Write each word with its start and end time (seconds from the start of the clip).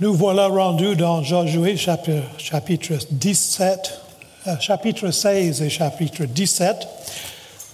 Nous 0.00 0.14
voilà 0.14 0.46
rendus 0.46 0.94
dans 0.94 1.24
Josué 1.24 1.76
chapitre, 1.76 2.22
chapitre 2.38 2.94
17, 3.10 4.00
euh, 4.46 5.10
16 5.10 5.60
et 5.60 5.68
chapitre 5.68 6.24
17. 6.24 6.86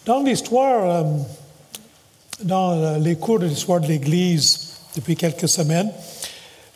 Dans 0.06 0.22
l'histoire, 0.22 0.88
euh, 0.88 1.02
dans 2.42 2.70
euh, 2.70 2.98
les 2.98 3.16
cours 3.16 3.40
de 3.40 3.44
l'histoire 3.44 3.78
de 3.78 3.88
l'Église 3.88 4.70
depuis 4.96 5.16
quelques 5.16 5.50
semaines, 5.50 5.90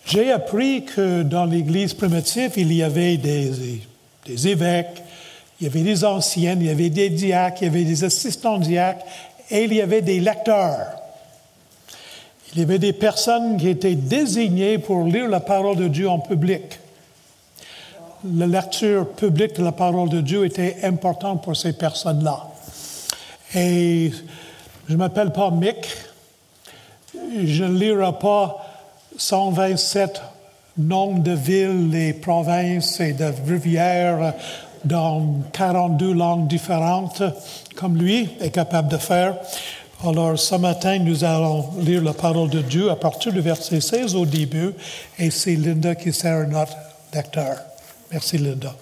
j'ai 0.05 0.31
appris 0.33 0.85
que 0.85 1.23
dans 1.23 1.47
l'Église 1.47 1.95
primitive, 1.95 2.53
il 2.59 2.71
y 2.71 2.83
avait 2.83 3.17
des, 3.17 3.81
des 4.27 4.49
évêques, 4.49 5.03
il 5.63 5.67
y 5.67 5.71
avait 5.71 5.81
des 5.81 6.05
anciennes, 6.05 6.61
il 6.61 6.67
y 6.67 6.71
avait 6.71 6.91
des 6.91 7.09
diacres, 7.09 7.63
il 7.63 7.65
y 7.65 7.69
avait 7.69 7.85
des 7.85 8.05
assistants 8.05 8.59
diacres 8.59 9.07
et 9.51 9.65
il 9.65 9.73
y 9.73 9.81
avait 9.81 10.03
des 10.03 10.21
lecteurs. 10.21 10.98
Il 12.55 12.61
y 12.61 12.63
avait 12.63 12.79
des 12.79 12.95
personnes 12.95 13.59
qui 13.59 13.69
étaient 13.69 13.95
désignées 13.95 14.79
pour 14.79 15.05
lire 15.05 15.29
la 15.29 15.41
parole 15.41 15.77
de 15.77 15.89
Dieu 15.89 16.09
en 16.09 16.19
public. 16.19 16.81
La 18.35 18.47
lecture 18.47 19.07
publique 19.11 19.57
de 19.57 19.65
la 19.65 19.73
parole 19.73 20.09
de 20.09 20.21
Dieu 20.21 20.45
était 20.45 20.79
importante 20.83 21.43
pour 21.43 21.57
ces 21.57 21.75
personnes-là. 21.75 22.49
Et 23.55 24.11
je 24.89 24.93
ne 24.93 24.99
m'appelle 24.99 25.31
pas 25.31 25.51
Mick. 25.51 25.87
Je 27.45 27.65
ne 27.65 27.79
lirai 27.79 28.13
pas 28.19 28.65
127 29.19 30.21
noms 30.79 31.19
de 31.19 31.33
villes 31.33 31.95
et 31.95 32.13
provinces 32.15 32.99
et 33.01 33.13
de 33.13 33.31
rivières 33.47 34.33
dans 34.85 35.43
42 35.53 36.13
langues 36.13 36.49
différentes, 36.49 37.23
comme 37.77 37.97
lui 37.99 38.31
est 38.41 38.51
capable 38.51 38.89
de 38.89 38.97
faire. 38.97 39.37
Alors, 40.05 40.39
ce 40.39 40.55
matin, 40.55 40.97
nous 41.01 41.25
allons 41.25 41.71
lire 41.81 42.05
la 42.05 42.13
parole 42.13 42.49
de 42.49 42.63
Dieu 42.63 42.89
à 42.89 42.95
partir 42.95 43.33
du 43.33 43.41
verset 43.41 43.81
16 43.81 44.15
au 44.15 44.25
début, 44.25 44.71
et 45.19 45.29
c'est 45.33 45.57
Linda 45.57 45.97
qui 45.97 46.13
sert 46.13 46.47
notre 46.47 46.77
lecteur. 47.13 47.57
Merci, 48.13 48.39
Linda. 48.39 48.77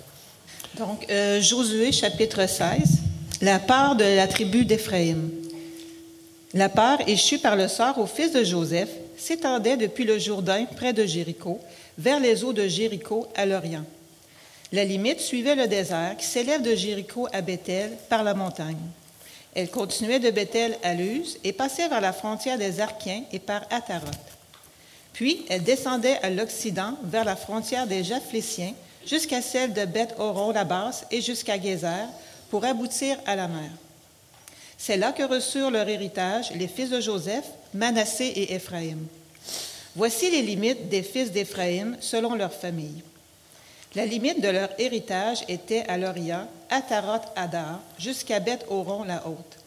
Donc, 0.78 1.06
euh, 1.10 1.40
Josué, 1.40 1.90
chapitre 1.90 2.46
16, 2.46 2.98
la 3.40 3.58
part 3.58 3.96
de 3.96 4.04
la 4.04 4.26
tribu 4.26 4.66
d'Éphraïm. 4.66 5.30
La 6.52 6.68
part 6.68 6.98
échue 7.06 7.38
par 7.38 7.56
le 7.56 7.68
sort 7.68 7.98
au 7.98 8.06
fils 8.06 8.32
de 8.32 8.44
Joseph 8.44 8.90
s'étendait 9.16 9.78
depuis 9.78 10.04
le 10.04 10.18
Jourdain 10.18 10.66
près 10.76 10.92
de 10.92 11.06
Jéricho, 11.06 11.58
vers 11.96 12.20
les 12.20 12.44
eaux 12.44 12.52
de 12.52 12.68
Jéricho 12.68 13.26
à 13.34 13.46
l'Orient. 13.46 13.84
La 14.70 14.84
limite 14.84 15.20
suivait 15.20 15.54
le 15.54 15.66
désert 15.66 16.14
qui 16.18 16.26
s'élève 16.26 16.60
de 16.60 16.74
Jéricho 16.74 17.26
à 17.32 17.40
Bethel 17.40 17.92
par 18.10 18.22
la 18.22 18.34
montagne. 18.34 18.76
Elle 19.56 19.70
continuait 19.70 20.20
de 20.20 20.30
Bethel 20.30 20.76
à 20.82 20.92
Luz 20.92 21.38
et 21.42 21.54
passait 21.54 21.88
vers 21.88 22.02
la 22.02 22.12
frontière 22.12 22.58
des 22.58 22.78
Arkiens 22.78 23.22
et 23.32 23.38
par 23.38 23.62
Ataroth. 23.70 24.12
Puis 25.14 25.46
elle 25.48 25.62
descendait 25.62 26.18
à 26.22 26.28
l'occident 26.28 26.92
vers 27.04 27.24
la 27.24 27.36
frontière 27.36 27.86
des 27.86 28.04
Japhléciens 28.04 28.74
jusqu'à 29.06 29.40
celle 29.40 29.72
de 29.72 29.86
Beth 29.86 30.14
Horon 30.18 30.52
la 30.52 30.64
basse 30.64 31.06
et 31.10 31.22
jusqu'à 31.22 31.58
Gézer 31.58 32.06
pour 32.50 32.66
aboutir 32.66 33.16
à 33.24 33.34
la 33.34 33.48
mer. 33.48 33.70
C'est 34.76 34.98
là 34.98 35.12
que 35.12 35.22
reçurent 35.22 35.70
leur 35.70 35.88
héritage 35.88 36.50
les 36.50 36.68
fils 36.68 36.90
de 36.90 37.00
Joseph, 37.00 37.46
Manassé 37.72 38.26
et 38.26 38.52
Éphraïm. 38.52 39.06
Voici 39.94 40.30
les 40.30 40.42
limites 40.42 40.90
des 40.90 41.02
fils 41.02 41.32
d'Éphraïm 41.32 41.96
selon 42.00 42.34
leur 42.34 42.52
famille. 42.52 43.02
La 43.94 44.04
limite 44.04 44.42
de 44.42 44.48
leur 44.48 44.68
héritage 44.78 45.44
était 45.48 45.84
à 45.88 45.96
l'Orient, 45.96 46.48
à 46.70 46.82
Tarot-Adar, 46.82 47.80
jusqu'à 47.98 48.40
Beth-Horon 48.40 49.04
la 49.04 49.26
Haute. 49.26 49.58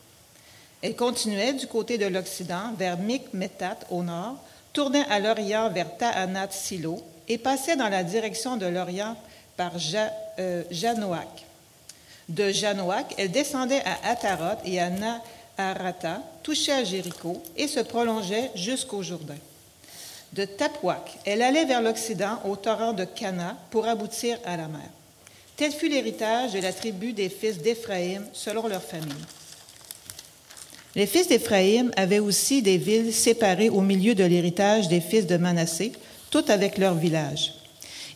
Elle 0.81 0.95
continuait 0.95 1.53
du 1.53 1.67
côté 1.67 1.97
de 1.97 2.05
l'Occident 2.05 2.73
vers 2.77 2.97
Mikmetat 2.97 3.79
au 3.89 4.03
nord, 4.03 4.35
tournait 4.71 5.05
à 5.09 5.19
l'Orient 5.19 5.69
vers 5.69 5.97
Taanat-Silo 5.97 7.03
et 7.27 7.37
passait 7.37 7.75
dans 7.75 7.89
la 7.89 8.03
direction 8.03 8.55
de 8.55 8.65
l'Orient 8.65 9.15
par 9.57 9.73
euh, 10.39 10.63
Janoak. 10.71 11.45
De 12.29 12.51
Janoak, 12.51 13.15
elle 13.17 13.31
descendait 13.31 13.81
à 13.83 14.11
Atarot 14.11 14.59
et 14.63 14.79
à 14.79 14.89
Naharata, 14.89 16.21
touchait 16.43 16.73
à 16.73 16.83
Jéricho 16.83 17.41
et 17.57 17.67
se 17.67 17.79
prolongeait 17.79 18.51
jusqu'au 18.55 19.01
Jourdain 19.01 19.35
de 20.33 20.45
Tapouac. 20.45 21.17
Elle 21.25 21.41
allait 21.41 21.65
vers 21.65 21.81
l'Occident 21.81 22.39
au 22.45 22.55
torrent 22.55 22.93
de 22.93 23.05
Cana 23.05 23.57
pour 23.71 23.87
aboutir 23.87 24.37
à 24.45 24.57
la 24.57 24.67
mer. 24.67 24.89
Tel 25.55 25.71
fut 25.71 25.89
l'héritage 25.89 26.53
de 26.53 26.59
la 26.59 26.71
tribu 26.71 27.13
des 27.13 27.29
fils 27.29 27.57
d'Éphraïm 27.57 28.25
selon 28.33 28.67
leur 28.67 28.81
famille. 28.81 29.13
Les 30.95 31.05
fils 31.05 31.27
d'Éphraïm 31.27 31.91
avaient 31.97 32.19
aussi 32.19 32.61
des 32.61 32.77
villes 32.77 33.13
séparées 33.13 33.69
au 33.69 33.81
milieu 33.81 34.15
de 34.15 34.23
l'héritage 34.23 34.87
des 34.87 35.01
fils 35.01 35.27
de 35.27 35.37
Manassé, 35.37 35.91
toutes 36.31 36.49
avec 36.49 36.77
leurs 36.77 36.95
villages. 36.95 37.53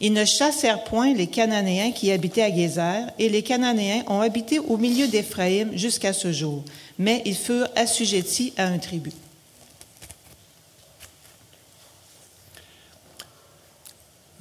Ils 0.01 0.13
ne 0.13 0.25
chassèrent 0.25 0.83
point 0.83 1.13
les 1.13 1.27
Cananéens 1.27 1.91
qui 1.91 2.11
habitaient 2.11 2.41
à 2.41 2.53
Gézer, 2.53 3.05
et 3.19 3.29
les 3.29 3.43
Cananéens 3.43 4.03
ont 4.07 4.21
habité 4.21 4.59
au 4.59 4.77
milieu 4.77 5.07
d'Éphraïm 5.07 5.77
jusqu'à 5.77 6.13
ce 6.13 6.31
jour, 6.31 6.63
mais 6.97 7.21
ils 7.25 7.35
furent 7.35 7.69
assujettis 7.75 8.53
à 8.57 8.65
un 8.65 8.79
tribut. 8.79 9.13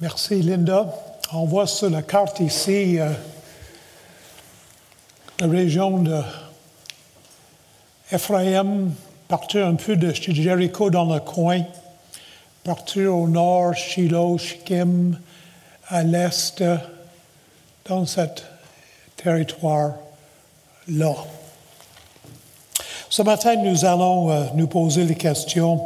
Merci, 0.01 0.41
Linda. 0.41 0.91
On 1.31 1.45
voit 1.45 1.67
sur 1.67 1.89
la 1.89 2.01
carte 2.01 2.39
ici 2.39 2.99
euh, 2.99 3.11
la 5.39 5.47
région 5.47 5.99
de 5.99 6.19
Ephraim, 8.11 8.89
partir 9.27 9.67
un 9.67 9.75
peu 9.75 9.95
de 9.95 10.11
Jéricho 10.11 10.89
dans 10.89 11.05
le 11.05 11.19
coin, 11.19 11.61
partir 12.63 13.15
au 13.15 13.27
nord, 13.27 13.75
Shiloh, 13.75 14.39
Shechem, 14.39 15.19
à 15.87 16.01
l'est, 16.01 16.63
dans 17.85 18.07
ce 18.07 18.21
territoire-là. 19.15 21.15
Ce 23.09 23.21
matin, 23.21 23.55
nous 23.57 23.85
allons 23.85 24.31
euh, 24.31 24.45
nous 24.55 24.67
poser 24.67 25.05
les 25.05 25.15
questions 25.15 25.79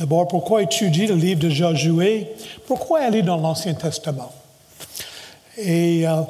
D'abord, 0.00 0.26
pourquoi 0.28 0.62
étudier 0.62 1.06
le 1.08 1.14
livre 1.14 1.40
de 1.40 1.50
Josué? 1.50 2.26
Pourquoi 2.66 3.00
aller 3.00 3.20
dans 3.20 3.36
l'Ancien 3.36 3.74
Testament? 3.74 4.32
Et 5.58 6.08
euh, 6.08 6.22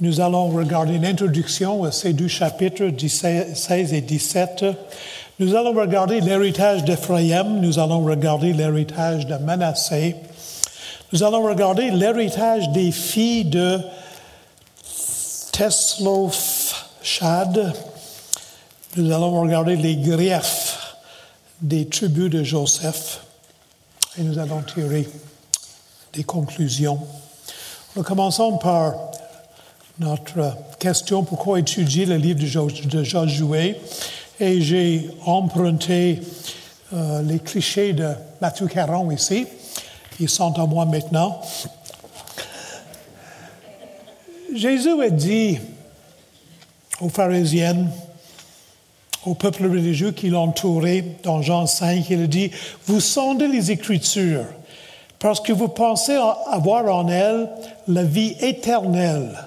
nous 0.00 0.22
allons 0.22 0.48
regarder 0.48 0.96
l'introduction 0.96 1.84
à 1.84 1.92
ces 1.92 2.14
deux 2.14 2.28
chapitres, 2.28 2.84
16 2.98 3.92
et 3.92 4.00
17. 4.00 4.64
Nous 5.38 5.54
allons 5.54 5.74
regarder 5.78 6.22
l'héritage 6.22 6.82
d'Ephraïm, 6.84 7.60
nous 7.60 7.78
allons 7.78 8.02
regarder 8.02 8.54
l'héritage 8.54 9.26
de 9.26 9.34
Manassé. 9.36 10.16
Nous 11.12 11.22
allons 11.22 11.42
regarder 11.42 11.90
l'héritage 11.90 12.70
des 12.70 12.90
filles 12.90 13.44
de 13.44 13.80
Teslofshad. 15.52 16.54
Nous 18.96 19.12
allons 19.12 19.42
regarder 19.42 19.76
les 19.76 19.96
griefs 19.96 20.69
des 21.60 21.86
tribus 21.86 22.30
de 22.30 22.42
Joseph 22.42 23.24
et 24.18 24.22
nous 24.22 24.38
allons 24.38 24.62
tirer 24.62 25.08
des 26.12 26.24
conclusions. 26.24 27.00
Nous 27.96 28.02
commençons 28.02 28.58
par 28.58 28.94
notre 29.98 30.56
question 30.78 31.22
pourquoi 31.22 31.60
étudier 31.60 32.06
le 32.06 32.16
livre 32.16 32.40
de 32.40 33.04
Josué? 33.04 33.80
Et 34.38 34.62
j'ai 34.62 35.10
emprunté 35.26 36.22
euh, 36.92 37.22
les 37.22 37.38
clichés 37.38 37.92
de 37.92 38.08
Matthieu 38.40 38.66
Caron 38.66 39.10
ici. 39.10 39.46
Ils 40.18 40.30
sont 40.30 40.58
à 40.58 40.66
moi 40.66 40.86
maintenant. 40.86 41.40
Jésus 44.54 45.00
a 45.02 45.10
dit 45.10 45.58
aux 47.00 47.08
pharisiennes, 47.08 47.90
au 49.26 49.34
peuple 49.34 49.64
religieux 49.64 50.12
qui 50.12 50.28
l'entourait 50.28 51.04
dans 51.22 51.42
Jean 51.42 51.66
5. 51.66 52.08
Il 52.10 52.28
dit, 52.28 52.50
vous 52.86 53.00
sondez 53.00 53.48
les 53.48 53.70
Écritures 53.70 54.46
parce 55.18 55.40
que 55.40 55.52
vous 55.52 55.68
pensez 55.68 56.18
avoir 56.50 56.94
en 56.94 57.08
elles 57.08 57.48
la 57.86 58.02
vie 58.02 58.34
éternelle. 58.40 59.38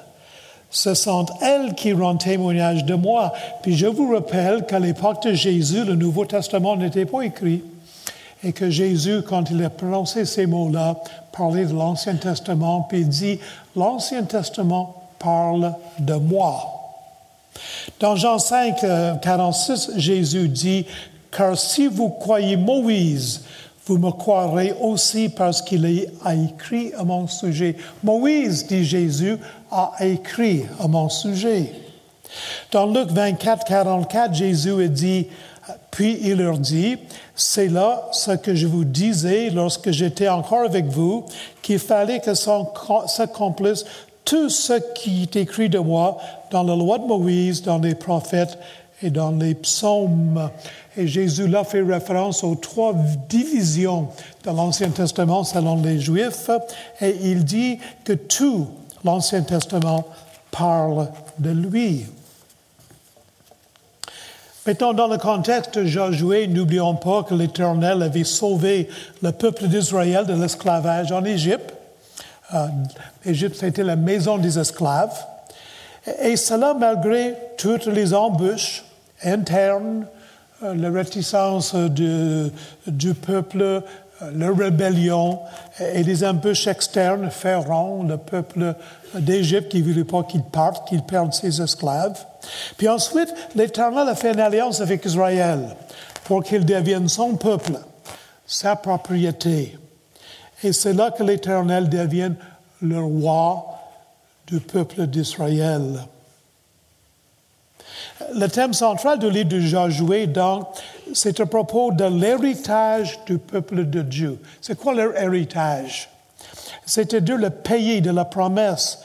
Ce 0.69 0.93
sont 0.93 1.25
elles 1.41 1.73
qui 1.75 1.93
rendent 1.93 2.19
témoignage 2.19 2.85
de 2.85 2.95
moi. 2.95 3.33
Puis 3.61 3.75
je 3.75 3.87
vous 3.87 4.13
rappelle 4.13 4.65
qu'à 4.65 4.79
l'époque 4.79 5.23
de 5.23 5.33
Jésus, 5.33 5.83
le 5.83 5.95
Nouveau 5.95 6.25
Testament 6.25 6.75
n'était 6.75 7.05
pas 7.05 7.21
écrit 7.21 7.63
et 8.43 8.51
que 8.51 8.69
Jésus, 8.69 9.21
quand 9.21 9.49
il 9.49 9.63
a 9.63 9.69
prononcé 9.69 10.25
ces 10.25 10.45
mots-là, 10.45 10.97
parlait 11.31 11.65
de 11.65 11.73
l'Ancien 11.73 12.15
Testament, 12.15 12.81
puis 12.89 13.01
il 13.01 13.07
dit, 13.07 13.39
l'Ancien 13.75 14.23
Testament 14.23 14.95
parle 15.17 15.73
de 15.99 16.15
moi. 16.15 16.82
Dans 17.99 18.15
Jean 18.15 18.39
5, 18.39 19.19
46, 19.21 19.89
euh, 19.89 19.93
Jésus 19.97 20.47
dit, 20.47 20.85
Car 21.31 21.57
si 21.57 21.87
vous 21.87 22.09
croyez 22.09 22.57
Moïse, 22.57 23.41
vous 23.85 23.97
me 23.97 24.11
croirez 24.11 24.73
aussi 24.79 25.27
parce 25.29 25.61
qu'il 25.61 26.07
a 26.23 26.33
écrit 26.33 26.93
à 26.97 27.03
mon 27.03 27.27
sujet. 27.27 27.75
Moïse, 28.01 28.65
dit 28.65 28.85
Jésus, 28.85 29.37
a 29.71 29.91
écrit 29.99 30.63
à 30.79 30.87
mon 30.87 31.09
sujet. 31.09 31.73
Dans 32.71 32.85
Luc 32.85 33.09
24, 33.11 33.65
44, 33.65 34.33
Jésus 34.33 34.89
dit, 34.89 35.27
Puis 35.91 36.17
il 36.21 36.37
leur 36.37 36.57
dit, 36.57 36.97
c'est 37.35 37.67
là 37.67 38.07
ce 38.11 38.31
que 38.31 38.55
je 38.55 38.67
vous 38.67 38.85
disais 38.85 39.49
lorsque 39.49 39.91
j'étais 39.91 40.29
encore 40.29 40.61
avec 40.65 40.85
vous, 40.85 41.25
qu'il 41.61 41.79
fallait 41.79 42.19
que 42.19 42.33
s'accomplisse 42.33 43.85
tout 44.25 44.49
ce 44.49 44.73
qui 44.95 45.23
est 45.23 45.35
écrit 45.35 45.69
de 45.69 45.79
moi 45.79 46.17
dans 46.51 46.63
la 46.63 46.75
loi 46.75 46.97
de 46.97 47.05
Moïse, 47.05 47.61
dans 47.61 47.79
les 47.79 47.95
prophètes 47.95 48.57
et 49.01 49.09
dans 49.09 49.31
les 49.31 49.55
psaumes. 49.55 50.49
Et 50.95 51.07
Jésus 51.07 51.47
là 51.47 51.63
fait 51.63 51.81
référence 51.81 52.43
aux 52.43 52.55
trois 52.55 52.93
divisions 53.27 54.07
de 54.43 54.49
l'Ancien 54.49 54.89
Testament 54.89 55.43
selon 55.43 55.81
les 55.81 55.99
Juifs, 55.99 56.49
et 57.01 57.15
il 57.23 57.43
dit 57.43 57.79
que 58.03 58.13
tout 58.13 58.67
l'Ancien 59.03 59.41
Testament 59.41 60.05
parle 60.51 61.09
de 61.39 61.49
lui. 61.49 62.05
Maintenant, 64.65 64.93
dans 64.93 65.07
le 65.07 65.17
contexte 65.17 65.77
de 65.77 65.85
Josué, 65.85 66.47
n'oublions 66.47 66.95
pas 66.95 67.23
que 67.23 67.33
l'Éternel 67.33 68.01
avait 68.01 68.23
sauvé 68.23 68.87
le 69.21 69.33
peuple 69.33 69.67
d'Israël 69.67 70.25
de 70.25 70.33
l'esclavage 70.33 71.11
en 71.11 71.25
Égypte. 71.25 71.73
Euh, 72.53 72.67
L'Égypte, 73.25 73.55
c'était 73.59 73.83
la 73.83 73.95
maison 73.95 74.37
des 74.37 74.59
esclaves. 74.59 75.25
Et 76.21 76.35
cela 76.35 76.73
malgré 76.73 77.35
toutes 77.57 77.85
les 77.85 78.13
embûches 78.13 78.83
internes, 79.23 80.05
euh, 80.63 80.75
la 80.75 80.89
réticence 80.91 81.75
du 81.75 83.13
peuple, 83.13 83.61
euh, 83.61 83.81
la 84.35 84.51
rébellion 84.51 85.39
et 85.79 86.03
les 86.03 86.23
embûches 86.23 86.67
externes 86.67 87.29
feront 87.31 88.03
le 88.03 88.17
peuple 88.17 88.75
d'Égypte 89.15 89.69
qui 89.69 89.81
ne 89.81 89.91
voulait 89.91 90.03
pas 90.03 90.23
qu'il 90.23 90.43
parte, 90.43 90.87
qu'il 90.87 91.03
perde 91.03 91.33
ses 91.33 91.61
esclaves. 91.61 92.19
Puis 92.77 92.87
ensuite, 92.87 93.33
l'Éternel 93.55 94.07
a 94.07 94.15
fait 94.15 94.33
une 94.33 94.39
alliance 94.39 94.81
avec 94.81 95.05
Israël 95.05 95.75
pour 96.25 96.43
qu'il 96.43 96.65
devienne 96.65 97.09
son 97.09 97.35
peuple, 97.35 97.73
sa 98.45 98.75
propriété. 98.75 99.77
Et 100.63 100.71
c'est 100.71 100.93
là 100.93 101.11
que 101.11 101.23
l'Éternel 101.23 101.89
devient 101.89 102.31
le 102.81 102.99
roi 102.99 103.65
du 104.47 104.59
peuple 104.59 105.07
d'Israël. 105.07 105.99
Le 108.35 108.47
thème 108.47 108.73
central 108.73 109.19
du 109.19 109.29
livre 109.29 109.49
de 109.49 109.59
Josué, 109.59 110.27
donc, 110.27 110.67
c'est 111.13 111.39
à 111.39 111.45
propos 111.45 111.91
de 111.91 112.05
l'héritage 112.05 113.19
du 113.25 113.37
peuple 113.37 113.85
de 113.89 114.01
Dieu. 114.01 114.39
C'est 114.61 114.77
quoi 114.77 114.93
leur 114.93 115.15
héritage? 115.17 116.09
C'est-à-dire 116.85 117.37
le 117.37 117.49
pays 117.49 118.01
de 118.01 118.11
la 118.11 118.25
promesse 118.25 118.99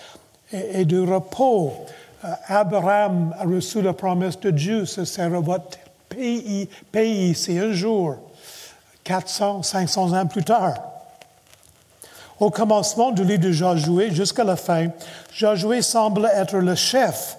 et, 0.52 0.84
du 0.84 1.00
repos. 1.00 1.72
Euh, 2.25 2.28
Abraham 2.46 3.34
a 3.38 3.44
reçu 3.44 3.82
la 3.82 3.93
promesse 3.93 4.38
de 4.40 4.50
Dieu, 4.50 4.87
ce 4.87 5.04
sera 5.04 5.40
votre 5.40 5.78
pays, 6.08 6.69
pays 6.90 7.34
c'est 7.34 7.58
un 7.58 7.72
jour, 7.72 8.16
400, 9.04 9.62
500 9.62 10.12
ans 10.19 10.26
plus 10.26 10.44
tard. 10.44 10.98
Au 12.40 12.50
commencement 12.50 13.11
du 13.11 13.25
livre 13.25 13.43
de 13.43 13.52
Josué 13.52 14.11
jusqu'à 14.12 14.44
la 14.44 14.56
fin, 14.56 14.88
Josué 15.32 15.82
semble 15.82 16.31
être 16.32 16.58
le 16.58 16.76
chef 16.76 17.37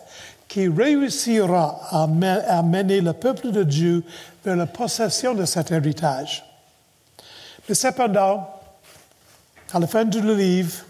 qui 0.50 0.68
réussira 0.68 1.80
à, 1.92 2.08
mener 2.08 3.00
le 3.00 3.14
peuple 3.14 3.52
de 3.52 3.64
Dieu 3.64 4.04
vers 4.44 4.58
la 4.58 4.66
possession 4.66 5.34
de 5.36 5.46
cet 5.46 5.72
héritage. 5.72 6.44
Mais 7.68 7.76
cependant, 7.76 8.50
à 9.72 9.80
la 9.80 9.88
fin 9.88 10.04
du 10.04 10.22
livre, 10.22 10.84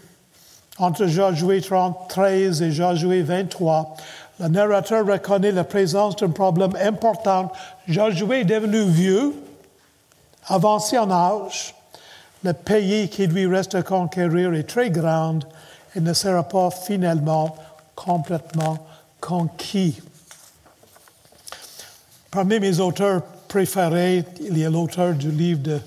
entre 0.78 1.06
Josué 1.06 1.60
13 2.08 2.62
et 2.62 2.72
Josué 2.72 3.22
23, 3.22 3.96
le 4.40 4.48
narrateur 4.48 5.06
reconnaît 5.06 5.52
la 5.52 5.64
présence 5.64 6.16
d'un 6.16 6.30
problème 6.30 6.72
important. 6.80 7.52
Josué 7.86 8.40
est 8.40 8.44
devenu 8.44 8.84
vieux, 8.84 9.34
avancé 10.48 10.98
en 10.98 11.10
âge. 11.10 11.74
Le 12.42 12.52
pays 12.52 13.08
qui 13.08 13.26
lui 13.26 13.46
reste 13.46 13.74
à 13.74 13.82
conquérir 13.82 14.54
est 14.54 14.64
très 14.68 14.90
grand 14.90 15.40
et 15.94 16.00
ne 16.00 16.12
sera 16.12 16.42
pas 16.42 16.70
finalement 16.70 17.54
complètement 17.94 18.78
conquis. 19.20 20.00
Parmi 22.30 22.60
mes 22.60 22.78
auteurs 22.80 23.22
préférés, 23.48 24.24
il 24.40 24.56
y 24.56 24.64
a 24.64 24.70
l'auteur 24.70 25.14
du 25.14 25.30
livre 25.30 25.60
de, 25.60 25.80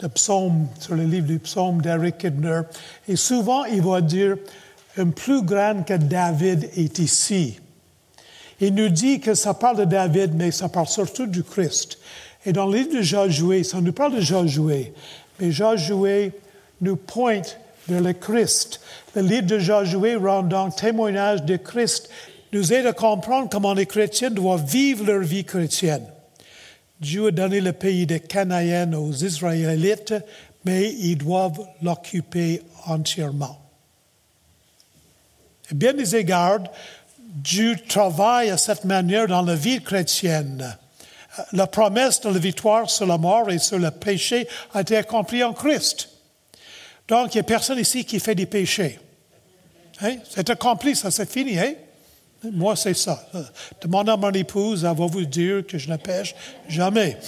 de 0.00 0.06
psaumes, 0.08 0.66
sur 0.80 0.94
le 0.94 1.04
livre 1.04 1.26
du 1.26 1.38
psaume 1.38 1.80
d'Eric 1.80 2.18
Kidner. 2.18 2.62
Et 3.06 3.16
souvent, 3.16 3.64
il 3.64 3.82
va 3.82 4.00
dire, 4.00 4.36
un 4.96 5.10
plus 5.10 5.42
grand 5.42 5.84
que 5.84 5.94
David 5.94 6.70
est 6.74 6.98
ici. 6.98 7.60
Il 8.60 8.74
nous 8.74 8.88
dit 8.88 9.20
que 9.20 9.34
ça 9.34 9.54
parle 9.54 9.78
de 9.78 9.84
David, 9.84 10.34
mais 10.34 10.50
ça 10.50 10.68
parle 10.68 10.88
surtout 10.88 11.26
du 11.26 11.42
Christ. 11.42 11.98
Et 12.44 12.52
dans 12.52 12.66
le 12.66 12.78
livre 12.78 12.96
de 12.96 13.02
Josué, 13.02 13.62
ça 13.62 13.80
nous 13.80 13.92
parle 13.92 14.16
de 14.16 14.20
Josué, 14.20 14.92
mais 15.40 15.52
Josué 15.52 16.32
nous 16.80 16.96
pointe 16.96 17.58
vers 17.88 18.00
le 18.00 18.12
Christ. 18.12 18.80
Le 19.14 19.22
livre 19.22 19.46
de 19.46 19.58
Josué 19.58 20.16
rend 20.16 20.42
donc 20.42 20.76
témoignage 20.76 21.42
de 21.42 21.56
Christ 21.56 22.10
nous 22.52 22.72
aide 22.72 22.86
à 22.86 22.92
comprendre 22.92 23.48
comment 23.48 23.74
les 23.74 23.86
chrétiens 23.86 24.30
doivent 24.30 24.66
vivre 24.66 25.04
leur 25.04 25.20
vie 25.20 25.44
chrétienne. 25.44 26.06
Dieu 27.00 27.28
a 27.28 27.30
donné 27.30 27.60
le 27.60 27.72
pays 27.72 28.06
de 28.06 28.18
Canaan 28.18 28.92
aux 28.92 29.12
Israélites, 29.12 30.14
mais 30.64 30.92
ils 30.92 31.16
doivent 31.16 31.66
l'occuper 31.82 32.62
entièrement. 32.86 33.58
Et 35.70 35.74
bien 35.74 35.94
des 35.94 36.16
égards, 36.16 36.64
Dieu 37.18 37.76
travaille 37.88 38.50
à 38.50 38.56
cette 38.56 38.84
manière 38.84 39.28
dans 39.28 39.42
la 39.42 39.54
vie 39.54 39.80
chrétienne. 39.80 40.76
La 41.52 41.66
promesse 41.66 42.20
de 42.20 42.30
la 42.30 42.38
victoire 42.38 42.90
sur 42.90 43.06
la 43.06 43.18
mort 43.18 43.50
et 43.50 43.58
sur 43.58 43.78
le 43.78 43.90
péché 43.90 44.48
a 44.74 44.80
été 44.80 44.96
accomplie 44.96 45.44
en 45.44 45.52
Christ. 45.52 46.08
Donc, 47.06 47.34
il 47.34 47.38
n'y 47.38 47.40
a 47.40 47.44
personne 47.44 47.78
ici 47.78 48.04
qui 48.04 48.20
fait 48.20 48.34
des 48.34 48.46
péchés. 48.46 48.98
Hein? 50.02 50.16
C'est 50.28 50.48
accompli, 50.50 50.94
ça 50.96 51.10
c'est 51.10 51.30
fini. 51.30 51.58
Hein? 51.58 51.74
Moi, 52.52 52.74
c'est 52.76 52.94
ça. 52.94 53.28
Demandez 53.80 54.12
à 54.12 54.16
mon 54.16 54.32
épouse, 54.32 54.84
elle 54.84 54.96
va 54.96 55.06
vous 55.06 55.24
dire 55.24 55.66
que 55.66 55.76
je 55.76 55.90
ne 55.90 55.96
pêche 55.96 56.34
jamais. 56.68 57.18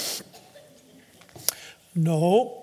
Non, 1.94 2.62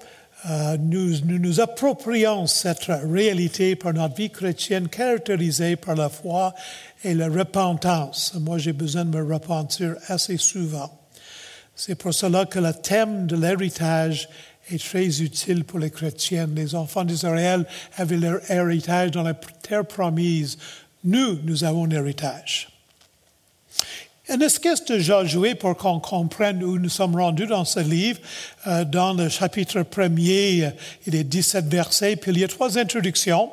euh, 0.50 0.78
nous, 0.80 1.20
nous, 1.26 1.60
approprions 1.60 2.48
cette 2.48 2.86
réalité 2.86 3.76
par 3.76 3.94
notre 3.94 4.16
vie 4.16 4.32
chrétienne 4.32 4.88
caractérisée 4.88 5.76
par 5.76 5.96
la 5.96 6.10
foi 6.10 6.56
et 7.04 7.14
la 7.14 7.28
repentance. 7.28 8.34
Moi, 8.40 8.58
j'ai 8.58 8.74
besoin 8.74 9.06
de 9.06 9.18
me 9.18 9.34
repentir 9.34 9.96
assez 10.08 10.38
souvent. 10.38 10.99
C'est 11.82 11.96
pour 11.96 12.14
cela 12.14 12.46
que 12.46 12.60
le 12.60 12.74
thème 12.74 13.26
de 13.26 13.38
l'héritage 13.38 14.28
est 14.70 14.84
très 14.84 15.22
utile 15.22 15.64
pour 15.64 15.80
les 15.80 15.90
chrétiens. 15.90 16.46
Les 16.54 16.76
enfants 16.76 17.06
d'Israël 17.06 17.66
avaient 17.96 18.18
leur 18.18 18.42
héritage 18.52 19.12
dans 19.12 19.24
la 19.24 19.34
terre 19.34 19.86
promise 19.86 20.58
nous, 21.06 21.40
nous 21.42 21.64
avons 21.64 21.86
un 21.86 21.92
héritage. 21.92 22.68
Un 24.28 24.42
esquisse 24.42 24.84
de 24.84 25.00
Josué 25.00 25.56
pour 25.56 25.78
qu'on 25.78 26.02
comprenne 26.02 26.62
où 26.66 26.78
nous 26.78 26.90
sommes 26.90 27.16
rendus 27.16 27.48
dans 27.48 27.64
ce 27.64 27.80
livre. 27.80 28.20
Euh, 28.68 28.84
dans 28.84 29.14
le 29.14 29.30
chapitre 29.30 29.84
premier, 29.84 30.66
euh, 30.66 30.72
il 31.08 31.16
a 31.16 31.24
17 31.24 31.66
versets, 31.68 32.18
puis 32.18 32.32
il 32.32 32.40
y 32.40 32.44
a 32.44 32.50
trois 32.50 32.78
introductions. 32.78 33.50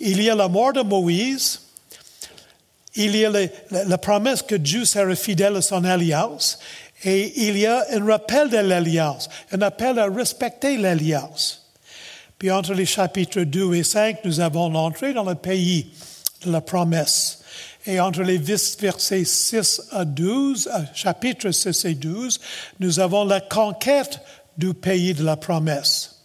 Il 0.00 0.20
y 0.20 0.28
a 0.28 0.34
la 0.34 0.48
mort 0.48 0.72
de 0.72 0.82
Moïse, 0.82 1.60
il 2.96 3.14
y 3.14 3.24
a 3.24 3.30
la, 3.70 3.98
promesse 3.98 4.42
que 4.42 4.56
Dieu 4.56 4.84
sera 4.84 5.14
fidèle 5.14 5.56
à 5.56 5.62
son 5.62 5.84
alliance, 5.84 6.58
et 7.04 7.48
il 7.48 7.58
y 7.58 7.66
a 7.66 7.84
un 7.92 8.04
rappel 8.04 8.50
de 8.50 8.58
l'alliance, 8.58 9.28
un 9.52 9.62
appel 9.62 9.98
à 9.98 10.06
respecter 10.06 10.76
l'alliance. 10.76 11.70
Puis 12.38 12.50
entre 12.50 12.74
les 12.74 12.86
chapitres 12.86 13.42
2 13.42 13.74
et 13.74 13.84
5, 13.84 14.24
nous 14.24 14.40
avons 14.40 14.70
l'entrée 14.70 15.12
dans 15.12 15.24
le 15.24 15.34
pays 15.34 15.92
de 16.44 16.52
la 16.52 16.60
promesse. 16.60 17.42
Et 17.86 18.00
entre 18.00 18.22
les 18.22 18.38
versets 18.38 19.24
6 19.24 19.82
à 19.92 20.04
12, 20.04 20.70
euh, 20.74 20.80
chapitre 20.94 21.50
6 21.50 21.84
et 21.86 21.94
12, 21.94 22.40
nous 22.78 23.00
avons 23.00 23.24
la 23.24 23.40
conquête 23.40 24.20
du 24.58 24.74
pays 24.74 25.14
de 25.14 25.24
la 25.24 25.36
promesse. 25.36 26.20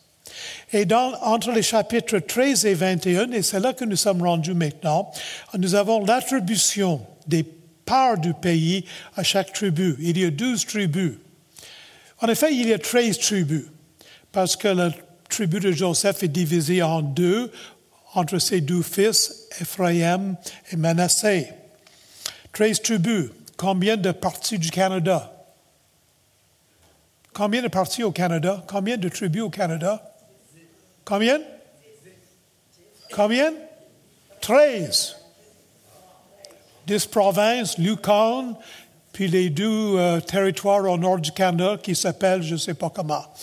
Et 0.73 0.85
dans, 0.85 1.13
entre 1.21 1.51
les 1.51 1.61
chapitres 1.61 2.19
13 2.19 2.65
et 2.65 2.73
21, 2.73 3.31
et 3.31 3.41
c'est 3.41 3.59
là 3.59 3.73
que 3.73 3.85
nous 3.85 3.95
sommes 3.95 4.21
rendus 4.21 4.53
maintenant, 4.53 5.11
nous 5.57 5.75
avons 5.75 6.03
l'attribution 6.03 7.05
des 7.27 7.45
parts 7.85 8.17
du 8.17 8.33
pays 8.33 8.85
à 9.15 9.23
chaque 9.23 9.53
tribu. 9.53 9.95
Il 9.99 10.17
y 10.17 10.25
a 10.25 10.31
12 10.31 10.65
tribus. 10.65 11.13
En 12.21 12.27
effet, 12.27 12.53
il 12.53 12.67
y 12.67 12.73
a 12.73 12.79
13 12.79 13.19
tribus, 13.19 13.65
parce 14.31 14.55
que 14.55 14.67
la 14.69 14.91
tribu 15.29 15.59
de 15.59 15.71
Joseph 15.71 16.23
est 16.23 16.29
divisée 16.29 16.81
en 16.81 17.01
deux 17.01 17.51
entre 18.13 18.39
ses 18.39 18.61
deux 18.61 18.81
fils, 18.81 19.47
Ephraim 19.59 20.35
et 20.71 20.77
Manassé. 20.77 21.49
Treize 22.53 22.81
tribus. 22.81 23.31
Combien 23.57 23.97
de 23.97 24.11
parties 24.11 24.57
du 24.57 24.69
Canada? 24.69 25.31
Combien 27.33 27.61
de 27.61 27.67
parties 27.67 28.03
au 28.03 28.11
Canada? 28.11 28.63
Combien 28.67 28.97
de 28.97 29.09
tribus 29.09 29.41
au 29.41 29.49
Canada? 29.49 30.01
Combien? 31.03 31.41
Combien? 33.13 33.53
Treize. 34.39 35.15
Dix 36.87 37.05
provinces, 37.05 37.77
Yukon, 37.77 38.55
puis 39.11 39.27
les 39.27 39.49
deux 39.49 39.97
euh, 39.97 40.19
territoires 40.19 40.83
au 40.83 40.97
nord 40.97 41.19
du 41.19 41.31
Canada 41.31 41.77
qui 41.81 41.95
s'appellent 41.95 42.43
je 42.43 42.53
ne 42.53 42.59
sais 42.59 42.73
pas 42.73 42.89
comment. 42.89 43.23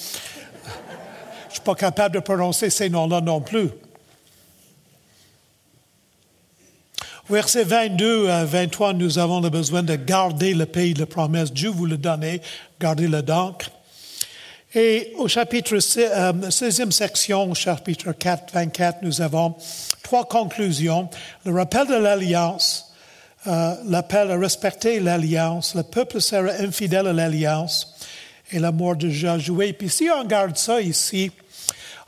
je 0.64 1.48
ne 1.48 1.52
suis 1.52 1.60
pas 1.60 1.74
capable 1.74 2.14
de 2.14 2.20
prononcer 2.20 2.70
ces 2.70 2.88
noms-là 2.88 3.20
non 3.20 3.40
plus. 3.40 3.70
Versets 7.30 7.64
22 7.64 8.28
à 8.28 8.44
23, 8.44 8.92
nous 8.92 9.18
avons 9.18 9.40
le 9.40 9.48
besoin 9.48 9.82
de 9.82 9.96
garder 9.96 10.52
le 10.52 10.66
pays 10.66 10.92
de 10.92 11.04
promesse. 11.04 11.52
Dieu 11.52 11.70
vous 11.70 11.86
le 11.86 11.96
donne, 11.96 12.26
gardez-le 12.78 13.22
donc. 13.22 13.64
Et 14.74 15.12
au 15.16 15.28
chapitre 15.28 15.76
16e 15.76 16.86
euh, 16.86 16.90
section, 16.90 17.54
chapitre 17.54 18.12
4, 18.12 18.52
24, 18.52 18.98
nous 19.02 19.20
avons 19.20 19.54
trois 20.02 20.26
conclusions. 20.26 21.08
Le 21.44 21.54
rappel 21.54 21.86
de 21.86 21.94
l'alliance, 21.94 22.91
euh, 23.46 23.74
l'appel 23.86 24.30
à 24.30 24.36
respecter 24.36 25.00
l'alliance, 25.00 25.74
le 25.74 25.82
peuple 25.82 26.20
sera 26.20 26.52
infidèle 26.60 27.08
à 27.08 27.12
l'alliance 27.12 27.96
et 28.50 28.58
la 28.58 28.70
mort 28.70 28.96
de 28.96 29.08
Josué. 29.08 29.72
Puis 29.72 29.88
si 29.88 30.08
on 30.10 30.24
garde 30.24 30.56
ça 30.56 30.80
ici, 30.80 31.32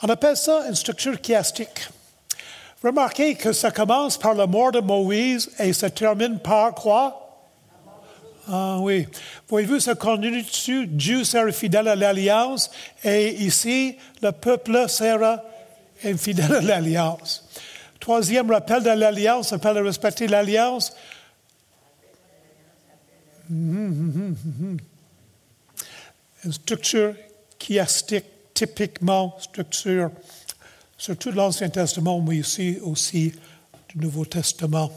on 0.03 0.09
appelle 0.09 0.37
ça 0.37 0.67
une 0.69 0.75
structure 0.75 1.17
chiastique. 1.21 1.89
Remarquez 2.83 3.35
que 3.35 3.53
ça 3.53 3.71
commence 3.71 4.19
par 4.19 4.35
la 4.35 4.47
mort 4.47 4.71
de 4.71 4.81
Moïse 4.81 5.51
et 5.59 5.73
ça 5.73 5.89
termine 5.89 6.39
par 6.39 6.75
quoi? 6.75 7.21
Ah 8.51 8.77
oui. 8.79 9.09
Voyez-vous, 9.49 9.81
ça 9.81 9.95
continue 9.95 10.43
dessus. 10.43 10.87
Dieu 10.87 11.25
sera 11.25 11.51
fidèle 11.51 11.89
à 11.89 11.97
l'alliance 11.97 12.71
et 13.03 13.43
ici, 13.43 13.97
le 14.23 14.33
peuple 14.33 14.87
sera 14.89 15.43
infidèle 16.05 16.57
à 16.57 16.61
l'alliance. 16.61 17.49
Troisième 17.99 18.51
rappel 18.51 18.83
de 18.83 18.91
l'alliance, 18.91 19.55
appel 19.55 19.79
à 19.79 19.83
respecter 19.83 20.27
l'alliance. 20.27 20.95
Une 23.51 24.79
structure 26.51 27.15
chiastique, 27.59 28.25
typiquement 28.55 29.37
structure 29.41 30.11
surtout 31.05 31.31
de 31.31 31.37
l'Ancien 31.37 31.69
Testament, 31.69 32.21
mais 32.21 32.37
ici 32.37 32.79
aussi 32.83 33.33
du 33.91 33.99
Nouveau 33.99 34.25
Testament. 34.25 34.91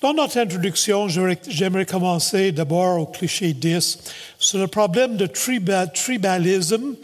Dans 0.00 0.14
notre 0.14 0.38
introduction, 0.38 1.08
j'aimerais 1.08 1.86
commencer 1.86 2.50
d'abord 2.50 2.98
au 3.00 3.06
cliché 3.06 3.52
10 3.52 3.98
sur 4.38 4.58
le 4.58 4.66
problème 4.66 5.16
de 5.16 5.26
tribalisme. 5.26 6.96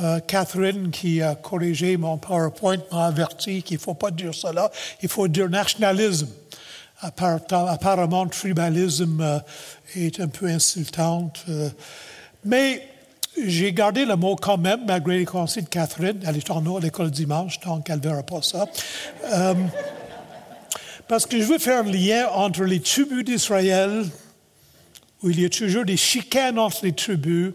Euh, 0.00 0.20
Catherine, 0.20 0.90
qui 0.90 1.20
a 1.20 1.34
corrigé 1.34 1.96
mon 1.96 2.18
PowerPoint, 2.18 2.78
m'a 2.92 3.06
averti 3.06 3.62
qu'il 3.64 3.78
ne 3.78 3.80
faut 3.80 3.94
pas 3.94 4.12
dire 4.12 4.32
cela, 4.32 4.70
il 5.02 5.08
faut 5.08 5.26
dire 5.26 5.48
nationalisme. 5.48 6.28
Apparemment, 7.00 8.26
tribalisme 8.26 9.20
euh, 9.20 9.38
est 9.94 10.18
un 10.20 10.26
peu 10.26 10.46
insultant. 10.46 11.32
Euh, 11.48 11.70
mais 12.44 12.88
j'ai 13.46 13.72
gardé 13.72 14.04
le 14.04 14.16
mot 14.16 14.34
quand 14.34 14.58
même, 14.58 14.84
malgré 14.86 15.18
les 15.18 15.24
conseils 15.24 15.62
de 15.62 15.68
Catherine. 15.68 16.20
Elle 16.26 16.36
est 16.36 16.50
en 16.50 16.64
haut 16.66 16.78
à 16.78 16.80
l'école 16.80 17.10
dimanche, 17.10 17.60
tant 17.60 17.80
qu'elle 17.80 17.98
ne 17.98 18.02
verra 18.02 18.22
pas 18.24 18.42
ça. 18.42 18.66
Euh, 19.32 19.54
parce 21.06 21.24
que 21.24 21.40
je 21.40 21.44
veux 21.44 21.58
faire 21.58 21.84
un 21.84 21.90
lien 21.90 22.28
entre 22.34 22.64
les 22.64 22.80
tribus 22.80 23.24
d'Israël, 23.24 24.04
où 25.22 25.30
il 25.30 25.40
y 25.40 25.44
a 25.44 25.48
toujours 25.48 25.84
des 25.84 25.96
chicanes 25.96 26.58
entre 26.58 26.84
les 26.84 26.92
tribus, 26.92 27.52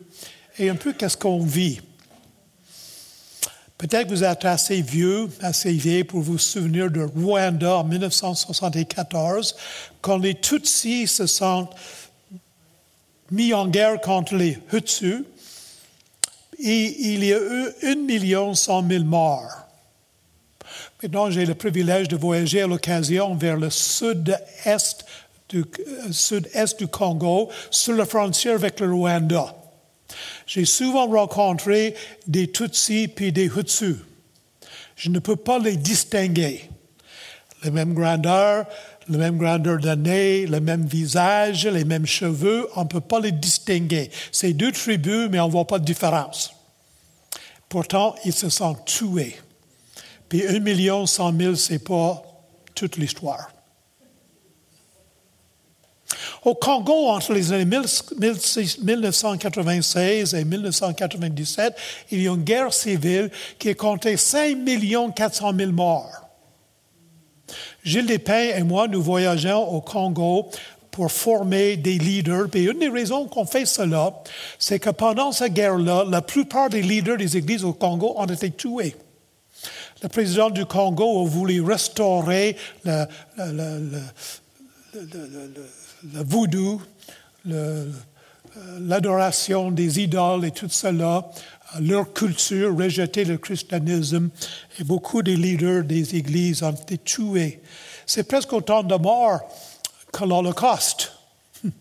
et 0.57 0.69
un 0.69 0.75
peu 0.75 0.93
qu'est-ce 0.93 1.17
qu'on 1.17 1.43
vit. 1.43 1.81
Peut-être 3.83 4.07
que 4.07 4.13
vous 4.13 4.23
êtes 4.23 4.45
assez 4.45 4.81
vieux, 4.81 5.27
assez 5.41 5.73
vieille 5.73 6.05
pour 6.05 6.21
vous 6.21 6.37
souvenir 6.37 6.89
de 6.89 7.01
Rwanda 7.01 7.79
en 7.79 7.83
1974, 7.83 9.57
quand 9.99 10.19
les 10.19 10.35
Tutsis 10.35 11.07
se 11.07 11.27
sont 11.27 11.67
mis 13.29 13.53
en 13.53 13.67
guerre 13.67 13.99
contre 13.99 14.35
les 14.35 14.57
Hutus 14.71 15.25
et 16.59 17.11
il 17.11 17.25
y 17.25 17.33
a 17.33 17.37
eu 17.37 17.73
1 17.83 17.95
million 18.05 18.53
100 18.53 18.87
000 18.87 19.03
morts. 19.03 19.51
Maintenant, 21.01 21.29
j'ai 21.29 21.45
le 21.45 21.53
privilège 21.53 22.07
de 22.07 22.15
voyager 22.15 22.61
à 22.61 22.67
l'occasion 22.67 23.35
vers 23.35 23.57
le 23.57 23.69
sud-est 23.69 25.03
du, 25.49 25.59
euh, 25.59 26.09
sud-est 26.09 26.79
du 26.79 26.87
Congo, 26.87 27.49
sur 27.69 27.95
la 27.95 28.05
frontière 28.05 28.55
avec 28.55 28.79
le 28.79 28.93
Rwanda. 28.93 29.53
J'ai 30.45 30.65
souvent 30.65 31.07
rencontré 31.07 31.95
des 32.27 32.51
Tutsis 32.51 33.07
puis 33.07 33.31
des 33.31 33.45
Hutus. 33.45 33.97
Je 34.95 35.09
ne 35.09 35.19
peux 35.19 35.35
pas 35.35 35.59
les 35.59 35.75
distinguer. 35.75 36.69
La 37.63 37.71
même 37.71 37.93
grandeur, 37.93 38.65
la 39.07 39.17
même 39.17 39.37
grandeur 39.37 39.79
de 39.79 39.95
nez, 39.95 40.45
le 40.45 40.59
même 40.59 40.85
visage, 40.85 41.65
les 41.65 41.85
mêmes 41.85 42.05
cheveux, 42.05 42.67
on 42.75 42.83
ne 42.83 42.87
peut 42.87 43.01
pas 43.01 43.19
les 43.19 43.31
distinguer. 43.31 44.11
C'est 44.31 44.53
deux 44.53 44.71
tribus, 44.71 45.29
mais 45.31 45.39
on 45.39 45.47
ne 45.47 45.51
voit 45.51 45.67
pas 45.67 45.79
de 45.79 45.85
différence. 45.85 46.53
Pourtant, 47.69 48.15
ils 48.25 48.33
se 48.33 48.49
sont 48.49 48.75
tués. 48.85 49.35
Puis 50.29 50.47
un 50.47 50.59
million 50.59 51.05
cent 51.05 51.31
mille, 51.31 51.57
ce 51.57 51.73
n'est 51.73 51.79
pas 51.79 52.21
toute 52.75 52.97
l'histoire. 52.97 53.52
Au 56.43 56.55
Congo, 56.55 57.09
entre 57.09 57.33
les 57.33 57.51
années 57.51 57.65
1996 57.65 60.33
et 60.33 60.45
1997, 60.45 61.75
il 62.11 62.21
y 62.21 62.27
a 62.27 62.31
une 62.31 62.43
guerre 62.43 62.73
civile 62.73 63.29
qui 63.59 63.69
a 63.69 63.75
compté 63.75 64.17
5 64.17 64.57
400 65.15 65.53
000 65.57 65.71
morts. 65.71 66.09
Gilles 67.83 68.05
Despins 68.05 68.55
et 68.55 68.63
moi, 68.63 68.87
nous 68.87 69.01
voyageons 69.01 69.67
au 69.69 69.81
Congo 69.81 70.49
pour 70.93 71.11
former 71.11 71.75
des 71.75 71.97
leaders. 71.97 72.47
Et 72.53 72.63
une 72.63 72.79
des 72.79 72.87
raisons 72.87 73.27
qu'on 73.27 73.45
fait 73.45 73.65
cela, 73.65 74.13
c'est 74.59 74.79
que 74.79 74.91
pendant 74.91 75.31
cette 75.31 75.53
guerre-là, 75.53 76.05
la 76.07 76.21
plupart 76.21 76.69
des 76.69 76.81
leaders 76.81 77.17
des 77.17 77.35
églises 77.35 77.65
au 77.65 77.73
Congo 77.73 78.13
ont 78.15 78.25
été 78.25 78.51
tués. 78.51 78.95
Le 80.01 80.09
président 80.09 80.49
du 80.49 80.65
Congo 80.65 81.23
a 81.23 81.27
voulu 81.27 81.61
restaurer 81.61 82.55
le, 82.85 83.05
voodoo, 86.03 86.81
l'adoration 88.79 89.71
des 89.71 89.99
idoles 89.99 90.45
et 90.45 90.51
tout 90.51 90.69
cela, 90.69 91.29
leur 91.79 92.13
culture, 92.13 92.75
rejeter 92.77 93.25
le 93.25 93.37
christianisme, 93.37 94.29
et 94.79 94.83
beaucoup 94.83 95.21
des 95.21 95.35
leaders 95.35 95.83
des 95.83 96.15
églises 96.15 96.63
ont 96.63 96.71
été 96.71 96.97
tués. 96.97 97.61
C'est 98.05 98.27
presque 98.27 98.53
autant 98.53 98.83
de 98.83 98.95
morts 98.95 99.39
que 100.11 100.23
l'Holocauste 100.23 101.13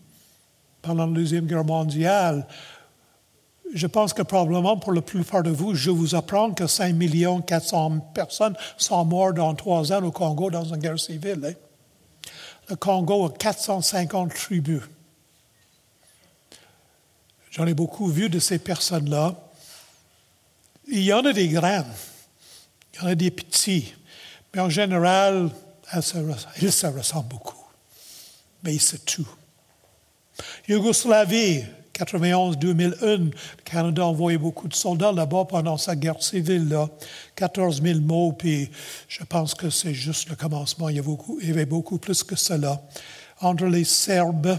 pendant 0.81 1.05
la 1.05 1.13
Deuxième 1.13 1.45
Guerre 1.45 1.65
mondiale. 1.65 2.47
Je 3.73 3.87
pense 3.87 4.13
que 4.13 4.21
probablement 4.21 4.77
pour 4.77 4.93
la 4.93 5.01
plupart 5.01 5.43
de 5.43 5.49
vous, 5.49 5.73
je 5.73 5.89
vous 5.89 6.15
apprends 6.15 6.51
que 6.51 6.67
5 6.67 6.95
400 7.45 7.99
personnes 8.13 8.55
sont 8.77 9.03
mortes 9.05 9.35
dans 9.35 9.53
trois 9.55 9.91
ans 9.91 10.03
au 10.03 10.11
Congo 10.11 10.51
dans 10.51 10.65
une 10.65 10.77
guerre 10.77 10.99
civile. 10.99 11.39
Hein. 11.43 11.53
Le 12.69 12.75
Congo 12.75 13.25
a 13.25 13.31
450 13.31 14.33
tribus. 14.33 14.83
J'en 17.51 17.67
ai 17.67 17.73
beaucoup 17.73 18.07
vu 18.07 18.29
de 18.29 18.39
ces 18.39 18.59
personnes-là. 18.59 19.35
Il 20.87 21.03
y 21.03 21.13
en 21.13 21.25
a 21.25 21.33
des 21.33 21.49
grands, 21.49 21.85
il 22.93 22.99
y 22.99 23.03
en 23.03 23.07
a 23.07 23.15
des 23.15 23.31
petits, 23.31 23.93
mais 24.53 24.61
en 24.61 24.69
général, 24.69 25.49
ils 26.61 26.71
se 26.71 26.87
ressemblent 26.87 27.29
beaucoup 27.29 27.63
mais 28.63 28.79
c'est 28.79 29.05
tout. 29.05 29.27
Yougoslavie, 30.67 31.65
91-2001, 31.93 33.17
le 33.17 33.31
Canada 33.63 34.01
a 34.01 34.05
envoyé 34.05 34.37
beaucoup 34.37 34.67
de 34.67 34.73
soldats 34.73 35.11
là-bas 35.11 35.45
pendant 35.45 35.77
sa 35.77 35.95
guerre 35.95 36.21
civile, 36.23 36.67
là. 36.67 36.89
14 37.35 37.81
000 37.83 37.99
mots, 37.99 38.33
puis 38.33 38.69
je 39.07 39.23
pense 39.23 39.53
que 39.53 39.69
c'est 39.69 39.93
juste 39.93 40.29
le 40.29 40.35
commencement. 40.35 40.89
Il 40.89 40.95
y, 40.95 41.49
avait 41.49 41.65
beaucoup, 41.65 41.99
plus 41.99 42.23
que 42.23 42.35
cela. 42.35 42.81
Entre 43.41 43.65
les 43.65 43.83
Serbes 43.83 44.57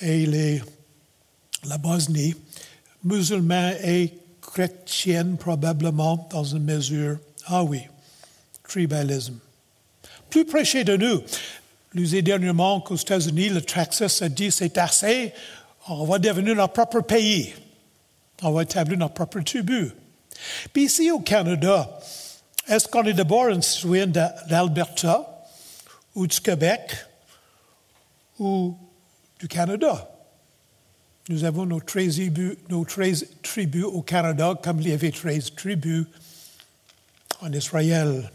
et 0.00 0.26
les, 0.26 0.62
la 1.64 1.78
Bosnie, 1.78 2.34
musulmans 3.04 3.72
et 3.82 4.12
chrétiennes 4.40 5.36
probablement 5.36 6.28
dans 6.30 6.44
une 6.44 6.64
mesure. 6.64 7.18
Ah 7.46 7.62
oui, 7.62 7.82
tribalisme. 8.68 9.38
Plus 10.30 10.44
près 10.44 10.64
de 10.84 10.96
nous, 10.96 11.22
nous 11.96 12.20
dernièrement 12.20 12.80
qu'aux 12.80 12.96
États-Unis, 12.96 13.48
le 13.48 13.62
Texas 13.62 14.20
a 14.20 14.28
dit 14.28 14.50
c'est 14.50 14.76
assez, 14.76 15.32
on 15.88 16.04
va 16.04 16.18
devenir 16.18 16.56
notre 16.56 16.72
propre 16.72 17.00
pays. 17.00 17.54
On 18.42 18.50
va 18.52 18.62
établir 18.62 18.98
notre 18.98 19.14
propre 19.14 19.40
tribu. 19.40 19.92
Puis 20.72 20.84
ici 20.84 21.10
au 21.10 21.20
Canada, 21.20 21.98
est-ce 22.68 22.88
qu'on 22.88 23.04
est 23.04 23.14
d'abord 23.14 23.46
un 23.46 23.60
citoyen 23.60 24.06
d'Alberta 24.06 25.46
ou 26.14 26.26
du 26.26 26.40
Québec 26.40 26.92
ou 28.38 28.76
du 29.38 29.48
Canada? 29.48 30.10
Nous 31.28 31.44
avons 31.44 31.66
nos 31.66 31.80
13 31.80 32.16
tribus, 32.16 32.56
nos 32.68 32.84
13 32.84 33.26
tribus 33.42 33.84
au 33.84 34.02
Canada, 34.02 34.54
comme 34.62 34.80
il 34.80 34.88
y 34.88 34.92
avait 34.92 35.10
13 35.10 35.54
tribus 35.56 36.06
en 37.40 37.52
Israël. 37.52 38.30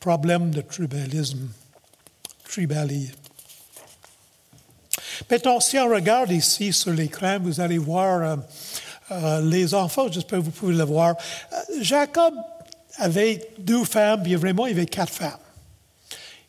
Problème 0.00 0.50
de 0.50 0.62
tribalisme. 0.62 1.48
Maintenant, 5.30 5.60
si 5.60 5.78
on 5.78 5.88
regarde 5.88 6.30
ici 6.30 6.72
sur 6.72 6.90
l'écran, 6.90 7.38
vous 7.40 7.60
allez 7.60 7.78
voir 7.78 8.22
euh, 8.22 8.36
euh, 9.12 9.40
les 9.42 9.74
enfants, 9.74 10.10
j'espère 10.10 10.38
que 10.38 10.44
vous 10.44 10.50
pouvez 10.50 10.74
le 10.74 10.84
voir. 10.84 11.16
Euh, 11.52 11.56
Jacob 11.80 12.34
avait 12.96 13.50
deux 13.58 13.84
femmes, 13.84 14.22
puis 14.22 14.34
vraiment, 14.34 14.66
il 14.66 14.72
avait 14.72 14.86
quatre 14.86 15.12
femmes. 15.12 15.38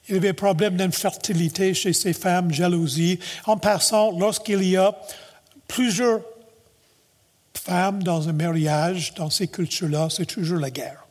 Il 0.07 0.17
avait 0.17 0.33
problème 0.33 0.77
d'infertilité 0.77 1.73
chez 1.73 1.93
ses 1.93 2.13
femmes, 2.13 2.53
jalousie. 2.53 3.19
En 3.45 3.57
passant, 3.57 4.17
lorsqu'il 4.17 4.63
y 4.63 4.77
a 4.77 4.95
plusieurs 5.67 6.21
femmes 7.55 8.03
dans 8.03 8.29
un 8.29 8.33
mariage, 8.33 9.13
dans 9.15 9.31
ces 9.31 9.47
cultures-là, 9.47 10.09
c'est 10.11 10.25
toujours 10.25 10.59
la 10.59 10.69
guerre. 10.69 11.04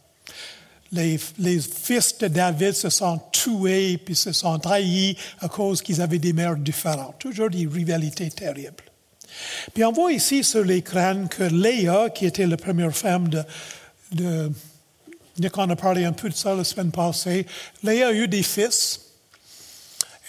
Les, 0.94 1.18
fils 1.18 2.16
de 2.18 2.28
David 2.28 2.72
se 2.72 2.88
sont 2.88 3.20
tués 3.32 3.98
puis 3.98 4.14
se 4.14 4.32
sont 4.32 4.58
trahis 4.58 5.16
à 5.40 5.48
cause 5.48 5.82
qu'ils 5.82 6.00
avaient 6.00 6.18
des 6.18 6.32
mères 6.32 6.56
différentes. 6.56 7.18
Toujours 7.18 7.50
des 7.50 7.66
rivalités 7.66 8.30
terribles. 8.30 8.84
Puis 9.72 9.84
on 9.84 9.92
voit 9.92 10.12
ici 10.12 10.44
sur 10.44 10.64
l'écran 10.64 11.26
que 11.26 11.42
Léa, 11.42 12.10
qui 12.10 12.26
était 12.26 12.46
la 12.46 12.56
première 12.56 12.94
femme 12.94 13.28
de, 13.28 13.42
de 14.12 14.52
Nick 15.38 15.58
en 15.58 15.68
a 15.68 15.76
parlé 15.76 16.04
un 16.04 16.12
peu 16.12 16.28
de 16.28 16.34
ça 16.34 16.54
la 16.54 16.64
semaine 16.64 16.92
passée, 16.92 17.46
Léa 17.82 18.08
a 18.08 18.12
eu 18.12 18.28
des 18.28 18.42
fils. 18.42 19.00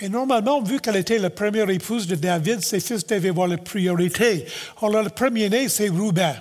Et 0.02 0.10
normalement, 0.10 0.62
vu 0.62 0.80
qu'elle 0.80 0.98
était 0.98 1.20
la 1.20 1.30
première 1.30 1.70
épouse 1.70 2.08
de 2.08 2.16
David, 2.16 2.62
ses 2.62 2.80
fils 2.80 3.06
devaient 3.06 3.30
avoir 3.30 3.48
la 3.48 3.58
priorité. 3.58 4.46
Alors, 4.82 5.04
le 5.04 5.10
premier-né, 5.10 5.70
c'est 5.70 5.90
Rouben. 5.90 6.36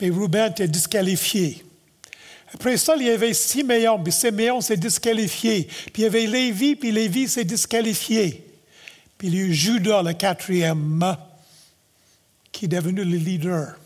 Mais 0.00 0.10
Rouben 0.10 0.50
était 0.50 0.68
disqualifié. 0.68 1.64
Après 2.54 2.76
ça, 2.76 2.94
il 2.96 3.02
y 3.02 3.10
avait 3.10 3.34
Siméon, 3.34 4.02
puis 4.02 4.12
Siméon 4.12 4.60
s'est 4.60 4.76
disqualifié. 4.76 5.64
Puis 5.64 5.92
il 5.98 6.02
y 6.02 6.06
avait 6.06 6.26
Lévi, 6.26 6.76
puis 6.76 6.92
Lévi 6.92 7.28
s'est 7.28 7.44
disqualifié. 7.44 8.46
Puis 9.18 9.28
il 9.28 9.34
y 9.34 9.38
a 9.38 9.42
eu 9.42 9.52
Judas, 9.52 10.02
le 10.02 10.12
quatrième, 10.12 11.16
qui 12.52 12.66
est 12.66 12.68
devenu 12.68 13.04
le 13.04 13.16
leader. 13.16 13.76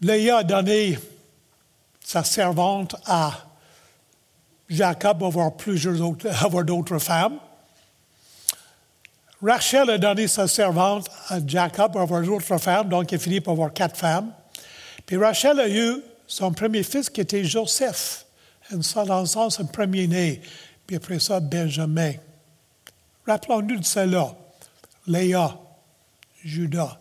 Léa 0.00 0.38
a 0.38 0.42
donné 0.42 0.98
sa 2.02 2.24
servante 2.24 2.96
à 3.06 3.46
Jacob 4.68 5.22
avoir 5.22 5.56
plusieurs 5.56 6.00
autres, 6.00 6.28
avoir 6.44 6.64
d'autres 6.64 6.98
femmes. 6.98 7.38
Rachel 9.42 9.90
a 9.90 9.98
donné 9.98 10.26
sa 10.26 10.48
servante 10.48 11.10
à 11.28 11.38
Jacob 11.46 11.92
pour 11.92 12.00
avoir 12.00 12.22
d'autres 12.22 12.56
femmes, 12.58 12.88
donc 12.88 13.12
il 13.12 13.36
a 13.36 13.40
par 13.42 13.52
avoir 13.52 13.72
quatre 13.74 13.96
femmes. 13.96 14.32
Puis 15.04 15.18
Rachel 15.18 15.60
a 15.60 15.68
eu 15.68 16.02
son 16.26 16.52
premier 16.52 16.82
fils 16.82 17.10
qui 17.10 17.20
était 17.20 17.44
Joseph, 17.44 18.26
et 18.70 18.82
ça 18.82 19.04
dans 19.04 19.20
le 19.20 19.26
sens 19.26 19.60
un 19.60 19.66
premier-né, 19.66 20.40
puis 20.86 20.96
après 20.96 21.18
ça 21.18 21.40
Benjamin. 21.40 22.12
Rappelons-nous 23.26 23.78
de 23.78 23.84
cela. 23.84 24.34
Léa, 25.06 25.58
Judas, 26.42 26.98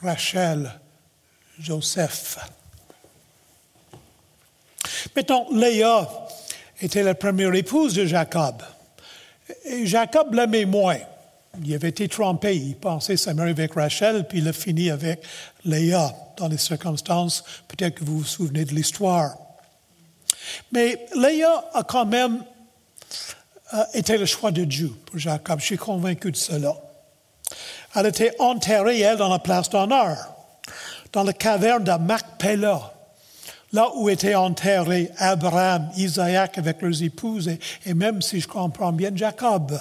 Rachel, 0.00 0.70
Joseph. 1.58 2.38
Maintenant, 5.14 5.46
Léa 5.52 6.08
était 6.80 7.02
la 7.02 7.14
première 7.14 7.54
épouse 7.54 7.94
de 7.94 8.06
Jacob. 8.06 8.62
Et 9.64 9.86
Jacob 9.86 10.34
l'aimait 10.34 10.64
moins. 10.64 10.98
Il 11.60 11.74
avait 11.74 11.90
été 11.90 12.08
trompé. 12.08 12.56
Il 12.56 12.76
pensait 12.76 13.16
se 13.16 13.30
marier 13.30 13.52
avec 13.52 13.74
Rachel, 13.74 14.26
puis 14.26 14.38
il 14.38 14.48
a 14.48 14.52
fini 14.52 14.90
avec 14.90 15.22
Léa 15.64 16.14
dans 16.36 16.48
les 16.48 16.58
circonstances. 16.58 17.44
Peut-être 17.68 17.96
que 17.96 18.04
vous 18.04 18.18
vous 18.18 18.24
souvenez 18.24 18.64
de 18.64 18.74
l'histoire. 18.74 19.36
Mais 20.72 21.06
Léa 21.14 21.64
a 21.74 21.82
quand 21.82 22.06
même 22.06 22.44
euh, 23.74 23.84
été 23.94 24.18
le 24.18 24.26
choix 24.26 24.50
de 24.50 24.64
Dieu 24.64 24.92
pour 25.06 25.18
Jacob. 25.18 25.60
Je 25.60 25.66
suis 25.66 25.76
convaincu 25.76 26.30
de 26.30 26.36
cela. 26.36 26.74
Elle 27.94 28.06
était 28.06 28.34
enterrée, 28.38 29.00
elle, 29.00 29.18
dans 29.18 29.28
la 29.28 29.38
place 29.38 29.68
d'honneur, 29.68 30.16
dans 31.12 31.24
la 31.24 31.32
caverne 31.32 31.84
de 31.84 31.92
Macpéla, 31.92 32.92
là 33.72 33.90
où 33.96 34.08
étaient 34.08 34.34
enterrés 34.34 35.10
Abraham, 35.18 35.90
Isaac 35.96 36.56
avec 36.58 36.80
leurs 36.80 37.02
épouses 37.02 37.50
et, 37.84 37.94
même, 37.94 38.22
si 38.22 38.40
je 38.40 38.48
comprends 38.48 38.92
bien, 38.92 39.10
Jacob. 39.14 39.78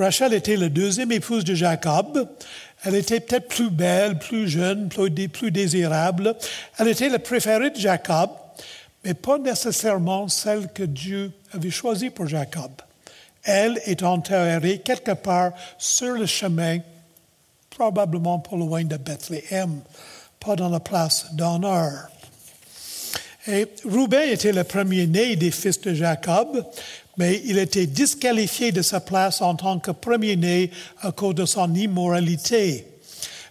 Rachel 0.00 0.32
était 0.32 0.56
la 0.56 0.70
deuxième 0.70 1.12
épouse 1.12 1.44
de 1.44 1.54
Jacob. 1.54 2.26
Elle 2.84 2.94
était 2.94 3.20
peut-être 3.20 3.48
plus 3.48 3.68
belle, 3.68 4.18
plus 4.18 4.48
jeune, 4.48 4.88
plus, 4.88 5.50
désirable. 5.50 6.34
Elle 6.78 6.88
était 6.88 7.10
la 7.10 7.18
préférée 7.18 7.68
de 7.68 7.76
Jacob, 7.76 8.30
mais 9.04 9.12
pas 9.12 9.38
nécessairement 9.38 10.28
celle 10.28 10.68
que 10.72 10.84
Dieu 10.84 11.32
avait 11.52 11.70
choisie 11.70 12.08
pour 12.08 12.26
Jacob. 12.26 12.70
Elle 13.44 13.78
est 13.84 14.02
enterrée 14.02 14.78
quelque 14.78 15.12
part 15.12 15.52
sur 15.76 16.14
le 16.14 16.24
chemin, 16.24 16.78
probablement 17.68 18.38
pas 18.38 18.56
loin 18.56 18.84
de 18.84 18.96
Bethléem, 18.96 19.80
pas 20.38 20.56
dans 20.56 20.70
la 20.70 20.80
place 20.80 21.26
d'honneur. 21.34 22.08
Et 23.46 23.66
Roubaix 23.84 24.32
était 24.32 24.52
le 24.52 24.64
premier-né 24.64 25.36
des 25.36 25.50
fils 25.50 25.80
de 25.80 25.92
Jacob, 25.92 26.64
mais 27.20 27.42
il 27.44 27.58
était 27.58 27.84
disqualifié 27.84 28.72
de 28.72 28.80
sa 28.80 28.98
place 28.98 29.42
en 29.42 29.54
tant 29.54 29.78
que 29.78 29.90
premier-né 29.90 30.70
à 31.02 31.12
cause 31.12 31.34
de 31.34 31.44
son 31.44 31.74
immoralité. 31.74 32.86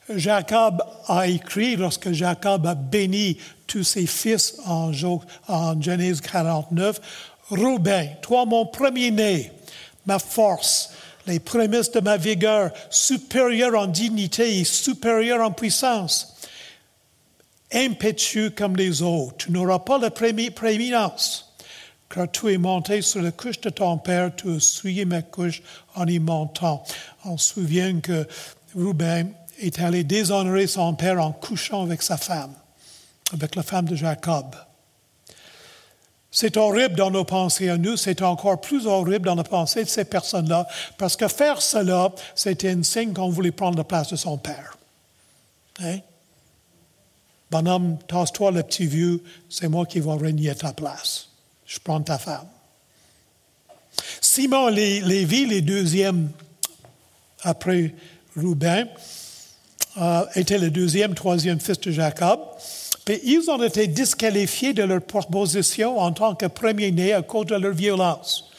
Jacob 0.10 0.82
a 1.06 1.28
écrit, 1.28 1.76
lorsque 1.76 2.12
Jacob 2.12 2.66
a 2.66 2.74
béni 2.74 3.38
tous 3.68 3.84
ses 3.84 4.08
fils 4.08 4.56
en, 4.66 4.92
Genèse 4.92 6.20
49, 6.20 7.00
Roubaix, 7.52 8.18
toi 8.24 8.46
mon 8.48 8.66
premier-né, 8.66 9.52
ma 10.08 10.18
force, 10.18 10.92
les 11.28 11.40
prémices 11.40 11.92
de 11.92 12.00
ma 12.00 12.18
vigueur, 12.18 12.72
supérieur 12.90 13.80
en 13.80 13.86
dignité 13.86 14.58
et 14.58 14.64
supérieur 14.64 15.46
en 15.46 15.52
puissance, 15.52 16.36
impétueux 17.72 18.50
comme 18.50 18.76
les 18.76 19.04
autres, 19.04 19.46
tu 19.46 19.52
n'auras 19.52 19.78
pas 19.78 20.00
la 20.00 20.10
prééminence 20.10 21.49
car 22.10 22.30
tu 22.32 22.52
es 22.52 22.58
monté 22.58 23.02
sur 23.02 23.22
la 23.22 23.32
couche 23.32 23.62
de 23.62 23.70
ton 23.70 23.98
père, 23.98 24.36
tu 24.36 24.56
as 24.56 24.60
souillé 24.60 25.06
ma 25.06 25.22
couche 25.22 25.62
en 25.96 26.08
y 26.08 26.20
montant. 26.20 26.84
On 27.24 27.38
se 27.38 27.54
souvient 27.54 28.00
que 28.00 28.28
Rouben 28.76 29.32
est 29.60 29.80
allé 29.80 30.04
déshonorer 30.04 30.68
son 30.68 30.96
père 30.96 31.24
en 31.24 31.32
couchant 31.32 31.84
avec 31.84 32.02
sa 32.02 32.18
femme, 32.18 32.54
avec 33.34 33.56
la 33.56 33.64
femme 33.64 33.86
de 33.86 33.96
Jacob. 33.96 34.56
C'est 36.32 36.58
horrible 36.58 36.96
dans 36.96 37.12
nos 37.12 37.26
pensées 37.26 37.70
à 37.70 37.78
nous, 37.78 37.98
c'est 37.98 38.22
encore 38.22 38.62
plus 38.62 38.86
horrible 38.86 39.26
dans 39.26 39.36
la 39.36 39.44
pensée 39.44 39.84
de 39.84 39.90
ces 39.90 40.06
personnes-là, 40.06 40.68
parce 40.98 41.16
que 41.16 41.28
faire 41.28 41.62
cela, 41.62 42.12
c'était 42.36 42.72
un 42.72 42.84
signe 42.84 43.14
qu'on 43.14 43.30
voulait 43.30 43.52
prendre 43.52 43.78
la 43.78 43.84
place 43.84 44.10
de 44.10 44.16
son 44.16 44.38
père. 44.38 44.78
Hein? 45.82 46.00
Bonhomme, 47.50 47.98
tasse-toi 48.08 48.52
le 48.52 48.62
petit 48.62 48.86
vieux, 48.86 49.24
c'est 49.50 49.68
moi 49.68 49.88
qui 49.88 50.00
vais 50.00 50.14
régner 50.14 50.52
à 50.52 50.56
ta 50.56 50.72
place 50.72 51.29
je 51.70 51.80
prends 51.80 52.02
ta 52.02 52.18
femme. 52.18 52.48
Simon 54.20 54.70
Lévi, 54.70 55.46
les 55.46 55.62
deuxièmes 55.62 56.32
après 57.44 57.94
Rouben, 58.36 58.88
euh, 59.98 60.26
était 60.36 60.58
le 60.58 60.72
deuxième, 60.72 61.14
troisième 61.14 61.60
fils 61.60 61.80
de 61.80 61.92
Jacob. 61.92 62.40
Et 63.08 63.22
ils 63.24 63.50
ont 63.50 63.62
été 63.62 63.88
disqualifiés 63.88 64.74
de 64.74 64.84
leur 64.84 65.02
proposition 65.02 66.00
en 66.00 66.12
tant 66.12 66.36
que 66.36 66.48
premier-né 66.48 67.14
à 67.14 67.22
cause 67.22 67.48
de 67.48 67.56
leur 67.56 67.74
violence. 67.74 68.52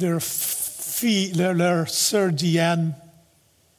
Leur 0.00 0.22
fille, 0.22 1.32
leur, 1.32 1.52
leur 1.52 1.88
sœur 1.88 2.32
Diane, 2.32 2.94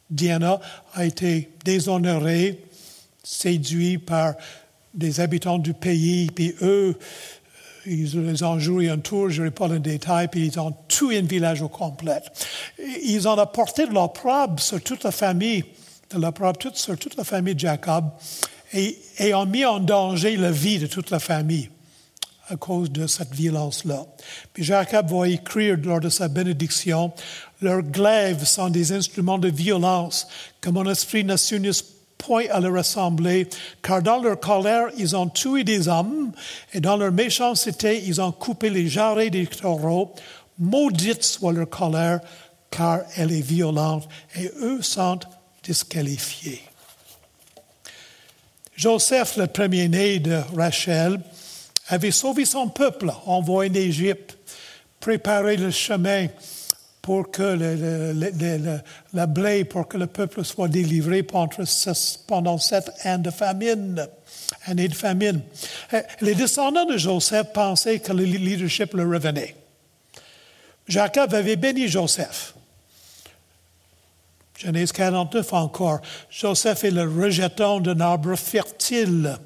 Diana 0.10 0.60
a 0.93 1.05
été 1.05 1.49
déshonorée, 1.63 2.63
séduite 3.23 4.05
par 4.05 4.34
des 4.93 5.19
habitants 5.19 5.57
du 5.57 5.73
pays, 5.73 6.29
puis 6.31 6.55
eux, 6.62 6.97
ils 7.86 8.20
les 8.22 8.44
ont 8.44 8.60
joué 8.60 8.89
un 8.89 9.00
tour, 9.00 9.30
je 9.30 9.44
n'ai 9.44 9.52
pas 9.52 9.67
le 9.67 9.80
détail, 9.80 10.28
puis 10.28 10.46
ils 10.48 10.60
ont 10.60 10.76
tué 10.88 11.17
un 11.17 11.24
village 11.24 11.62
au 11.62 11.70
complet. 11.70 12.22
Ils 13.04 13.28
ont 13.28 13.38
apporté 13.38 13.88
de 13.88 13.94
l'opprobre 13.94 14.60
sur 14.60 14.82
toute 14.82 15.04
la 15.04 15.12
famille, 15.12 15.63
de 16.13 16.20
l'opprobre 16.20 16.60
sur 16.74 16.98
toute 16.98 17.15
la 17.15 17.24
famille 17.24 17.56
de 17.56 17.60
Jacob, 17.60 18.12
et, 18.74 19.34
ont 19.34 19.46
mis 19.46 19.65
en 19.65 19.80
danger 19.80 20.38
la 20.38 20.52
vie 20.52 20.80
de 20.80 20.88
toute 20.88 21.10
la 21.10 21.20
famille 21.20 21.70
à 22.50 22.58
cause 22.58 22.91
de 22.91 23.08
cette 23.08 23.34
violence-là. 23.34 24.06
Puis 24.54 24.63
Jacob 24.63 25.10
va 25.10 25.28
écrire 25.28 25.78
lors 25.84 26.02
de 26.02 26.10
sa 26.10 26.28
bénédiction, 26.28 27.13
leurs 27.62 27.82
glaives 27.82 28.44
sont 28.44 28.70
des 28.70 28.91
instruments 28.91 29.38
de 29.38 29.48
violence 29.48 30.28
que 30.60 30.70
mon 30.70 30.89
esprit 30.89 31.24
n'a 31.24 31.38
su 31.38 31.60
point 32.21 32.45
à 32.51 32.60
leur 32.60 32.73
ressembler, 32.73 33.47
car 33.81 34.01
dans 34.01 34.21
leur 34.21 34.39
colère, 34.39 34.89
ils 34.97 35.15
ont 35.15 35.27
tué 35.27 35.63
des 35.63 35.88
hommes, 35.88 36.31
et 36.73 36.79
dans 36.79 36.95
leur 36.95 37.12
méchanceté, 37.12 38.03
ils 38.05 38.21
ont 38.21 38.31
coupé 38.31 38.69
les 38.69 38.88
jarrets 38.88 39.31
des 39.31 39.47
taureaux. 39.47 40.13
Maudite 40.60 41.23
soit 41.23 41.51
leur 41.51 41.69
colère, 41.69 42.19
car 42.69 42.99
elle 43.15 43.31
est 43.31 43.41
violente, 43.41 44.07
et 44.36 44.51
eux 44.62 44.81
sont 44.81 45.19
disqualifiés. 45.63 46.62
Joseph, 48.75 49.38
le 49.38 49.47
premier-né 49.47 50.19
de 50.19 50.39
Rachel, 50.55 51.19
avait 51.88 52.12
sauvé 52.12 52.45
son 52.45 52.67
peuple, 52.67 53.12
envoyé 53.25 53.69
d'Égypte, 53.69 54.38
préparé 54.99 55.57
le 55.57 55.71
chemin 55.71 56.27
pour 57.02 57.32
que 57.32 57.42
le, 57.42 58.82
la 59.14 59.26
blé, 59.26 59.64
pour 59.66 59.88
que 59.88 59.98
le 59.98 60.08
peuple 60.08 60.44
soit 60.44 60.68
délivré 60.68 61.24
pendant 61.24 62.58
sept 62.58 62.92
ans 63.06 63.18
de 63.18 63.32
famine. 63.32 64.08
Année 64.66 64.88
de 64.88 64.94
famine. 64.94 65.42
Euh, 65.94 66.02
les 66.20 66.36
descendants 66.36 66.86
de 66.86 66.98
Joseph 66.98 67.48
pensaient 67.54 68.00
que 68.00 68.12
le 68.12 68.24
leadership 68.24 68.94
leur 68.94 69.10
revenait. 69.10 69.56
Jacob 70.88 71.34
avait 71.34 71.56
béni 71.56 71.88
Joseph. 71.88 72.54
Genèse 74.58 74.92
49 74.92 75.54
encore. 75.54 76.02
Joseph 76.30 76.84
est 76.84 76.92
le 76.92 77.04
rejeton 77.04 77.80
d'un 77.80 78.00
arbre 78.00 78.36
fertile. 78.36 79.38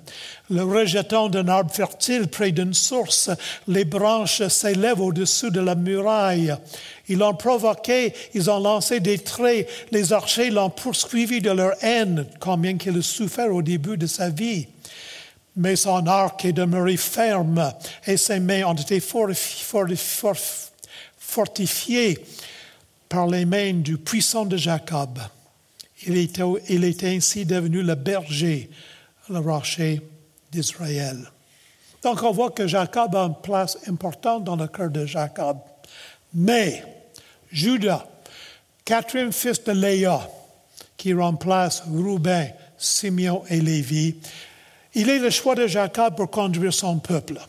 Le 0.52 0.62
rejeton 0.62 1.30
d'un 1.30 1.48
arbre 1.48 1.74
fertile 1.74 2.28
près 2.28 2.52
d'une 2.52 2.76
source. 2.76 3.32
Les 3.68 3.84
branches 3.84 4.48
s'élèvent 4.48 5.02
au-dessus 5.02 5.50
de 5.50 5.60
la 5.60 5.74
muraille. 5.74 6.56
Ils 7.08 7.18
l'ont 7.18 7.34
provoqué, 7.34 8.14
ils 8.36 8.52
ont 8.52 8.60
lancé 8.60 9.00
des 9.00 9.18
traits. 9.18 9.68
Les 9.92 10.14
archers 10.14 10.52
l'ont 10.52 10.70
poursuivi 10.70 11.42
de 11.42 11.50
leur 11.50 11.74
haine, 11.84 12.28
combien 12.40 12.78
qu'il 12.78 12.98
a 12.98 13.02
souffert 13.02 13.54
au 13.54 13.64
début 13.64 13.98
de 13.98 14.06
sa 14.06 14.30
vie. 14.30 14.68
Mais 15.56 15.76
son 15.76 16.06
arc 16.06 16.46
est 16.46 16.54
demeuré 16.54 16.98
ferme 16.98 17.74
et 18.06 18.18
ses 18.18 18.40
mains 18.40 18.66
ont 18.66 18.74
été 18.74 19.02
fortifiées 21.18 22.20
par 23.10 23.26
les 23.28 23.46
mains 23.46 23.74
du 23.74 23.98
puissant 23.98 24.46
de 24.46 24.58
Jacob. 24.58 25.18
Il 26.06 26.18
était, 26.18 26.44
il 26.70 26.84
était 26.84 27.16
ainsi 27.16 27.46
devenu 27.46 27.82
le 27.82 27.96
berger, 27.96 28.70
le 29.30 29.40
rocher 29.40 30.02
d'Israël. 30.56 31.18
Donc 32.02 32.24
on 32.24 32.32
voit 32.32 32.52
que 32.52 32.68
Jacob 32.68 33.16
a 33.16 33.24
une 33.24 33.36
place 33.42 33.78
importante 33.88 34.44
dans 34.44 34.56
le 34.56 34.68
cœur 34.68 34.90
de 34.90 35.06
Jacob. 35.06 35.58
Mais 36.34 36.84
Judas, 37.52 38.06
quatrième 38.84 39.32
fils 39.32 39.64
de 39.64 39.72
Léa, 39.72 40.30
qui 40.98 41.14
remplace 41.14 41.84
Rouben, 41.88 42.54
Simeon 42.78 43.44
et 43.50 43.60
Lévi, 43.60 44.16
il 44.94 45.10
est 45.10 45.20
le 45.20 45.30
choix 45.30 45.56
de 45.56 45.68
Jacob 45.68 46.16
pour 46.16 46.32
conduire 46.32 46.74
son 46.74 47.00
peuple. 47.00 47.40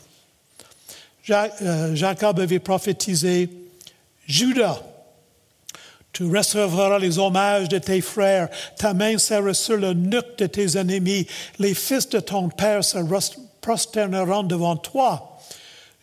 Euh, 1.29 1.95
Jacob 1.95 2.39
avait 2.39 2.59
prophétisé, 2.59 3.49
Judas, 4.25 4.81
tu 6.17 6.25
recevras 6.25 6.97
les 6.97 7.19
hommages 7.19 7.69
de 7.69 7.77
tes 7.77 8.01
frères, 8.01 8.49
ta 8.75 8.95
main 8.95 9.19
sera 9.19 9.53
sur 9.53 9.77
le 9.77 9.93
nuque 9.93 10.39
de 10.39 10.47
tes 10.47 10.75
ennemis, 10.75 11.27
les 11.59 11.75
fils 11.75 12.09
de 12.09 12.19
ton 12.19 12.49
père 12.49 12.83
se 12.83 12.97
prosterneront 13.61 14.41
devant 14.41 14.77
toi. 14.77 15.37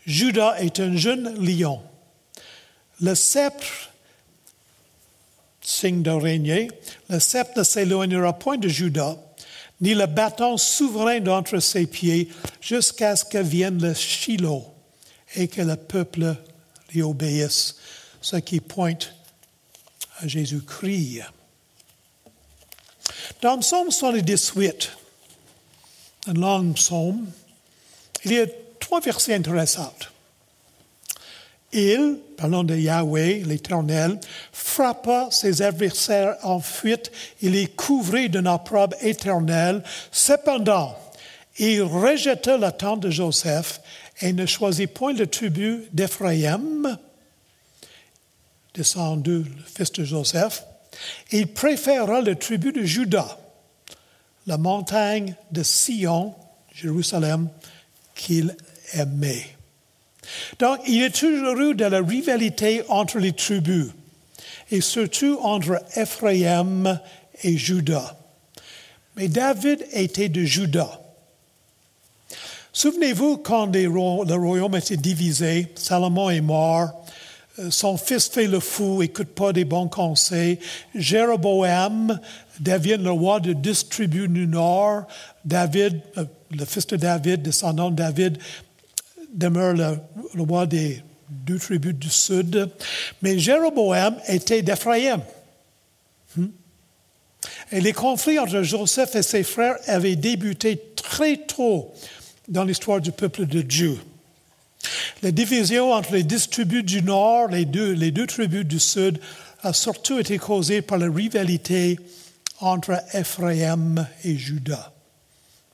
Judas 0.07 0.55
est 0.61 0.79
un 0.79 0.95
jeune 0.95 1.35
lion. 1.45 1.81
Le 3.01 3.17
sceptre, 3.17 3.91
signe 5.61 6.05
de 6.05 6.13
régner, 6.13 6.71
le 7.09 7.19
sceptre 7.19 7.59
ne 7.59 7.65
s'éloignera 7.65 8.35
point 8.35 8.57
de 8.57 8.69
Judas, 8.69 9.17
ni 9.81 9.95
le 9.95 10.07
bâton 10.07 10.57
souverain 10.59 11.19
d'entre 11.19 11.59
ses 11.59 11.89
pieds, 11.89 12.29
jusqu'à 12.61 13.17
ce 13.17 13.25
que 13.25 13.39
vienne 13.39 13.83
le 13.83 13.95
Shiloh 13.95 14.65
et 15.35 15.49
que 15.49 15.63
le 15.63 15.75
peuple 15.75 16.37
lui 16.93 17.03
obéisse, 17.03 17.79
ce 18.21 18.37
qui 18.37 18.61
pointe 18.61 19.13
à 20.21 20.29
Jésus-Christ. 20.29 21.23
Dans 23.43 23.59
Psaume 23.59 23.91
78, 23.91 24.93
un 26.27 26.33
long 26.35 26.73
psaume, 26.73 27.27
il 28.25 28.33
y 28.33 28.41
a 28.41 28.47
trois 28.81 29.01
versets 29.01 29.35
intéressants. 29.35 29.95
Il, 31.73 32.19
parlant 32.37 32.63
de 32.63 32.77
Yahweh, 32.77 33.43
l'Éternel, 33.45 34.21
frappa 34.53 35.29
ses 35.31 35.61
adversaires 35.61 36.37
en 36.43 36.61
fuite, 36.61 37.11
il 37.43 37.53
les 37.53 37.67
couvrit 37.67 38.31
d'un 38.31 38.47
opprobre 38.47 38.97
éternel. 39.01 39.83
Cependant, 40.13 40.97
il 41.59 41.83
rejeta 41.83 42.57
la 42.59 42.71
tente 42.71 43.01
de 43.01 43.11
Joseph 43.11 43.81
et 44.21 44.33
ne 44.33 44.47
choisit 44.47 44.93
point 44.93 45.13
le 45.13 45.27
tribu 45.27 45.85
d'Éphraïm, 45.93 46.97
descendu, 48.75 49.39
le 49.39 49.63
fils 49.65 49.93
de 49.93 50.05
Joseph. 50.05 50.65
Il 51.31 51.49
préféra 51.49 52.21
le 52.21 52.37
tribu 52.37 52.73
de 52.73 52.83
Juda, 52.83 53.39
la 54.47 54.59
montagne 54.59 55.35
de 55.51 55.63
Sion, 55.63 56.35
Jérusalem, 56.75 57.49
qu'il 58.15 58.57
aimait. 58.93 59.47
Donc, 60.59 60.81
il 60.87 61.03
a 61.05 61.11
toujours 61.11 61.59
eu 61.61 61.75
de 61.75 61.85
la 61.85 62.01
rivalité 62.01 62.83
entre 62.89 63.19
les 63.19 63.33
tribus, 63.33 63.89
et 64.71 64.81
surtout 64.81 65.39
entre 65.43 65.83
Ephraim 65.97 67.01
et 67.43 67.57
Juda. 67.57 68.17
Mais 69.17 69.29
David 69.29 69.87
était 69.93 70.29
de 70.29 70.43
Juda. 70.45 71.01
Souvenez-vous 72.73 73.39
quand 73.39 73.67
le 73.67 74.35
royaume 74.35 74.75
était 74.77 74.97
divisé, 74.97 75.73
Salomon 75.77 76.31
est 76.31 76.41
mort, 76.41 77.04
son 77.71 77.97
fils 77.97 78.29
fait 78.29 78.47
le 78.47 78.61
fou, 78.61 79.03
écoute 79.03 79.29
pas 79.29 79.53
des 79.53 79.65
bons 79.65 79.89
conseils. 79.89 80.59
Jéroboam 80.95 82.19
devient 82.61 82.99
le 82.99 83.11
roi 83.11 83.41
de 83.41 83.53
dix 83.53 83.89
tribus 83.89 84.29
du 84.29 84.47
nord. 84.47 85.07
David, 85.45 86.01
euh, 86.17 86.25
le 86.51 86.65
fils 86.65 86.87
de 86.89 86.97
David, 86.97 87.43
descendant 87.43 87.91
de 87.91 87.97
David, 87.97 88.39
demeure 89.33 89.75
le, 89.75 90.43
roi 90.43 90.67
des 90.67 91.03
deux 91.29 91.59
tribus 91.59 91.95
du 91.95 92.11
sud. 92.11 92.71
Mais 93.23 93.39
Jéroboam 93.39 94.17
était 94.27 94.63
d'Éphraïm. 94.63 95.21
Hmm? 96.37 96.47
Et 97.71 97.81
les 97.81 97.93
conflits 97.93 98.39
entre 98.39 98.63
Joseph 98.63 99.15
et 99.15 99.23
ses 99.23 99.43
frères 99.43 99.77
avaient 99.87 100.17
débuté 100.17 100.81
très 100.97 101.37
tôt 101.37 101.93
dans 102.49 102.65
l'histoire 102.65 103.01
du 103.01 103.13
peuple 103.13 103.47
de 103.47 103.63
Dieu. 103.63 103.99
La 105.23 105.31
division 105.31 105.93
entre 105.93 106.13
les 106.13 106.23
dix 106.23 106.49
tribus 106.49 106.85
du 106.85 107.03
nord, 107.03 107.49
les 107.49 107.65
deux, 107.65 108.27
tribus 108.27 108.65
du 108.65 108.79
sud, 108.79 109.21
a 109.63 109.73
surtout 109.73 110.19
été 110.19 110.39
causée 110.39 110.83
par 110.83 110.99
la 110.99 111.11
rivalité 111.11 111.99
entre 112.61 113.03
Ephraim 113.13 114.07
et 114.23 114.37
Judas. 114.37 114.93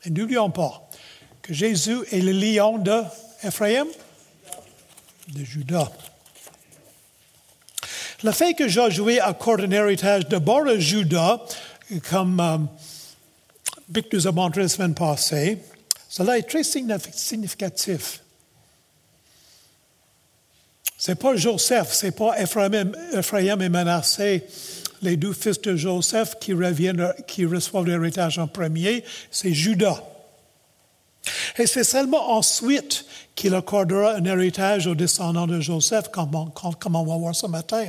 Et 0.04 0.10
n'oublions 0.10 0.50
pas 0.50 0.88
que 1.42 1.52
Jésus 1.52 1.98
est 2.10 2.20
le 2.20 2.32
lion 2.32 2.78
de 2.78 3.02
Ephraim, 3.42 3.86
de 5.28 5.44
Judas. 5.44 5.90
Le 8.22 8.32
fait 8.32 8.54
que 8.54 8.68
Josué 8.68 9.18
accorde 9.18 9.62
un 9.62 9.70
héritage 9.70 10.28
d'abord 10.28 10.66
à 10.66 10.78
Judas, 10.78 11.40
comme 12.10 12.40
euh, 12.40 12.58
Vic 13.88 14.12
nous 14.12 14.26
a 14.26 14.32
montré 14.32 14.62
la 14.62 14.68
semaine 14.68 14.94
passée, 14.94 15.58
cela 16.08 16.38
est 16.38 16.42
très 16.42 16.62
significatif. 16.62 18.20
C'est 21.00 21.14
pas 21.14 21.34
Joseph, 21.34 21.94
c'est 21.94 22.10
pas 22.10 22.38
Ephraim, 22.38 23.60
et 23.60 23.68
Manassé, 23.70 24.44
les 25.00 25.16
deux 25.16 25.32
fils 25.32 25.58
de 25.62 25.74
Joseph 25.74 26.34
qui 26.38 26.52
reviennent, 26.52 27.14
qui 27.26 27.46
reçoivent 27.46 27.86
l'héritage 27.86 28.38
en 28.38 28.46
premier, 28.46 29.02
c'est 29.30 29.54
Judas. 29.54 30.04
Et 31.56 31.66
c'est 31.66 31.84
seulement 31.84 32.32
ensuite 32.32 33.06
qu'il 33.34 33.54
accordera 33.54 34.16
un 34.16 34.24
héritage 34.26 34.86
aux 34.86 34.94
descendants 34.94 35.46
de 35.46 35.58
Joseph, 35.58 36.08
comme 36.10 36.34
on, 36.34 36.72
comme 36.72 36.96
on 36.96 37.04
va 37.06 37.16
voir 37.16 37.34
ce 37.34 37.46
matin. 37.46 37.86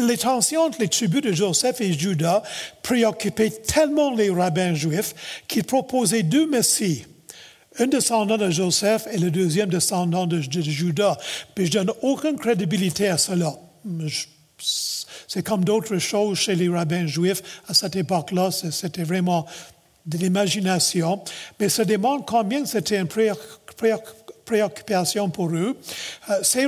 Les 0.00 0.18
tensions 0.18 0.62
entre 0.62 0.80
les 0.80 0.88
tribus 0.88 1.22
de 1.22 1.30
Joseph 1.30 1.80
et 1.80 1.92
Judas 1.92 2.42
préoccupaient 2.82 3.50
tellement 3.50 4.12
les 4.12 4.30
rabbins 4.30 4.74
juifs 4.74 5.44
qu'ils 5.46 5.62
proposaient 5.62 6.24
deux 6.24 6.48
messies 6.48 7.06
un 7.78 7.86
descendant 7.86 8.36
de 8.36 8.50
Joseph 8.50 9.06
et 9.12 9.18
le 9.18 9.30
deuxième 9.30 9.68
descendant 9.68 10.26
de, 10.26 10.40
Judas. 10.40 11.16
Mais 11.56 11.66
je 11.66 11.72
donne 11.72 11.92
aucune 12.02 12.36
crédibilité 12.36 13.08
à 13.08 13.18
cela. 13.18 13.54
C'est 15.26 15.42
comme 15.42 15.64
d'autres 15.64 15.98
choses 15.98 16.38
chez 16.38 16.54
les 16.54 16.68
rabbins 16.68 17.06
juifs 17.06 17.42
à 17.68 17.74
cette 17.74 17.96
époque-là. 17.96 18.50
C'était 18.50 19.04
vraiment 19.04 19.46
de 20.06 20.18
l'imagination. 20.18 21.22
Mais 21.60 21.68
ça 21.68 21.84
demande 21.84 22.26
combien 22.26 22.64
c'était 22.64 22.98
une 22.98 23.06
préoccupation 23.06 24.02
pour 25.32 25.50
eux. 25.50 25.76
Euh, 26.30 26.34
ces 26.42 26.66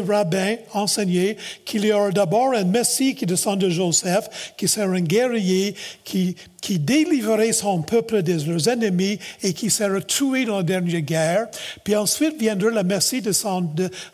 rabbins, 0.00 0.56
enseignaient 0.72 1.36
qu'il 1.64 1.84
y 1.84 1.92
aura 1.92 2.10
d'abord 2.10 2.54
un 2.54 2.64
Messie 2.64 3.14
qui 3.14 3.26
descend 3.26 3.58
de 3.58 3.68
Joseph, 3.68 4.54
qui 4.56 4.68
sera 4.68 4.86
un 4.86 5.00
guerrier, 5.00 5.74
qui, 6.04 6.36
qui 6.60 6.78
délivrerait 6.78 7.52
son 7.52 7.82
peuple 7.82 8.22
de 8.22 8.50
leurs 8.50 8.68
ennemis 8.68 9.18
et 9.42 9.52
qui 9.52 9.70
sera 9.70 10.00
tué 10.00 10.44
dans 10.44 10.58
la 10.58 10.62
dernière 10.62 11.00
guerre. 11.00 11.46
Puis 11.82 11.96
ensuite 11.96 12.38
viendra 12.38 12.70
le 12.70 12.82
Messie 12.82 13.20
de 13.20 13.32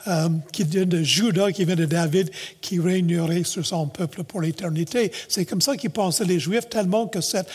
euh, 0.09 0.29
qui 0.53 0.65
vient 0.65 0.87
de 0.87 1.03
Judas, 1.03 1.53
qui 1.53 1.65
vient 1.65 1.77
de 1.77 1.87
David, 1.87 2.31
qui 2.61 2.81
régnerait 2.81 3.45
sur 3.45 3.65
son 3.67 3.87
peuple 3.87 4.25
pour 4.25 4.41
l'éternité. 4.41 5.13
C'est 5.29 5.45
comme 5.45 5.61
ça 5.61 5.77
qu'ils 5.77 5.91
pensaient 5.91 6.25
les 6.25 6.41
Juifs, 6.41 6.69
tellement 6.69 7.07
que 7.07 7.21
cette 7.21 7.49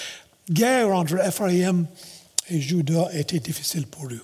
guerre 0.49 0.89
entre 0.89 1.19
Ephraim 1.25 1.85
et 2.49 2.61
Judas 2.61 3.09
était 3.13 3.39
difficile 3.39 3.87
pour 3.87 4.05
eux. 4.05 4.21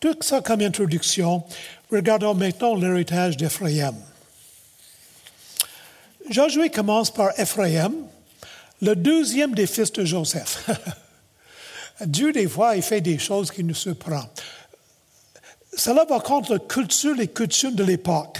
Tout 0.00 0.16
ça 0.20 0.40
comme 0.40 0.60
introduction. 0.60 1.42
Regardons 1.90 2.34
maintenant 2.34 2.74
l'héritage 2.74 3.36
d'Ephraim. 3.36 3.94
Josué 6.28 6.70
commence 6.70 7.10
par 7.10 7.38
Ephraim, 7.38 7.92
le 8.82 8.94
deuxième 8.94 9.54
des 9.54 9.66
fils 9.66 9.92
de 9.92 10.04
Joseph. 10.04 10.68
Dieu, 12.06 12.32
des 12.32 12.48
fois, 12.48 12.76
il 12.76 12.82
fait 12.82 13.00
des 13.00 13.18
choses 13.18 13.50
qui 13.50 13.64
nous 13.64 13.74
surprennent. 13.74 14.28
Cela 15.76 16.04
va 16.04 16.20
contre 16.20 16.54
la 16.54 16.58
culture, 16.58 17.14
les 17.14 17.28
coutumes 17.28 17.74
de 17.74 17.84
l'époque. 17.84 18.38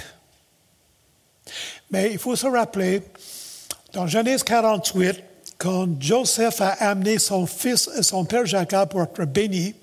Mais 1.90 2.10
il 2.12 2.18
faut 2.18 2.36
se 2.36 2.46
rappeler, 2.46 3.02
dans 3.92 4.06
Genèse 4.06 4.42
48, 4.42 5.22
quand 5.58 5.88
Joseph 6.00 6.60
a 6.60 6.70
amené 6.70 7.18
son 7.18 7.46
fils 7.46 7.88
et 7.96 8.02
son 8.02 8.24
père 8.24 8.44
Jacob 8.44 8.90
pour 8.90 9.02
être 9.02 9.24
béni, 9.24 9.74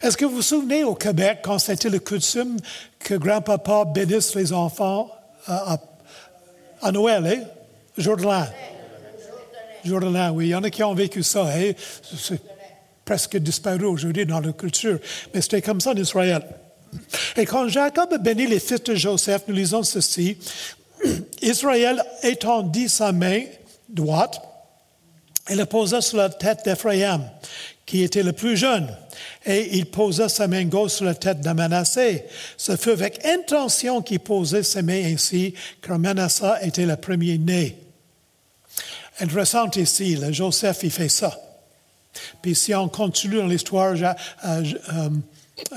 est-ce 0.00 0.16
que 0.16 0.24
vous 0.24 0.36
vous 0.36 0.42
souvenez 0.42 0.84
au 0.84 0.94
Québec, 0.94 1.40
quand 1.42 1.58
c'était 1.58 1.90
le 1.90 1.98
coutume 1.98 2.56
que 2.98 3.14
grand-papa 3.14 3.84
bénisse 3.84 4.34
les 4.34 4.52
enfants 4.52 5.10
à, 5.46 5.78
à, 6.80 6.92
Noël, 6.92 7.26
hein? 7.26 7.44
Jour 7.98 8.16
de 8.16 8.22
l'an? 8.22 8.46
Jour 9.84 10.00
de 10.00 10.06
l'an, 10.06 10.30
oui. 10.30 10.46
Il 10.46 10.50
y 10.50 10.54
en 10.54 10.62
a 10.62 10.70
qui 10.70 10.82
ont 10.82 10.94
vécu 10.94 11.22
ça. 11.22 11.46
Hein? 11.46 11.72
C'est 12.16 12.40
presque 13.04 13.36
disparu 13.36 13.84
aujourd'hui 13.84 14.24
dans 14.24 14.40
la 14.40 14.52
culture. 14.52 14.98
Mais 15.34 15.40
c'était 15.42 15.62
comme 15.62 15.80
ça 15.80 15.90
en 15.90 15.96
Israël. 15.96 16.42
Et 17.36 17.44
quand 17.44 17.68
Jacob 17.68 18.12
a 18.12 18.18
béni 18.18 18.46
les 18.46 18.60
fils 18.60 18.82
de 18.82 18.94
Joseph, 18.94 19.42
nous 19.48 19.54
lisons 19.54 19.82
ceci. 19.82 20.38
Israël 21.42 22.02
étendit 22.22 22.88
sa 22.88 23.12
main 23.12 23.42
droite 23.88 24.40
et 25.48 25.54
la 25.54 25.66
posa 25.66 26.00
sur 26.00 26.18
la 26.18 26.28
tête 26.28 26.60
d'Ephraim, 26.64 27.22
qui 27.90 28.04
était 28.04 28.22
le 28.22 28.32
plus 28.32 28.56
jeune 28.56 28.86
et 29.44 29.76
il 29.76 29.86
posa 29.86 30.28
sa 30.28 30.46
main 30.46 30.64
gauche 30.64 30.92
sur 30.92 31.06
la 31.06 31.16
tête 31.16 31.40
de 31.40 31.50
Manassé. 31.50 32.22
Ce 32.56 32.76
fut 32.76 32.90
avec 32.90 33.26
intention 33.26 34.00
qu'il 34.00 34.20
posait 34.20 34.62
sa 34.62 34.80
main 34.80 35.12
ainsi, 35.12 35.54
car 35.82 35.98
Manassé 35.98 36.46
était 36.62 36.86
le 36.86 36.94
premier-né. 36.94 37.76
Intéressant 39.18 39.68
ici, 39.72 40.14
le 40.14 40.32
Joseph, 40.32 40.84
il 40.84 40.92
fait 40.92 41.08
ça. 41.08 41.36
Puis 42.40 42.54
si 42.54 42.72
on 42.76 42.88
continue 42.88 43.38
dans 43.38 43.48
l'histoire, 43.48 43.96
euh, 44.44 45.10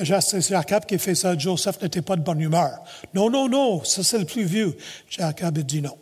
Jacob 0.03 0.85
qui 0.85 0.99
fait 0.99 1.15
ça, 1.15 1.35
Joseph 1.35 1.81
n'était 1.81 2.03
pas 2.03 2.15
de 2.15 2.21
bonne 2.21 2.41
humeur. 2.41 2.77
Non, 3.15 3.31
non, 3.31 3.49
non, 3.49 3.83
ça 3.83 4.03
c'est 4.03 4.19
le 4.19 4.25
plus 4.25 4.43
vieux. 4.43 4.77
Jacob 5.09 5.57
dit 5.57 5.81
non. 5.81 5.97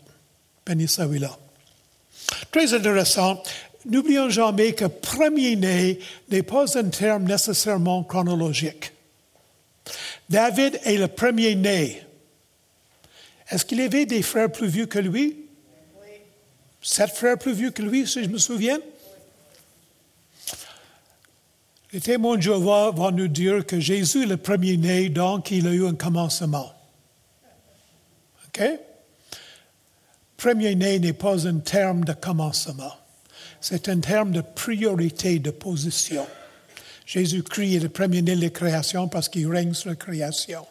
Béni 0.66 0.88
oui, 1.08 1.20
là. 1.20 1.38
Très 2.52 2.74
intéressant. 2.74 3.42
N'oublions 3.86 4.30
jamais 4.30 4.74
que 4.74 4.86
premier-né 4.86 6.00
n'est 6.30 6.44
pas 6.44 6.78
un 6.78 6.90
terme 6.90 7.24
nécessairement 7.24 8.04
chronologique. 8.04 8.94
David 10.30 10.80
est 10.84 10.98
le 10.98 11.08
premier-né. 11.08 12.04
Est-ce 13.50 13.66
qu'il 13.66 13.82
avait 13.82 14.06
des 14.06 14.22
frères 14.22 14.52
plus 14.52 14.68
vieux 14.68 14.86
que 14.86 15.00
lui? 15.00 15.46
Oui. 16.02 16.10
Sept 16.82 17.10
frères 17.10 17.38
plus 17.38 17.54
vieux 17.54 17.72
que 17.72 17.82
lui, 17.82 18.08
si 18.08 18.24
je 18.24 18.30
me 18.30 18.38
souviens? 18.38 18.80
Les 21.92 22.00
témoins 22.00 22.38
de 22.38 22.42
Jéhovah 22.42 22.92
vont 22.92 23.12
nous 23.12 23.28
dire 23.28 23.66
que 23.66 23.80
Jésus 23.80 24.24
est 24.24 24.28
le 24.28 24.38
premier-né, 24.38 25.10
donc 25.10 25.52
il 25.52 25.68
a 25.68 25.72
eu 25.72 25.86
un 25.86 25.96
commencement. 25.96 26.72
OK? 28.48 28.64
Premier-né 30.38 31.00
n'est 31.00 31.12
pas 31.14 31.46
un 31.48 31.58
terme 31.58 32.06
de 32.06 32.14
commencement. 32.14 32.94
C'est 33.62 33.90
un 33.90 34.00
terme 34.00 34.32
de 34.32 34.42
priorité, 34.42 35.38
de 35.38 35.52
position. 35.52 36.26
Jésus-Christ 37.06 37.76
est 37.76 37.80
le 37.80 37.90
premier-né 37.90 38.36
de 38.36 38.42
la 38.42 38.50
création 38.50 39.08
parce 39.08 39.30
qu'il 39.30 39.48
règne 39.48 39.74
sur 39.74 39.90
la 39.90 39.96
création. 39.96 40.66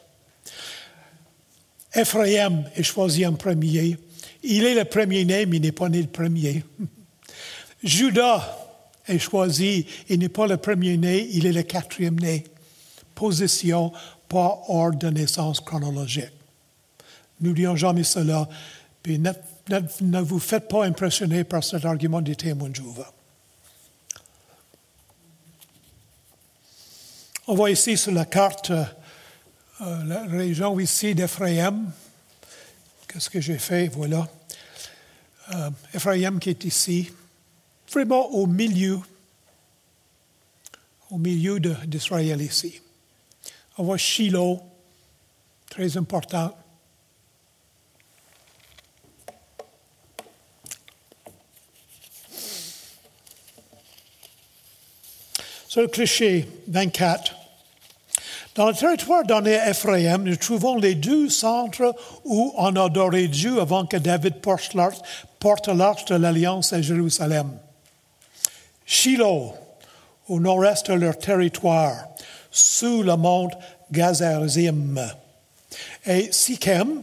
Ephraim 1.94 2.64
est 2.74 2.82
choisi 2.82 3.24
en 3.24 3.34
premier. 3.34 3.96
Il 4.42 4.64
est 4.64 4.74
le 4.74 4.84
premier-né, 4.84 5.46
mais 5.46 5.56
il 5.56 5.62
n'est 5.62 5.72
pas 5.72 5.88
né 5.88 6.00
le 6.02 6.08
premier. 6.08 6.64
Judas 7.84 8.56
est 9.06 9.18
choisi, 9.18 9.86
il 10.08 10.18
n'est 10.18 10.28
pas 10.28 10.46
le 10.46 10.56
premier-né, 10.56 11.28
il 11.32 11.46
est 11.46 11.52
le 11.52 11.62
quatrième-né. 11.62 12.44
Position, 13.14 13.92
pas 14.28 14.62
ordre 14.68 14.98
de 14.98 15.10
naissance 15.10 15.60
chronologique. 15.60 16.32
N'oublions 17.40 17.76
jamais 17.76 18.04
cela. 18.04 18.48
Ne, 19.70 20.20
vous 20.20 20.38
faites 20.38 20.68
pas 20.68 20.84
impressionner 20.84 21.44
par 21.44 21.62
cet 21.62 21.84
argument 21.84 22.20
des 22.20 22.36
témoins 22.36 22.70
de. 22.70 22.80
On 27.46 27.54
voit 27.54 27.70
ici 27.70 27.96
sur 27.96 28.12
la 28.12 28.24
carte 28.24 28.72
euh, 29.82 30.04
la 30.04 30.24
région 30.24 30.78
ici 30.78 31.14
d'Ephraïm. 31.14 31.90
Qu'est-ce 33.08 33.30
que 33.30 33.40
j'ai 33.40 33.58
fait? 33.58 33.88
Voilà. 33.88 34.28
Euh, 35.54 35.70
Ephraim 35.94 36.38
qui 36.38 36.50
est 36.50 36.64
ici, 36.64 37.10
vraiment 37.90 38.28
au 38.28 38.46
milieu, 38.46 39.00
au 41.10 41.16
milieu 41.16 41.58
d'Israël 41.58 42.42
ici. 42.42 42.80
On 43.78 43.84
voit 43.84 43.96
Shiloh, 43.96 44.60
très 45.70 45.96
important. 45.96 46.54
Le 55.80 55.86
cliché 55.86 56.46
24, 56.68 57.34
dans 58.54 58.68
le 58.68 58.74
territoire 58.74 59.24
donné 59.24 59.56
à 59.56 59.70
Ephraim, 59.70 60.18
nous 60.18 60.36
trouvons 60.36 60.76
les 60.76 60.94
deux 60.94 61.30
centres 61.30 61.94
où 62.22 62.52
on 62.58 62.76
adorait 62.76 63.28
Dieu 63.28 63.58
avant 63.58 63.86
que 63.86 63.96
David 63.96 64.42
porte 64.42 64.74
l'arche 64.74 66.04
de 66.04 66.16
l'Alliance 66.16 66.74
à 66.74 66.82
Jérusalem. 66.82 67.52
Shiloh, 68.84 69.54
au 70.28 70.38
nord-est 70.38 70.90
de 70.90 70.96
leur 70.96 71.16
territoire, 71.16 71.96
sous 72.50 73.02
le 73.02 73.16
mont 73.16 73.48
Gazarzim. 73.90 75.00
Et 76.04 76.30
Sichem, 76.30 77.00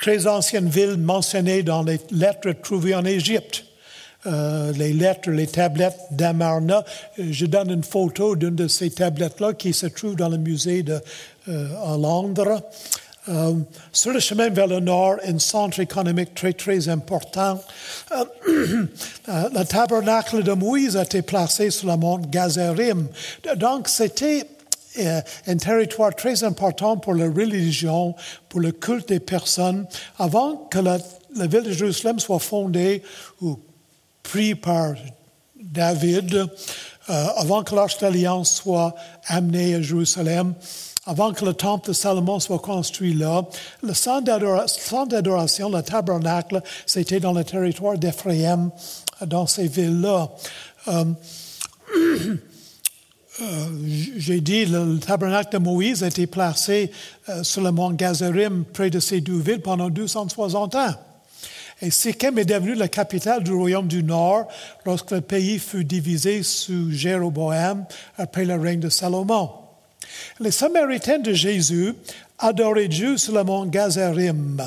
très 0.00 0.26
ancienne 0.26 0.70
ville 0.70 0.96
mentionnée 0.96 1.62
dans 1.62 1.82
les 1.82 2.00
lettres 2.10 2.52
trouvées 2.52 2.94
en 2.94 3.04
Égypte. 3.04 3.67
Euh, 4.26 4.72
les 4.72 4.92
lettres, 4.92 5.30
les 5.30 5.46
tablettes 5.46 6.00
d'Amarna. 6.10 6.84
Euh, 7.20 7.28
je 7.30 7.46
donne 7.46 7.70
une 7.70 7.84
photo 7.84 8.34
d'une 8.34 8.56
de 8.56 8.66
ces 8.66 8.90
tablettes-là 8.90 9.52
qui 9.52 9.72
se 9.72 9.86
trouve 9.86 10.16
dans 10.16 10.28
le 10.28 10.38
musée 10.38 10.82
de, 10.82 11.00
euh, 11.48 11.68
à 11.84 11.96
Londres. 11.96 12.60
sur 13.92 14.10
le 14.10 14.18
chemin 14.20 14.48
vers 14.48 14.66
le 14.66 14.80
nord, 14.80 15.16
un 15.24 15.38
centre 15.38 15.78
économique 15.78 16.34
très, 16.34 16.52
très 16.52 16.88
important. 16.88 17.62
le 18.48 19.64
tabernacle 19.64 20.42
de 20.42 20.52
Moïse 20.52 20.96
a 20.96 21.02
été 21.02 21.22
placé 21.22 21.70
sur 21.70 21.88
le 21.88 21.96
mont 21.96 22.18
Gazarim. 22.18 23.06
Donc, 23.56 23.86
c'était 23.86 24.46
un 25.46 25.56
territoire 25.58 26.14
très 26.16 26.42
important 26.42 26.96
pour 26.96 27.14
la 27.14 27.26
religion, 27.26 28.16
pour 28.48 28.60
le 28.60 28.72
culte 28.72 29.10
des 29.10 29.20
personnes, 29.20 29.86
avant 30.18 30.56
que 30.70 30.78
la, 30.78 30.98
la 31.36 31.46
ville 31.46 31.64
de 31.64 31.72
Jérusalem 31.72 32.18
soit 32.18 32.38
fondée 32.38 33.02
ou 33.42 33.58
pris 34.28 34.54
par 34.54 34.92
David 35.58 36.34
euh, 36.34 37.26
avant 37.36 37.62
que 37.64 37.74
l'Arche 37.74 37.98
d'Alliance 37.98 38.56
soit 38.56 38.94
amenée 39.26 39.74
à 39.74 39.80
Jérusalem, 39.80 40.52
avant 41.06 41.32
que 41.32 41.46
le 41.46 41.54
temple 41.54 41.88
de 41.88 41.92
Salomon 41.94 42.38
soit 42.38 42.58
construit 42.58 43.14
là. 43.14 43.42
Le 43.82 43.94
centre 43.94 44.24
d'adoration, 45.08 45.70
le 45.70 45.80
tabernacle, 45.80 46.60
c'était 46.84 47.20
dans 47.20 47.32
le 47.32 47.42
territoire 47.42 47.96
d'Éphraïm, 47.96 48.70
dans 49.24 49.46
ces 49.46 49.66
villes-là. 49.66 50.28
Euh, 50.88 51.04
euh, 53.40 53.66
j'ai 54.18 54.42
dit, 54.42 54.66
le 54.66 54.98
tabernacle 54.98 55.54
de 55.54 55.58
Moïse 55.58 56.04
a 56.04 56.08
été 56.08 56.26
placé 56.26 56.92
sur 57.42 57.62
le 57.62 57.72
mont 57.72 57.92
Gazarim, 57.92 58.66
près 58.74 58.90
de 58.90 59.00
ces 59.00 59.22
deux 59.22 59.40
villes, 59.40 59.62
pendant 59.62 59.88
260 59.88 60.74
ans. 60.74 60.94
Et 61.80 61.90
Sikhem 61.90 62.38
est 62.38 62.44
devenu 62.44 62.74
la 62.74 62.88
capitale 62.88 63.44
du 63.44 63.52
royaume 63.52 63.86
du 63.86 64.02
Nord 64.02 64.48
lorsque 64.84 65.12
le 65.12 65.20
pays 65.20 65.58
fut 65.58 65.84
divisé 65.84 66.42
sous 66.42 66.90
Jéroboam 66.90 67.84
après 68.16 68.44
le 68.44 68.56
règne 68.56 68.80
de 68.80 68.88
Salomon. 68.88 69.50
Les 70.40 70.50
Samaritains 70.50 71.18
de 71.18 71.32
Jésus 71.32 71.94
adoraient 72.38 72.88
Dieu 72.88 73.16
sur 73.16 73.34
le 73.34 73.44
mont 73.44 73.66
Gazarim. 73.66 74.62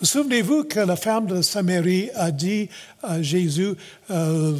Vous 0.00 0.06
souvenez-vous 0.06 0.64
que 0.64 0.80
la 0.80 0.96
femme 0.96 1.26
de 1.26 1.42
Samarie 1.42 2.10
a 2.14 2.30
dit 2.30 2.68
à 3.02 3.20
Jésus, 3.20 3.74
euh, 4.10 4.56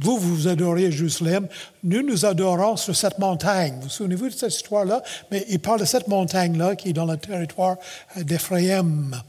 vous, 0.00 0.18
vous 0.18 0.48
adorez 0.48 0.92
Jérusalem, 0.92 1.48
nous, 1.82 2.02
nous 2.02 2.24
adorons 2.24 2.76
sur 2.76 2.94
cette 2.94 3.18
montagne. 3.18 3.78
Vous 3.82 3.88
souvenez-vous 3.88 4.28
de 4.28 4.34
cette 4.34 4.54
histoire-là? 4.54 5.02
Mais 5.30 5.44
il 5.48 5.60
parle 5.60 5.80
de 5.80 5.84
cette 5.84 6.08
montagne-là 6.08 6.76
qui 6.76 6.90
est 6.90 6.92
dans 6.92 7.06
le 7.06 7.16
territoire 7.16 7.76
d'Éphraïm. 8.16 9.20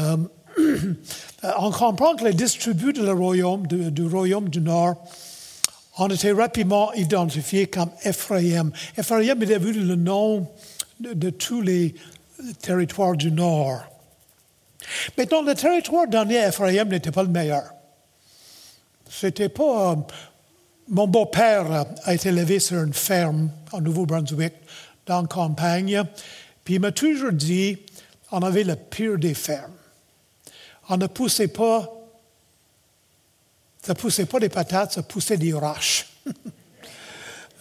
Euh, 0.00 0.16
on 1.58 1.70
comprend 1.70 2.14
que 2.16 2.24
les 2.24 2.34
distributeurs 2.34 3.04
du 3.04 4.06
royaume, 4.06 4.48
du, 4.48 4.60
Nord 4.60 4.96
ont 5.98 6.08
été 6.08 6.32
rapidement 6.32 6.92
identifiés 6.94 7.66
comme 7.66 7.90
Ephraim. 8.02 8.70
Ephraim 8.96 9.40
est 9.40 9.46
devenu 9.46 9.80
le 9.80 9.96
nom 9.96 10.48
de, 11.00 11.30
tous 11.30 11.60
les 11.60 11.94
territoires 12.60 13.16
du 13.16 13.30
Nord. 13.30 13.82
Maintenant, 15.16 15.42
le 15.42 15.54
territoire 15.54 16.08
donné 16.08 16.38
à 16.38 16.84
n'était 16.84 17.10
pas 17.10 17.22
le 17.22 17.28
meilleur. 17.28 17.64
C'était 19.08 19.48
pas. 19.48 19.92
Euh, 19.92 19.96
mon 20.88 21.06
beau-père 21.06 21.86
a 22.04 22.14
été 22.14 22.30
élevé 22.30 22.58
sur 22.58 22.82
une 22.82 22.92
ferme 22.92 23.50
au 23.72 23.80
Nouveau-Brunswick, 23.80 24.54
dans 25.06 25.22
la 25.22 25.28
campagne, 25.28 26.02
puis 26.64 26.74
il 26.74 26.80
m'a 26.80 26.92
toujours 26.92 27.32
dit 27.32 27.78
on 28.30 28.42
avait 28.42 28.64
le 28.64 28.76
pire 28.76 29.18
des 29.18 29.34
fermes. 29.34 29.72
On 30.92 30.98
ne 30.98 31.06
poussait 31.06 31.48
pas, 31.48 31.90
ça 33.82 33.94
poussait 33.94 34.26
pas 34.26 34.38
des 34.38 34.50
patates, 34.50 34.92
ça 34.92 35.02
poussait 35.02 35.38
des 35.38 35.54
roches. 35.54 36.06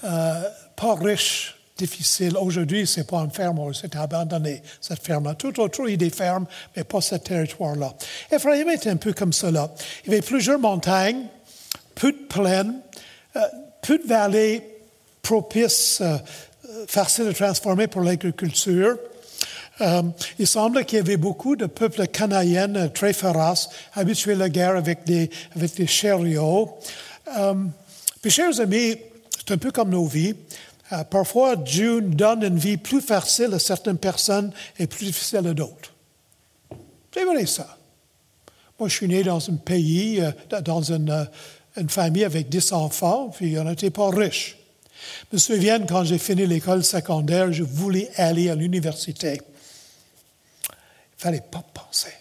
Euh, 0.03 0.41
pas 0.75 0.95
riche, 0.95 1.55
difficile. 1.77 2.35
Aujourd'hui, 2.35 2.87
ce 2.87 2.99
n'est 2.99 3.05
pas 3.05 3.19
une 3.19 3.29
ferme, 3.29 3.71
c'est 3.71 3.95
abandonné, 3.95 4.63
cette 4.81 5.05
ferme-là. 5.05 5.35
Tout 5.35 5.59
autour, 5.59 5.87
il 5.87 5.91
y 5.91 5.93
a 5.93 5.97
des 5.97 6.09
fermes, 6.09 6.47
mais 6.75 6.83
pas 6.83 7.01
ce 7.01 7.13
territoire-là. 7.13 7.93
Ephraim 8.31 8.67
était 8.67 8.89
un 8.89 8.95
peu 8.95 9.13
comme 9.13 9.31
cela. 9.31 9.71
Il 10.03 10.09
y 10.09 10.15
avait 10.15 10.23
plusieurs 10.23 10.57
montagnes, 10.57 11.27
peu 11.93 12.11
de 12.11 12.17
plaines, 12.27 12.81
euh, 13.35 13.41
peu 13.83 13.99
de 13.99 14.07
vallées 14.07 14.67
propices, 15.21 16.01
euh, 16.01 16.17
faciles 16.87 17.27
à 17.27 17.33
transformer 17.33 17.85
pour 17.85 18.01
l'agriculture. 18.01 18.97
Euh, 19.81 20.03
il 20.37 20.47
semble 20.47 20.85
qu'il 20.85 20.97
y 20.97 21.01
avait 21.01 21.17
beaucoup 21.17 21.55
de 21.55 21.65
peuples 21.65 22.05
canadiens 22.07 22.75
euh, 22.75 22.87
très 22.87 23.13
féroces, 23.13 23.69
habitués 23.93 24.33
à 24.33 24.35
la 24.35 24.49
guerre 24.49 24.75
avec 24.75 25.03
des, 25.05 25.29
avec 25.55 25.75
des 25.75 25.87
chariots. 25.87 26.77
Euh, 27.37 27.53
puis, 28.21 28.29
chers 28.29 28.59
amis, 28.59 28.95
c'est 29.37 29.53
un 29.53 29.57
peu 29.57 29.71
comme 29.71 29.89
nos 29.89 30.05
vies. 30.05 30.35
parfois, 31.09 31.55
Dieu 31.55 32.01
donne 32.01 32.43
une 32.43 32.57
vie 32.57 32.77
plus 32.77 33.01
facile 33.01 33.53
à 33.53 33.59
certaines 33.59 33.97
personnes 33.97 34.51
et 34.77 34.85
plus 34.85 35.05
difficile 35.05 35.47
à 35.47 35.53
d'autres. 35.53 35.91
C'est 37.13 37.25
vrai 37.25 37.45
ça. 37.45 37.77
Moi, 38.79 38.87
je 38.87 38.95
suis 38.95 39.07
né 39.07 39.23
dans 39.23 39.49
un 39.49 39.55
pays, 39.55 40.21
dans 40.63 40.81
une, 40.81 41.27
une 41.77 41.89
famille 41.89 42.23
avec 42.23 42.49
dix 42.49 42.71
enfants, 42.71 43.29
puis 43.29 43.57
on 43.57 43.63
n'était 43.63 43.89
pas 43.89 44.09
riches. 44.09 44.57
Je 45.31 45.35
me 45.35 45.39
souviens, 45.39 45.79
quand 45.79 46.03
j'ai 46.03 46.19
fini 46.19 46.45
l'école 46.45 46.83
secondaire, 46.83 47.51
je 47.51 47.63
voulais 47.63 48.09
aller 48.17 48.49
à 48.49 48.55
l'université 48.55 49.39
fallait 51.21 51.41
pas 51.41 51.63
penser. 51.73 52.11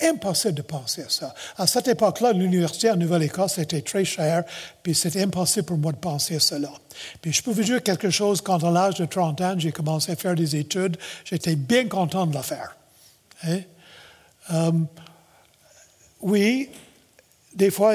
Impossible 0.00 0.54
de 0.54 0.62
penser 0.62 1.02
à 1.02 1.08
ça. 1.08 1.34
À 1.56 1.66
cette 1.66 1.88
époque-là, 1.88 2.32
l'université 2.32 2.90
en 2.90 2.96
Nouvelle-Écosse 2.96 3.58
était 3.58 3.82
très 3.82 4.04
chère, 4.04 4.44
puis 4.82 4.94
c'était 4.94 5.22
impossible 5.22 5.66
pour 5.66 5.78
moi 5.78 5.92
de 5.92 5.96
penser 5.96 6.36
à 6.36 6.40
cela. 6.40 6.70
Puis 7.20 7.32
je 7.32 7.42
peux 7.42 7.52
vous 7.52 7.62
dire 7.62 7.82
quelque 7.82 8.10
chose, 8.10 8.40
quand 8.40 8.62
à 8.64 8.70
l'âge 8.70 8.96
de 8.96 9.04
30 9.04 9.40
ans, 9.40 9.54
j'ai 9.56 9.72
commencé 9.72 10.12
à 10.12 10.16
faire 10.16 10.34
des 10.34 10.56
études, 10.56 10.96
j'étais 11.24 11.56
bien 11.56 11.88
content 11.88 12.26
de 12.26 12.36
le 12.36 12.42
faire. 12.42 12.76
Hein? 13.44 13.60
Euh, 14.52 14.72
oui, 16.20 16.68
des 17.54 17.70
fois, 17.70 17.94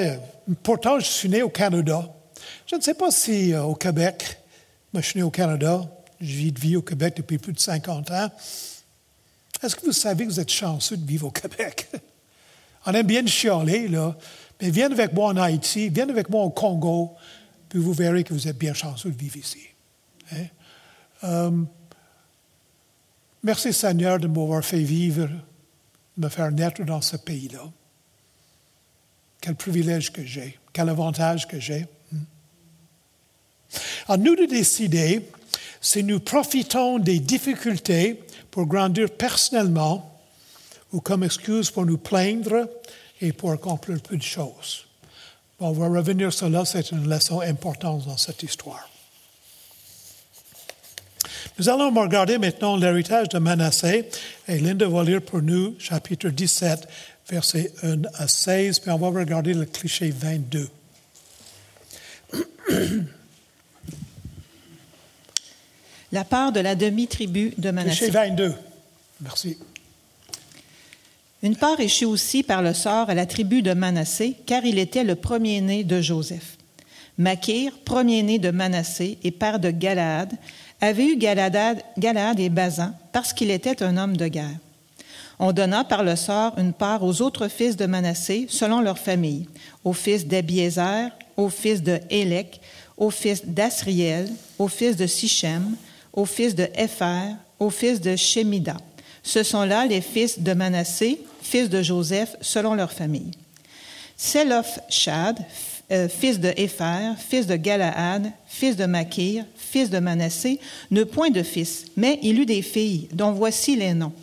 pourtant 0.64 1.00
je 1.00 1.06
suis 1.06 1.30
né 1.30 1.44
au 1.44 1.50
Canada. 1.50 2.10
Je 2.66 2.78
ne 2.78 2.82
sais 2.82 2.94
pas 2.94 3.12
si 3.12 3.54
euh, 3.54 3.64
au 3.64 3.76
Québec, 3.76 4.40
moi 4.94 5.02
je 5.02 5.10
suis 5.10 5.20
né 5.20 5.24
au 5.24 5.32
Canada, 5.32 5.82
je 6.20 6.34
vis 6.34 6.52
de 6.52 6.60
vie 6.60 6.78
au 6.78 6.82
Québec 6.82 7.16
depuis 7.18 7.38
plus 7.38 7.54
de 7.54 7.60
50 7.60 8.12
ans. 8.12 8.32
Est-ce 9.62 9.76
que 9.76 9.86
vous 9.86 9.94
savez 9.94 10.26
que 10.26 10.32
vous 10.32 10.40
êtes 10.40 10.52
chanceux 10.52 10.98
de 10.98 11.06
vivre 11.06 11.28
au 11.28 11.32
Québec? 11.32 11.90
On 12.86 12.94
aime 12.94 13.08
bien 13.08 13.26
chialer, 13.26 13.88
là, 13.88 14.16
mais 14.62 14.70
viens 14.70 14.92
avec 14.92 15.14
moi 15.14 15.32
en 15.32 15.38
Haïti, 15.38 15.90
viens 15.90 16.10
avec 16.10 16.30
moi 16.30 16.44
au 16.44 16.50
Congo, 16.50 17.16
puis 17.70 17.80
vous 17.80 17.94
verrez 17.94 18.24
que 18.24 18.34
vous 18.34 18.48
êtes 18.48 18.58
bien 18.58 18.74
chanceux 18.74 19.12
de 19.12 19.18
vivre 19.18 19.38
ici. 19.38 19.60
Hein? 20.32 20.46
Euh, 21.24 21.52
merci 23.44 23.74
Seigneur 23.74 24.20
de 24.20 24.28
m'avoir 24.28 24.64
fait 24.64 24.84
vivre, 24.84 25.28
de 25.28 26.26
me 26.26 26.30
faire 26.30 26.52
naître 26.52 26.84
dans 26.84 27.02
ce 27.02 27.18
pays-là. 27.18 27.64
Quel 29.42 29.56
privilège 29.56 30.12
que 30.12 30.24
j'ai, 30.24 30.58
quel 30.72 30.90
avantage 30.90 31.48
que 31.48 31.60
j'ai. 31.60 31.88
Hmm? 32.12 32.18
À 34.08 34.18
nous 34.18 34.36
de 34.36 34.46
décider 34.46 35.28
si 35.82 36.04
nous 36.04 36.20
profitons 36.20 37.00
des 37.00 37.20
difficultés 37.20 38.24
pour 38.58 38.66
grandir 38.66 39.12
personnellement 39.12 40.20
ou 40.92 41.00
comme 41.00 41.24
excuse 41.24 41.70
pour 41.70 41.86
nous 41.86 42.00
plaindre 42.00 42.68
et 43.22 43.32
pour 43.32 43.52
accomplir 43.52 44.02
peu 44.02 44.18
de 44.18 44.24
choses. 44.24 44.88
on 45.60 45.74
va 45.74 45.88
revenir 45.88 46.34
sur 46.34 46.48
cela, 46.48 46.66
c'est 46.66 46.90
une 46.90 47.08
leçon 47.08 47.42
importante 47.42 48.08
dans 48.08 48.18
cette 48.18 48.42
histoire. 48.42 48.90
Nous 51.60 51.70
allons 51.70 51.94
regarder 51.94 52.40
maintenant 52.40 52.78
l'héritage 52.78 53.30
de 53.30 53.38
Manassé 53.38 54.10
et 54.48 54.58
Linda 54.58 54.88
va 54.88 55.04
lire 55.04 55.22
pour 55.22 55.44
nous 55.44 55.76
chapitre 55.78 56.30
17, 56.30 56.88
versets 57.30 57.72
1 57.84 58.06
à 58.16 58.28
16, 58.28 58.80
puis 58.80 58.90
on 58.90 58.98
va 58.98 59.20
regarder 59.20 59.54
le 59.54 59.66
cliché 59.66 60.10
22. 60.10 60.68
la 66.12 66.24
part 66.24 66.52
de 66.52 66.60
la 66.60 66.76
demi-tribu 66.76 67.54
de 67.58 67.72
Manassé. 67.72 68.10
22. 68.10 68.54
Merci. 69.22 69.58
Une 71.44 71.56
part 71.56 71.80
échut 71.80 72.06
aussi 72.06 72.44
par 72.44 72.62
le 72.62 72.74
sort 72.74 73.10
à 73.10 73.14
la 73.14 73.26
tribu 73.26 73.62
de 73.62 73.74
Manassé, 73.74 74.36
car 74.46 74.66
il 74.66 74.80
était 74.80 75.04
le 75.04 75.16
premier-né 75.16 75.84
de 75.84 76.02
Joseph. 76.02 76.58
Makir, 77.18 77.74
premier-né 77.84 78.40
de 78.40 78.52
Manassé 78.52 79.18
et 79.24 79.32
père 79.32 79.60
de 79.60 79.72
Galaad, 79.72 80.34
avait 80.82 81.06
eu 81.06 81.18
Galaad, 81.18 82.40
et 82.40 82.50
Bazan 82.50 82.94
parce 83.12 83.34
qu'il 83.34 83.52
était 83.52 83.82
un 83.84 83.98
homme 83.98 84.18
de 84.18 84.28
guerre. 84.28 84.58
On 85.40 85.52
donna 85.52 85.84
par 85.84 86.04
le 86.04 86.16
sort 86.16 86.58
une 86.58 86.74
part 86.74 87.04
aux 87.04 87.22
autres 87.22 87.48
fils 87.48 87.76
de 87.76 87.86
Manassé 87.86 88.48
selon 88.50 88.82
leur 88.82 88.98
famille, 88.98 89.48
aux 89.84 89.94
fils 89.94 90.28
d'Abiézer, 90.28 91.12
aux 91.36 91.50
fils 91.50 91.84
de 91.84 92.00
Hélec, 92.10 92.60
aux 92.98 93.12
fils 93.12 93.46
d'Asriel, 93.46 94.30
aux 94.58 94.68
fils 94.68 94.96
de 94.96 95.06
Sichem, 95.06 95.76
aux 96.18 96.26
fils 96.26 96.56
de 96.56 96.68
Épher, 96.76 97.36
aux 97.60 97.70
fils 97.70 98.02
de 98.02 98.16
Shemida. 98.16 98.76
Ce 99.24 99.44
sont 99.44 99.64
là 99.64 99.86
les 99.86 100.02
fils 100.02 100.40
de 100.40 100.54
Manassé, 100.54 101.22
fils 101.42 101.70
de 101.70 101.82
Joseph, 101.82 102.36
selon 102.42 102.74
leur 102.74 102.92
famille. 102.92 103.32
Selof 104.18 104.80
Shad, 104.90 105.38
euh, 105.92 106.10
fils 106.10 106.40
de 106.40 106.52
Épher, 106.58 107.14
fils 107.20 107.46
de 107.46 107.56
Galaad, 107.56 108.32
fils 108.48 108.76
de 108.76 108.86
Makir, 108.86 109.46
fils 109.56 109.92
de 109.92 110.00
Manassé, 110.00 110.60
ne 110.90 111.04
point 111.04 111.30
de 111.30 111.44
fils, 111.44 111.86
mais 111.96 112.20
il 112.24 112.40
eut 112.40 112.48
des 112.48 112.64
filles, 112.64 113.10
dont 113.14 113.32
voici 113.32 113.76
les 113.76 113.94
noms. 113.94 114.14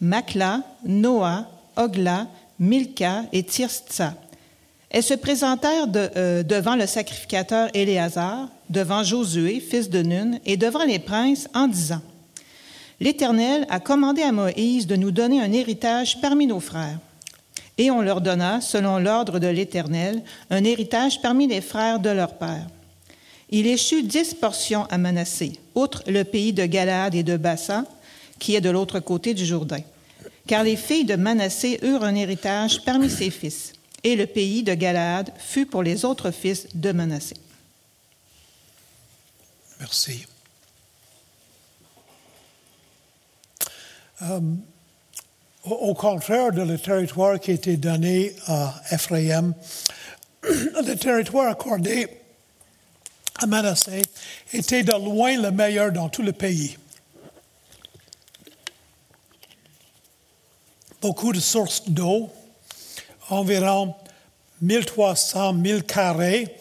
Makla, 0.00 0.62
Noah, 0.86 1.46
Ogla, 1.76 2.26
Milka 2.58 3.24
et 3.34 3.42
Tirstsa. 3.42 4.14
Elles 4.90 5.02
se 5.02 5.14
présentèrent 5.14 5.86
euh, 5.96 6.42
devant 6.42 6.74
le 6.74 6.86
sacrificateur 6.86 7.68
Éléazar, 7.74 8.48
devant 8.70 9.02
Josué, 9.02 9.60
fils 9.60 9.90
de 9.90 10.02
Nun, 10.02 10.38
et 10.46 10.56
devant 10.56 10.84
les 10.84 10.98
princes, 10.98 11.48
en 11.54 11.68
disant 11.68 12.00
L'Éternel 13.00 13.66
a 13.68 13.80
commandé 13.80 14.22
à 14.22 14.32
Moïse 14.32 14.86
de 14.86 14.96
nous 14.96 15.10
donner 15.10 15.40
un 15.40 15.52
héritage 15.52 16.20
parmi 16.20 16.46
nos 16.46 16.60
frères. 16.60 16.98
Et 17.76 17.90
on 17.90 18.00
leur 18.00 18.20
donna, 18.20 18.60
selon 18.60 18.98
l'ordre 18.98 19.38
de 19.38 19.46
l'Éternel, 19.46 20.22
un 20.50 20.64
héritage 20.64 21.20
parmi 21.22 21.46
les 21.46 21.60
frères 21.60 22.00
de 22.00 22.10
leur 22.10 22.34
père. 22.34 22.66
Il 23.50 23.66
échut 23.66 24.02
dix 24.02 24.34
portions 24.34 24.86
à 24.90 24.98
Manassé, 24.98 25.52
outre 25.74 26.02
le 26.06 26.24
pays 26.24 26.52
de 26.52 26.66
Galaad 26.66 27.14
et 27.14 27.22
de 27.22 27.36
Bassan, 27.36 27.84
qui 28.38 28.56
est 28.56 28.60
de 28.60 28.70
l'autre 28.70 29.00
côté 29.00 29.32
du 29.32 29.44
Jourdain. 29.44 29.80
Car 30.46 30.64
les 30.64 30.76
filles 30.76 31.04
de 31.04 31.14
Manassé 31.14 31.78
eurent 31.82 32.04
un 32.04 32.14
héritage 32.14 32.82
parmi 32.84 33.08
ses 33.08 33.30
fils 33.30 33.74
et 34.04 34.16
le 34.16 34.26
pays 34.26 34.62
de 34.62 34.74
Galaad 34.74 35.32
fut 35.38 35.66
pour 35.66 35.82
les 35.82 36.04
autres 36.04 36.30
fils 36.30 36.68
de 36.74 36.92
Manassé. 36.92 37.36
Merci. 39.80 40.26
Euh, 44.22 44.40
au, 45.64 45.94
contraire 45.94 46.52
de 46.52 46.62
le 46.62 46.78
territoire 46.78 47.38
qui 47.38 47.52
était 47.52 47.76
donné 47.76 48.34
à 48.46 48.74
Ephraim, 48.90 49.54
le 50.42 50.94
territoire 50.94 51.50
accordé 51.50 52.08
à 53.40 53.46
Manassé 53.46 54.02
était 54.52 54.82
de 54.82 54.92
loin 54.92 55.40
le 55.40 55.50
meilleur 55.50 55.92
dans 55.92 56.08
tout 56.08 56.22
le 56.22 56.32
pays. 56.32 56.76
Beaucoup 61.00 61.32
de 61.32 61.38
sources 61.38 61.88
d'eau, 61.88 62.32
environ 63.30 63.94
1300 64.62 65.54
000 65.64 65.80
carrés, 65.82 66.56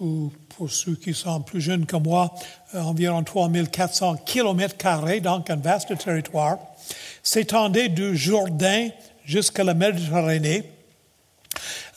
ou 0.00 0.32
pour 0.56 0.70
ceux 0.70 0.94
qui 0.94 1.14
sont 1.14 1.40
plus 1.40 1.60
jeunes 1.60 1.86
que 1.86 1.96
moi, 1.96 2.32
euh, 2.74 2.80
environ 2.80 3.22
3400 3.22 4.16
kilomètres 4.24 4.76
carrés, 4.76 5.20
donc 5.20 5.50
un 5.50 5.56
vaste 5.56 5.96
territoire, 5.98 6.58
s'étendait 7.22 7.88
du 7.88 8.16
Jourdain 8.16 8.88
jusqu'à 9.24 9.64
la 9.64 9.74
Méditerranée. 9.74 10.64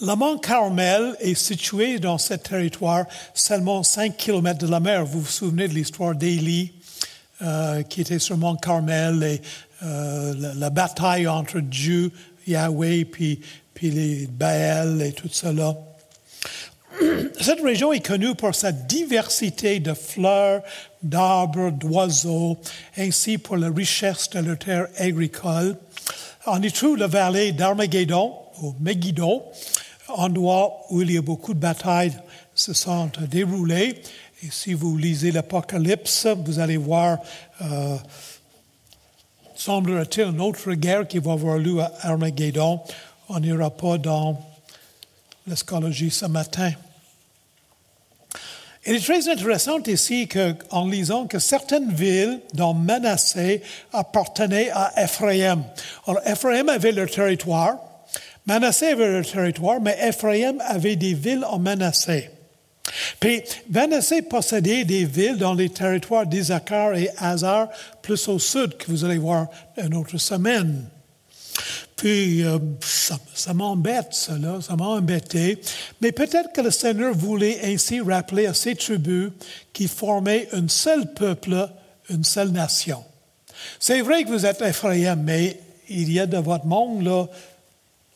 Le 0.02 0.14
mont 0.16 0.38
Carmel 0.38 1.16
est 1.20 1.36
situé 1.36 2.00
dans 2.00 2.18
ce 2.18 2.34
territoire 2.34 3.06
seulement 3.34 3.82
5 3.82 4.18
kilomètres 4.18 4.60
de 4.66 4.70
la 4.70 4.82
mer. 4.82 5.06
Vous 5.06 5.22
vous 5.22 5.26
souvenez 5.26 5.68
de 5.70 5.74
l'histoire 5.74 6.14
d'Élie 6.14 6.74
euh, 7.42 7.82
qui 7.84 8.02
était 8.02 8.20
sur 8.20 8.38
mont 8.38 8.56
Carmel 8.56 9.24
et 9.24 9.42
euh, 9.84 10.54
la, 10.56 10.70
bataille 10.70 11.28
entre 11.28 11.60
Dieu 11.60 12.12
Yahweh, 12.48 13.06
puis, 13.06 13.40
puis 13.76 13.92
les 13.92 14.26
Baal 14.26 15.02
et 15.04 15.12
tout 15.12 15.30
cela. 15.32 15.76
Cette 17.40 17.62
région 17.62 17.94
est 17.94 18.04
connue 18.04 18.34
pour 18.34 18.56
sa 18.56 18.72
diversité 18.72 19.80
de 19.80 19.94
fleurs, 19.94 20.64
d'arbres, 21.04 21.70
d'oiseaux, 21.70 22.58
ainsi 22.98 23.38
pour 23.38 23.58
la 23.58 23.70
richesse 23.70 24.30
de 24.32 24.40
la 24.40 24.56
terre 24.56 24.88
agricole. 24.98 25.76
On 26.48 26.62
y 26.62 26.72
trouve 26.72 26.98
la 26.98 27.08
vallée 27.08 27.52
d'Armageddon, 27.52 28.34
ou 28.62 28.74
Megiddo, 28.80 29.44
endroit 30.08 30.86
où 30.90 31.02
il 31.02 31.12
y 31.12 31.18
a 31.18 31.22
beaucoup 31.22 31.54
de 31.54 31.60
batailles 31.60 32.14
se 32.54 32.74
sont 32.74 33.12
déroulées. 33.30 34.02
Et 34.44 34.50
si 34.52 34.74
vous 34.74 34.98
lisez 34.98 35.32
l'Apocalypse, 35.32 36.28
vous 36.46 36.60
allez 36.60 36.78
voir, 36.78 37.18
euh, 37.62 37.98
semblerait-il, 39.56 40.24
une 40.28 40.42
autre 40.42 40.72
guerre 40.74 41.08
qui 41.08 41.20
va 41.20 41.34
avoir 41.34 41.58
lieu 41.58 41.82
à 41.82 41.92
Armageddon. 42.02 42.82
On 43.30 43.40
n'ira 43.40 43.72
pas 43.72 43.98
dans 43.98 44.40
l'escologie 45.48 46.12
ce 46.12 46.26
matin. 46.26 46.72
Il 48.86 48.96
est 48.96 49.00
très 49.04 49.28
intéressant 49.30 49.80
ici 49.88 50.28
que, 50.28 50.54
en 50.70 50.88
lisant 50.88 51.26
que 51.26 51.40
certaines 51.40 51.92
villes 51.92 52.40
dont 52.54 52.76
Manassé 52.76 53.64
appartenaient 53.92 54.70
à 54.70 54.94
Ephraim. 54.98 55.64
Alors, 56.06 56.22
Ephraim 56.24 56.68
avait 56.68 56.92
leur 56.92 57.10
territoire, 57.10 57.78
Manassé 58.46 58.90
avait 58.90 59.10
leur 59.10 59.26
territoire, 59.26 59.82
mais 59.82 59.98
Ephraim 60.00 60.58
avait 60.60 60.96
des 60.96 61.16
villes 61.16 61.46
en 61.46 61.58
Manassé. 61.58 62.30
Puis 63.20 63.42
Manassé 63.72 64.22
possédait 64.22 64.86
des 64.86 65.06
villes 65.06 65.38
dans 65.38 65.56
les 65.56 65.70
territoires 65.70 66.28
d'Isaacar 66.28 66.94
et 66.94 67.10
Hazar, 67.18 67.70
plus 68.04 68.28
au 68.28 68.38
sud, 68.38 68.78
que 68.78 68.92
vous 68.92 69.04
allez 69.04 69.18
voir 69.18 69.48
une 69.78 69.96
autre 69.96 70.20
semaine. 70.20 70.86
Puis, 71.96 72.44
euh, 72.44 72.60
ça, 72.82 73.54
m'embête, 73.54 74.10
cela, 74.12 74.60
ça 74.62 74.76
m'a 74.76 74.86
embêté. 74.86 75.60
Mais 76.02 76.12
peut-être 76.12 76.52
que 76.54 76.62
le 76.62 76.72
Seigneur 76.72 77.16
voulait 77.16 77.60
ainsi 77.64 78.02
rappeler 78.02 78.48
à 78.48 78.54
ces 78.54 78.76
tribus 78.76 79.32
qui 79.72 79.88
formaient 79.88 80.50
un 80.52 80.68
seul 80.68 81.14
peuple, 81.14 81.70
une 82.10 82.24
seule 82.24 82.52
nation. 82.52 83.04
C'est 83.80 84.02
vrai 84.02 84.24
que 84.24 84.30
vous 84.30 84.46
êtes 84.46 84.62
Ephraim, 84.62 85.16
mais 85.16 85.60
il 85.88 86.12
y 86.12 86.20
a 86.20 86.26
de 86.26 86.38
votre 86.38 86.66
monde, 86.66 87.04
là, 87.04 87.28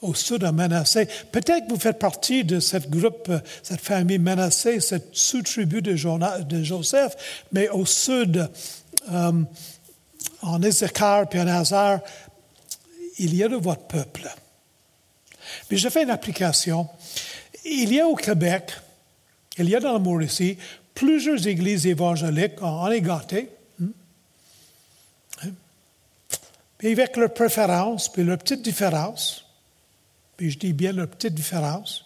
au 0.02 0.14
sud 0.14 0.40
de 0.40 0.50
Manassé. 0.50 1.08
Peut-être 1.32 1.68
que 1.68 1.74
vous 1.74 1.80
faites 1.80 2.00
partie 2.00 2.44
de 2.44 2.60
cette 2.60 2.90
groupe, 2.90 3.32
cette 3.64 3.82
famille 3.82 4.20
Manassé, 4.20 4.80
cette 4.80 5.10
sous-tribu 5.14 5.82
de, 5.82 5.96
Joseph, 5.96 7.16
mais 7.52 7.70
au 7.70 7.86
sud, 7.86 8.50
euh, 9.12 9.32
en 10.42 10.62
Issachar 10.62 11.28
puis 11.28 11.40
en 11.40 11.48
Hazar, 11.48 12.00
il 13.20 13.36
y 13.36 13.44
a 13.44 13.48
de 13.48 13.56
votre 13.56 13.84
peuple. 13.84 14.30
Mais 15.70 15.78
je 15.78 15.90
fais 15.90 16.04
une 16.04 16.10
application. 16.10 16.88
Il 17.66 17.94
y 17.94 18.00
a 18.00 18.08
au 18.08 18.16
Québec, 18.16 18.72
il 19.58 19.70
y 19.70 19.76
a 19.76 19.80
dans 19.80 19.94
la 19.94 20.00
Mauricie, 20.00 20.58
plusieurs 20.94 21.46
églises 21.48 21.86
évangéliques, 21.86 22.62
en 22.62 22.90
est 22.90 23.02
gâté, 23.02 23.50
hein? 23.82 23.88
Hein? 25.44 25.52
avec 26.84 27.18
leurs 27.18 27.34
préférences, 27.34 28.12
puis 28.12 28.24
leurs 28.24 28.38
petites 28.38 28.62
différences, 28.62 29.46
puis 30.38 30.52
je 30.52 30.60
dis 30.60 30.74
bien 30.74 30.94
leurs 30.94 31.10
petites 31.10 31.34
différences, 31.34 32.06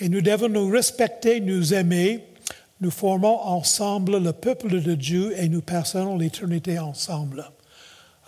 et 0.00 0.08
nous 0.08 0.20
devons 0.20 0.48
nous 0.48 0.68
respecter, 0.68 1.40
nous 1.40 1.74
aimer, 1.74 2.24
nous 2.80 2.92
formons 2.92 3.40
ensemble 3.40 4.22
le 4.22 4.32
peuple 4.32 4.80
de 4.80 4.94
Dieu 4.94 5.34
et 5.36 5.48
nous 5.48 5.62
passons 5.62 6.16
l'éternité 6.16 6.78
ensemble. 6.78 7.50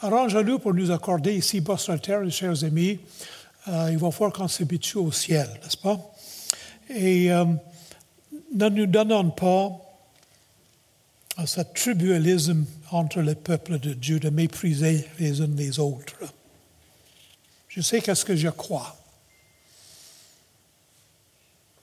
Arrange-nous 0.03 0.59
pour 0.59 0.73
nous 0.73 0.91
accorder 0.91 1.35
ici 1.35 1.61
bas 1.61 1.77
sur 1.77 2.01
terre, 2.01 2.23
chers 2.31 2.65
amis. 2.65 2.99
Euh, 3.69 3.91
il 3.93 3.99
va 3.99 4.11
falloir 4.11 4.33
qu'on 4.33 4.49
s'habitue 4.49 4.97
au 4.97 5.13
ciel, 5.13 5.47
n'est-ce 5.63 5.77
pas? 5.77 6.01
Et 6.89 7.31
euh, 7.31 7.45
ne 8.55 8.69
nous 8.71 8.87
donnons 8.87 9.31
pas 9.31 9.73
à 11.37 11.47
ce 11.47 11.61
tribalisme 11.61 12.65
entre 12.91 13.21
les 13.21 13.35
peuples 13.35 13.79
de 13.79 13.93
Dieu 13.93 14.19
de 14.19 14.31
mépriser 14.31 15.07
les 15.19 15.43
uns 15.43 15.55
les 15.55 15.79
autres. 15.79 16.17
Je 17.69 17.83
sais 17.83 18.01
qu'est-ce 18.01 18.25
que 18.25 18.35
je 18.35 18.49
crois. 18.49 18.97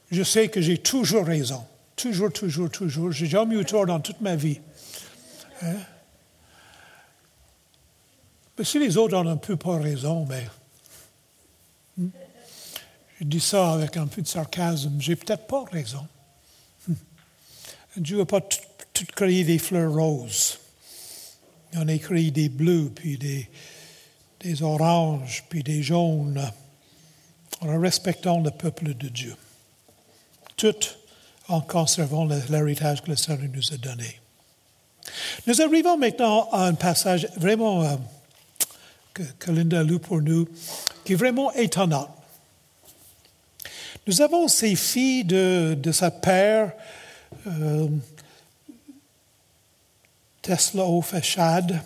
Je 0.10 0.24
sais 0.24 0.48
que 0.50 0.60
j'ai 0.60 0.80
toujours 0.80 1.26
raison. 1.26 1.64
Toujours, 1.96 2.34
toujours, 2.34 2.72
toujours. 2.72 3.12
J'ai 3.12 3.28
jamais 3.28 3.58
eu 3.58 3.66
tort 3.66 3.86
dans 3.86 4.00
toute 4.00 4.22
ma 4.22 4.36
vie. 4.36 4.60
Hein? 5.62 5.76
Mais 8.58 8.64
si 8.64 8.80
les 8.80 8.98
autres 8.98 9.16
ont 9.16 9.28
un 9.28 9.38
peu 9.38 9.56
pas 9.56 9.78
raison, 9.78 10.26
mais 10.26 10.48
hmm, 11.98 12.10
je 13.20 13.26
dis 13.26 13.40
ça 13.40 13.74
avec 13.74 13.98
un 13.98 14.08
peu 14.08 14.22
de 14.22 14.28
sarcasme, 14.28 14.96
j'ai 15.00 15.16
peut-être 15.16 15.46
pas 15.46 15.64
raison. 15.66 16.08
Hmm. 16.88 16.94
Dieu 17.98 18.18
n'a 18.18 18.26
pas 18.26 18.42
tout, 18.42 19.06
créé 19.16 19.44
des 19.44 19.60
fleurs 19.60 19.94
roses. 19.94 20.58
Il 21.74 21.80
en 21.80 21.88
a 21.88 21.98
créé 21.98 22.32
des 22.32 22.50
bleus, 22.50 22.92
puis 22.96 23.18
des, 23.18 23.48
des 24.40 24.64
oranges, 24.64 25.44
puis 25.50 25.62
des 25.62 25.84
jaunes, 25.84 26.42
en 27.62 27.80
respectant 27.80 28.40
le 28.40 28.50
peuple 28.50 28.96
de 28.96 29.10
Dieu. 29.10 29.36
Tout 30.56 30.76
en 31.48 31.62
conservant 31.62 32.26
l'héritage 32.26 33.04
que 33.04 33.12
le 33.12 33.16
Seigneur 33.16 33.50
nous 33.54 33.74
a 33.74 33.78
donné. 33.78 34.20
Nous 35.46 35.62
arrivons 35.62 35.98
maintenant 35.98 36.50
à 36.52 36.66
un 36.66 36.74
passage 36.74 37.28
vraiment 37.38 37.98
euh, 39.20 39.26
que, 39.40 39.52
Linda 39.52 39.80
a 39.80 39.84
lu 39.84 40.00
pour 40.00 40.22
nous, 40.22 40.48
qui 41.04 41.14
est 41.14 41.16
vraiment 41.16 41.52
étonnant. 41.54 42.08
Nous 44.06 44.22
avons 44.22 44.48
ces 44.48 44.76
filles 44.76 45.26
de, 45.26 45.78
de 45.78 45.92
sa 45.92 46.12
père, 46.12 46.72
euh, 47.48 47.88
Tesla 50.42 50.86
Feshad, 51.02 51.82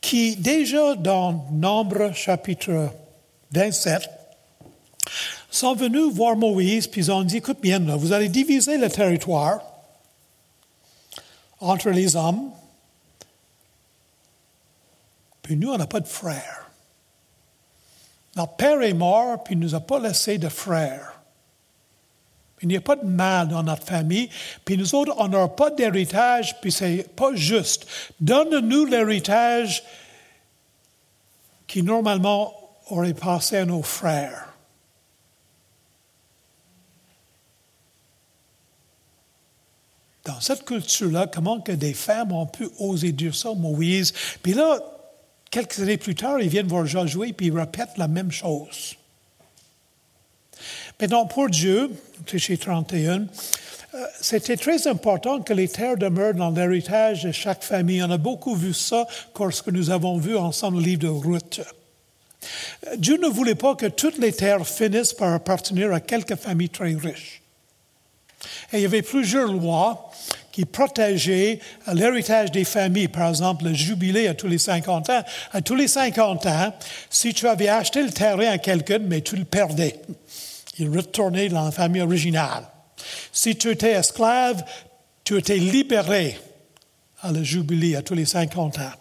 qui 0.00 0.34
déjà 0.36 0.96
dans 0.96 1.46
Nombre 1.52 2.12
chapitre 2.12 2.90
27, 3.52 4.10
sont 5.50 5.74
venus 5.74 6.12
voir 6.12 6.36
Moïse, 6.36 6.86
puis 6.86 7.02
ils 7.02 7.12
ont 7.12 7.22
dit, 7.22 7.38
écoute 7.38 7.58
bien, 7.60 7.78
vous 7.96 8.12
allez 8.12 8.28
diviser 8.28 8.78
le 8.78 8.88
territoire 8.88 9.60
entre 11.60 11.90
les 11.90 12.16
hommes, 12.16 12.50
puis 15.50 15.56
nous, 15.56 15.72
on 15.72 15.78
n'a 15.78 15.88
pas 15.88 15.98
de 15.98 16.06
frères. 16.06 16.70
Notre 18.36 18.54
père 18.54 18.80
est 18.82 18.94
mort, 18.94 19.42
puis 19.42 19.54
il 19.54 19.58
ne 19.58 19.64
nous 19.64 19.74
a 19.74 19.80
pas 19.80 19.98
laissé 19.98 20.38
de 20.38 20.48
frères. 20.48 21.20
Il 22.62 22.68
n'y 22.68 22.76
a 22.76 22.80
pas 22.80 22.94
de 22.94 23.04
mal 23.04 23.48
dans 23.48 23.64
notre 23.64 23.84
famille, 23.84 24.30
puis 24.64 24.76
nous 24.76 24.94
autres, 24.94 25.12
on 25.18 25.26
n'a 25.26 25.48
pas 25.48 25.70
d'héritage, 25.70 26.54
puis 26.60 26.70
c'est 26.70 27.04
pas 27.16 27.34
juste. 27.34 27.88
Donne-nous 28.20 28.84
l'héritage 28.84 29.82
qui 31.66 31.82
normalement 31.82 32.54
aurait 32.88 33.12
passé 33.12 33.56
à 33.56 33.64
nos 33.64 33.82
frères. 33.82 34.54
Dans 40.26 40.40
cette 40.40 40.64
culture-là, 40.64 41.26
comment 41.26 41.60
que 41.60 41.72
des 41.72 41.94
femmes 41.94 42.30
ont 42.30 42.46
pu 42.46 42.68
oser 42.78 43.10
dire 43.10 43.34
ça, 43.34 43.52
Moïse? 43.52 44.12
Puis 44.44 44.54
là, 44.54 44.78
Quelques 45.50 45.80
années 45.80 45.96
plus 45.96 46.14
tard, 46.14 46.40
ils 46.40 46.48
viennent 46.48 46.68
voir 46.68 46.86
Josué 46.86 47.32
puis 47.32 47.46
ils 47.46 47.58
répètent 47.58 47.96
la 47.96 48.08
même 48.08 48.30
chose. 48.30 48.94
Maintenant, 51.00 51.26
pour 51.26 51.48
Dieu, 51.48 51.90
chez 52.36 52.56
31, 52.56 53.26
euh, 53.94 54.06
c'était 54.20 54.56
très 54.56 54.86
important 54.86 55.40
que 55.40 55.52
les 55.52 55.66
terres 55.66 55.96
demeurent 55.96 56.34
dans 56.34 56.50
l'héritage 56.50 57.24
de 57.24 57.32
chaque 57.32 57.64
famille. 57.64 58.02
On 58.02 58.10
a 58.10 58.18
beaucoup 58.18 58.54
vu 58.54 58.72
ça 58.72 59.06
lorsque 59.38 59.68
nous 59.68 59.90
avons 59.90 60.18
vu 60.18 60.36
ensemble 60.36 60.78
le 60.78 60.84
livre 60.84 61.00
de 61.00 61.08
Ruth. 61.08 61.60
Dieu 62.96 63.18
ne 63.18 63.26
voulait 63.26 63.54
pas 63.54 63.74
que 63.74 63.86
toutes 63.86 64.18
les 64.18 64.32
terres 64.32 64.66
finissent 64.66 65.12
par 65.12 65.32
appartenir 65.32 65.92
à 65.92 66.00
quelques 66.00 66.36
familles 66.36 66.70
très 66.70 66.94
riches. 66.94 67.42
Et 68.72 68.78
il 68.78 68.82
y 68.82 68.86
avait 68.86 69.02
plusieurs 69.02 69.52
lois 69.52 70.10
qui 70.60 70.66
protégeait 70.66 71.58
l'héritage 71.90 72.50
des 72.50 72.64
familles. 72.64 73.08
Par 73.08 73.30
exemple, 73.30 73.64
le 73.64 73.72
jubilé 73.72 74.28
à 74.28 74.34
tous 74.34 74.46
les 74.46 74.58
50 74.58 75.08
ans. 75.08 75.22
À 75.52 75.62
tous 75.62 75.74
les 75.74 75.88
50 75.88 76.44
ans, 76.44 76.74
si 77.08 77.32
tu 77.32 77.48
avais 77.48 77.68
acheté 77.68 78.02
le 78.02 78.10
terrain 78.10 78.50
à 78.50 78.58
quelqu'un, 78.58 78.98
mais 78.98 79.22
tu 79.22 79.36
le 79.36 79.46
perdais, 79.46 80.02
il 80.78 80.94
retournait 80.94 81.48
dans 81.48 81.64
la 81.64 81.70
famille 81.70 82.02
originale. 82.02 82.64
Si 83.32 83.56
tu 83.56 83.70
étais 83.70 83.92
esclave, 83.92 84.62
tu 85.24 85.38
étais 85.38 85.56
libéré 85.56 86.38
à 87.22 87.32
le 87.32 87.42
jubilé 87.42 87.96
à 87.96 88.02
tous 88.02 88.14
les 88.14 88.26
50 88.26 88.80
ans. 88.80 88.92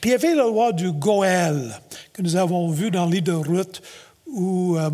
Puis 0.00 0.10
il 0.10 0.12
y 0.12 0.14
avait 0.14 0.34
la 0.34 0.46
loi 0.46 0.72
du 0.72 0.90
Goël 0.90 1.78
que 2.12 2.22
nous 2.22 2.34
avons 2.34 2.70
vu 2.70 2.90
dans 2.90 3.06
l'île 3.06 3.22
de 3.22 3.32
Ruth 3.32 3.82
où, 4.26 4.76
euh, 4.76 4.90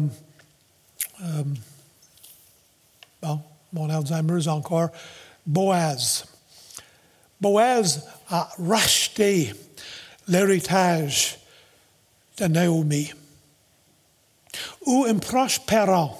euh, 1.22 1.42
bon, 3.22 3.40
mon 3.72 3.88
Alzheimer 3.88 4.46
encore, 4.48 4.90
Boaz. 5.50 6.24
Boaz 7.40 8.06
a 8.28 8.48
racheté 8.56 9.52
l'héritage 10.28 11.38
de 12.36 12.46
Naomi, 12.46 13.10
où 14.86 15.06
un 15.08 15.18
proche 15.18 15.58
parent 15.66 16.16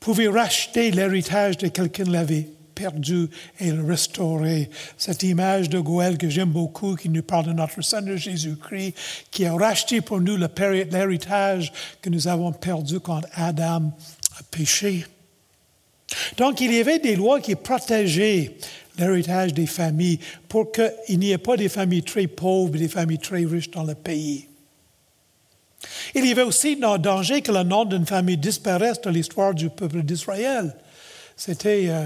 pouvait 0.00 0.26
racheter 0.26 0.90
l'héritage 0.90 1.58
de 1.58 1.68
quelqu'un 1.68 2.04
qui 2.04 2.10
l'avait 2.10 2.48
perdu 2.74 3.28
et 3.60 3.70
le 3.70 3.84
restaurer. 3.84 4.68
Cette 4.96 5.22
image 5.22 5.68
de 5.68 5.78
Goël 5.78 6.18
que 6.18 6.28
j'aime 6.28 6.50
beaucoup, 6.50 6.96
qui 6.96 7.08
nous 7.08 7.22
parle 7.22 7.46
de 7.46 7.52
notre 7.52 7.82
Seigneur 7.82 8.16
Jésus-Christ, 8.16 8.94
qui 9.30 9.46
a 9.46 9.54
racheté 9.54 10.00
pour 10.00 10.20
nous 10.20 10.36
l'héritage 10.36 11.72
que 12.02 12.10
nous 12.10 12.26
avons 12.26 12.52
perdu 12.52 12.98
quand 12.98 13.22
Adam 13.34 13.92
a 14.38 14.42
péché. 14.50 15.06
Donc, 16.36 16.60
il 16.60 16.72
y 16.72 16.80
avait 16.80 16.98
des 16.98 17.16
lois 17.16 17.40
qui 17.40 17.54
protégeaient 17.54 18.56
l'héritage 18.98 19.54
des 19.54 19.66
familles 19.66 20.18
pour 20.48 20.72
qu'il 20.72 21.18
n'y 21.18 21.30
ait 21.30 21.38
pas 21.38 21.56
des 21.56 21.68
familles 21.68 22.02
très 22.02 22.26
pauvres 22.26 22.74
et 22.76 22.80
des 22.80 22.88
familles 22.88 23.18
très 23.18 23.44
riches 23.44 23.70
dans 23.70 23.84
le 23.84 23.94
pays. 23.94 24.48
Il 26.14 26.26
y 26.26 26.32
avait 26.32 26.42
aussi 26.42 26.78
un 26.82 26.98
danger 26.98 27.42
que 27.42 27.52
le 27.52 27.62
nom 27.62 27.84
d'une 27.84 28.06
famille 28.06 28.36
disparaisse 28.36 29.00
de 29.00 29.10
l'histoire 29.10 29.54
du 29.54 29.70
peuple 29.70 30.02
d'Israël. 30.02 30.74
C'était, 31.36 31.86
euh, 31.88 32.04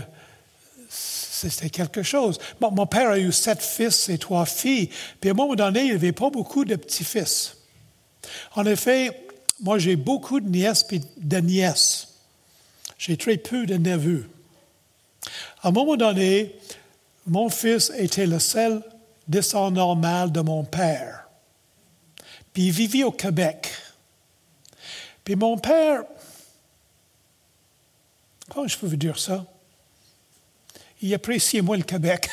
c'était 0.89 1.71
quelque 1.71 2.03
chose. 2.03 2.39
mon 2.61 2.87
père 2.87 3.11
a 3.11 3.19
eu 3.19 3.33
sept 3.33 3.63
fils 3.63 4.09
et 4.09 4.19
trois 4.19 4.45
filles, 4.45 4.91
puis 5.21 5.31
à 5.31 5.33
un 5.33 5.37
moment 5.37 5.55
donné, 5.55 5.81
il 5.81 5.87
n'y 5.87 5.93
avait 5.93 6.13
pas 6.13 6.31
beaucoup 6.31 6.65
de 6.65 6.77
petits-fils. 6.77 7.57
En 8.55 8.67
effet, 8.67 9.27
moi, 9.61 9.79
j'ai 9.79 9.97
beaucoup 9.97 10.41
de 10.41 10.49
nièces 10.49 10.85
et 10.93 11.01
de 11.17 11.37
nièces. 11.39 12.12
J'ai 13.05 13.17
très 13.17 13.37
peu 13.37 13.67
de 13.67 13.75
neveux. 13.75 14.31
À 15.61 15.69
un 15.69 15.71
moment 15.73 15.97
donné, 15.97 16.57
mon 17.27 17.49
fils 17.49 17.91
était 17.97 18.27
le 18.27 18.39
seul 18.39 18.81
descendant 19.27 19.89
normal 19.89 20.31
de 20.31 20.41
mon 20.41 20.63
père. 20.63 21.27
Puis 22.53 22.67
il 22.67 22.71
vivait 22.71 23.03
au 23.03 23.11
Québec. 23.11 23.73
Puis 25.25 25.35
mon 25.35 25.59
père, 25.59 26.05
comment 28.49 28.69
je 28.69 28.79
peux 28.79 28.87
vous 28.87 28.95
dire 28.95 29.19
ça? 29.19 29.45
Il 31.01 31.13
appréciait 31.13 31.61
moins 31.61 31.79
le 31.79 31.83
Québec. 31.83 32.31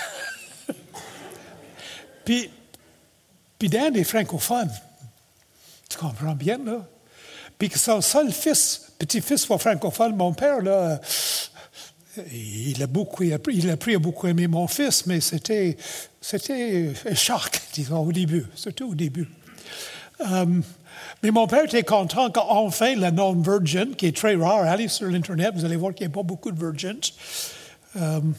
puis, 2.26 2.48
puis 3.58 3.70
Dan 3.70 3.96
est 3.96 4.04
francophone. 4.04 4.70
Tu 5.90 5.98
comprends 5.98 6.36
bien, 6.36 6.60
là? 6.64 6.88
Puis 7.58 7.70
que 7.70 7.80
son 7.80 8.02
seul 8.02 8.32
fils 8.32 8.89
petit-fils 9.00 9.42
soit 9.42 9.58
francophone, 9.58 10.16
mon 10.16 10.34
père, 10.34 10.62
là, 10.62 11.00
il 12.32 12.82
a 12.84 12.88
beaucoup, 12.88 13.24
il 13.24 13.34
a, 13.34 13.38
il 13.52 13.70
a 13.70 13.74
à 13.74 14.00
beaucoup 14.00 14.28
aimer 14.28 14.48
mon 14.48 14.68
fils, 14.68 15.06
mais 15.06 15.22
c'était, 15.22 15.78
c'était 16.22 16.94
un 17.10 17.16
choc, 17.16 17.60
disons, 17.74 18.00
au 18.00 18.12
début, 18.12 18.46
surtout 18.56 18.92
au 18.92 18.96
début. 18.96 19.28
Um, 20.20 20.64
mais 21.24 21.32
mon 21.32 21.48
père 21.48 21.64
était 21.64 21.84
content 21.84 22.30
qu'enfin 22.30 22.96
le 22.96 23.10
nom 23.10 23.34
virgin, 23.34 23.96
qui 23.96 24.08
est 24.08 24.16
très 24.16 24.36
rare, 24.36 24.64
allez 24.66 24.90
sur 24.90 25.08
l'Internet, 25.08 25.52
vous 25.56 25.64
allez 25.64 25.78
voir 25.78 25.94
qu'il 25.94 26.06
n'y 26.06 26.12
a 26.12 26.16
pas 26.16 26.24
beaucoup 26.24 26.52
de 26.52 26.60
virgins, 26.60 27.00
um, 27.96 28.34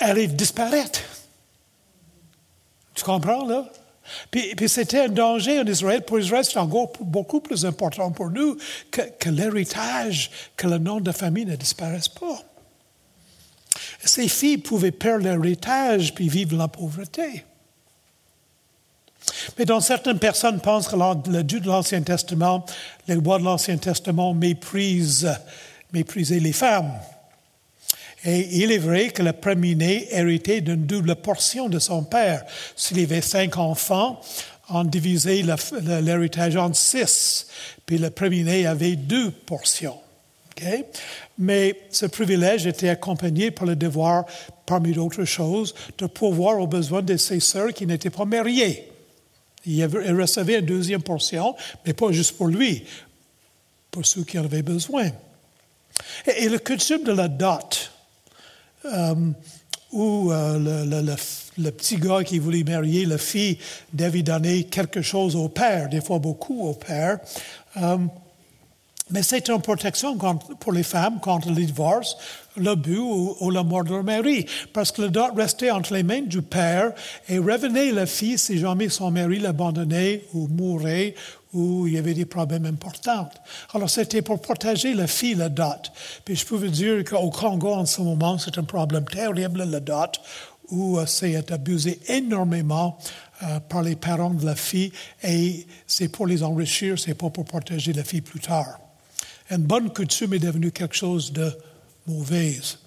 allait 0.00 0.26
disparaître. 0.26 1.00
Tu 2.94 3.04
comprends, 3.04 3.46
là? 3.46 3.70
Puis, 4.30 4.54
c'était 4.68 5.04
un 5.04 5.08
danger 5.08 5.60
en 5.60 5.66
Israël. 5.66 6.02
Pour 6.02 6.18
Israël, 6.18 6.44
c'est 6.44 6.58
encore 6.58 6.92
beaucoup 7.00 7.40
plus 7.40 7.64
important 7.64 8.10
pour 8.10 8.30
nous 8.30 8.56
que, 8.90 9.28
l'héritage, 9.28 10.30
que 10.56 10.66
le 10.66 10.78
nom 10.78 11.00
de 11.00 11.12
famille 11.12 11.46
ne 11.46 11.56
disparaisse 11.56 12.08
pas. 12.08 12.42
Ces 14.04 14.28
filles 14.28 14.58
pouvaient 14.58 14.92
perdre 14.92 15.24
l'héritage 15.24 16.14
puis 16.14 16.28
vivre 16.28 16.56
la 16.56 16.68
pauvreté. 16.68 17.44
Mais 19.58 19.64
dans 19.64 19.80
certaines 19.80 20.18
personnes 20.18 20.60
pensent 20.60 20.88
que 20.88 20.96
le 21.30 21.42
Dieu 21.42 21.60
de 21.60 21.66
l'Ancien 21.66 22.02
Testament, 22.02 22.64
les 23.08 23.16
lois 23.16 23.38
de 23.38 23.44
l'Ancien 23.44 23.76
Testament 23.76 24.34
méprisent, 24.34 25.28
méprisaient 25.92 26.40
les 26.40 26.52
femmes. 26.52 26.92
Et 28.26 28.62
il 28.62 28.72
est 28.72 28.78
vrai 28.78 29.10
que 29.10 29.22
le 29.22 29.32
premier-né 29.32 30.08
héritait 30.10 30.60
d'une 30.60 30.84
double 30.84 31.14
portion 31.14 31.68
de 31.68 31.78
son 31.78 32.02
père. 32.02 32.44
S'il 32.74 32.98
avait 33.00 33.20
cinq 33.20 33.56
enfants, 33.56 34.20
on 34.68 34.82
divisait 34.82 35.44
l'héritage 36.02 36.56
en 36.56 36.74
six. 36.74 37.46
Puis 37.86 37.98
le 37.98 38.10
premier-né 38.10 38.66
avait 38.66 38.96
deux 38.96 39.30
portions. 39.30 39.98
Mais 41.38 41.76
ce 41.90 42.06
privilège 42.06 42.66
était 42.66 42.88
accompagné 42.88 43.52
par 43.52 43.66
le 43.66 43.76
devoir, 43.76 44.24
parmi 44.64 44.92
d'autres 44.92 45.24
choses, 45.24 45.74
de 45.98 46.06
pourvoir 46.06 46.58
aux 46.58 46.66
besoins 46.66 47.02
de 47.02 47.16
ses 47.16 47.38
sœurs 47.38 47.72
qui 47.72 47.86
n'étaient 47.86 48.10
pas 48.10 48.24
mariées. 48.24 48.90
Il 49.66 49.84
recevait 49.84 50.58
une 50.58 50.66
deuxième 50.66 51.02
portion, 51.02 51.54
mais 51.84 51.92
pas 51.92 52.10
juste 52.10 52.36
pour 52.36 52.48
lui, 52.48 52.84
pour 53.92 54.04
ceux 54.04 54.24
qui 54.24 54.36
en 54.38 54.44
avaient 54.44 54.62
besoin. 54.62 55.10
Et, 56.26 56.44
et 56.44 56.48
le 56.48 56.58
coutume 56.58 57.04
de 57.04 57.12
la 57.12 57.28
dot, 57.28 57.92
où 59.92 60.32
euh, 60.32 61.16
le, 61.58 61.70
petit 61.70 61.96
gars 61.96 62.24
qui 62.24 62.38
voulait 62.38 62.64
marier 62.64 63.06
la 63.06 63.18
fille 63.18 63.58
devait 63.92 64.22
donner 64.22 64.64
quelque 64.64 65.02
chose 65.02 65.36
au 65.36 65.48
père, 65.48 65.88
des 65.88 66.00
fois 66.00 66.18
beaucoup 66.18 66.68
au 66.68 66.74
père. 66.74 67.18
Euh, 67.76 67.98
mais 69.10 69.22
c'est 69.22 69.48
une 69.48 69.62
protection 69.62 70.18
pour 70.18 70.72
les 70.72 70.82
femmes 70.82 71.20
contre 71.20 71.48
le 71.48 71.54
divorce, 71.54 72.16
l'abus 72.56 72.98
ou, 72.98 73.36
ou, 73.38 73.50
la 73.52 73.62
mort 73.62 73.84
de 73.84 73.90
leur 73.90 74.02
mari, 74.02 74.46
parce 74.72 74.90
que 74.90 75.02
le 75.02 75.10
dot 75.10 75.30
restait 75.36 75.70
entre 75.70 75.94
les 75.94 76.02
mains 76.02 76.22
du 76.22 76.42
père 76.42 76.92
et 77.28 77.38
revenait 77.38 77.92
la 77.92 78.06
fille 78.06 78.36
si 78.36 78.58
jamais 78.58 78.88
son 78.88 79.12
mari 79.12 79.38
l'abandonnait 79.38 80.24
ou 80.34 80.48
mourait 80.48 81.14
où 81.52 81.86
il 81.86 81.94
y 81.94 81.98
avait 81.98 82.14
des 82.14 82.26
problèmes 82.26 82.66
importants. 82.66 83.28
Alors, 83.72 83.88
c'était 83.88 84.22
pour 84.22 84.40
protéger 84.40 84.94
la 84.94 85.06
fille, 85.06 85.34
la 85.34 85.48
dot. 85.48 85.92
Puis, 86.24 86.36
je 86.36 86.44
peux 86.46 86.56
vous 86.56 86.68
dire 86.68 87.04
qu'au 87.04 87.30
Congo, 87.30 87.74
en 87.74 87.86
ce 87.86 88.00
moment, 88.00 88.38
c'est 88.38 88.58
un 88.58 88.64
problème 88.64 89.04
terrible, 89.04 89.64
la 89.64 89.80
dot, 89.80 90.20
où 90.70 90.98
euh, 90.98 91.06
c'est 91.06 91.50
abusé 91.52 92.00
énormément 92.08 92.98
euh, 93.42 93.60
par 93.60 93.82
les 93.82 93.96
parents 93.96 94.30
de 94.30 94.44
la 94.44 94.56
fille, 94.56 94.92
et 95.22 95.66
c'est 95.86 96.08
pour 96.08 96.26
les 96.26 96.42
enrichir, 96.42 96.98
c'est 96.98 97.14
pas 97.14 97.30
pour 97.30 97.44
protéger 97.44 97.92
la 97.92 98.02
fille 98.02 98.22
plus 98.22 98.40
tard. 98.40 98.78
Une 99.50 99.58
bonne 99.58 99.92
coutume 99.92 100.34
est 100.34 100.38
devenue 100.38 100.72
quelque 100.72 100.96
chose 100.96 101.32
de 101.32 101.52
mauvaise. 102.06 102.78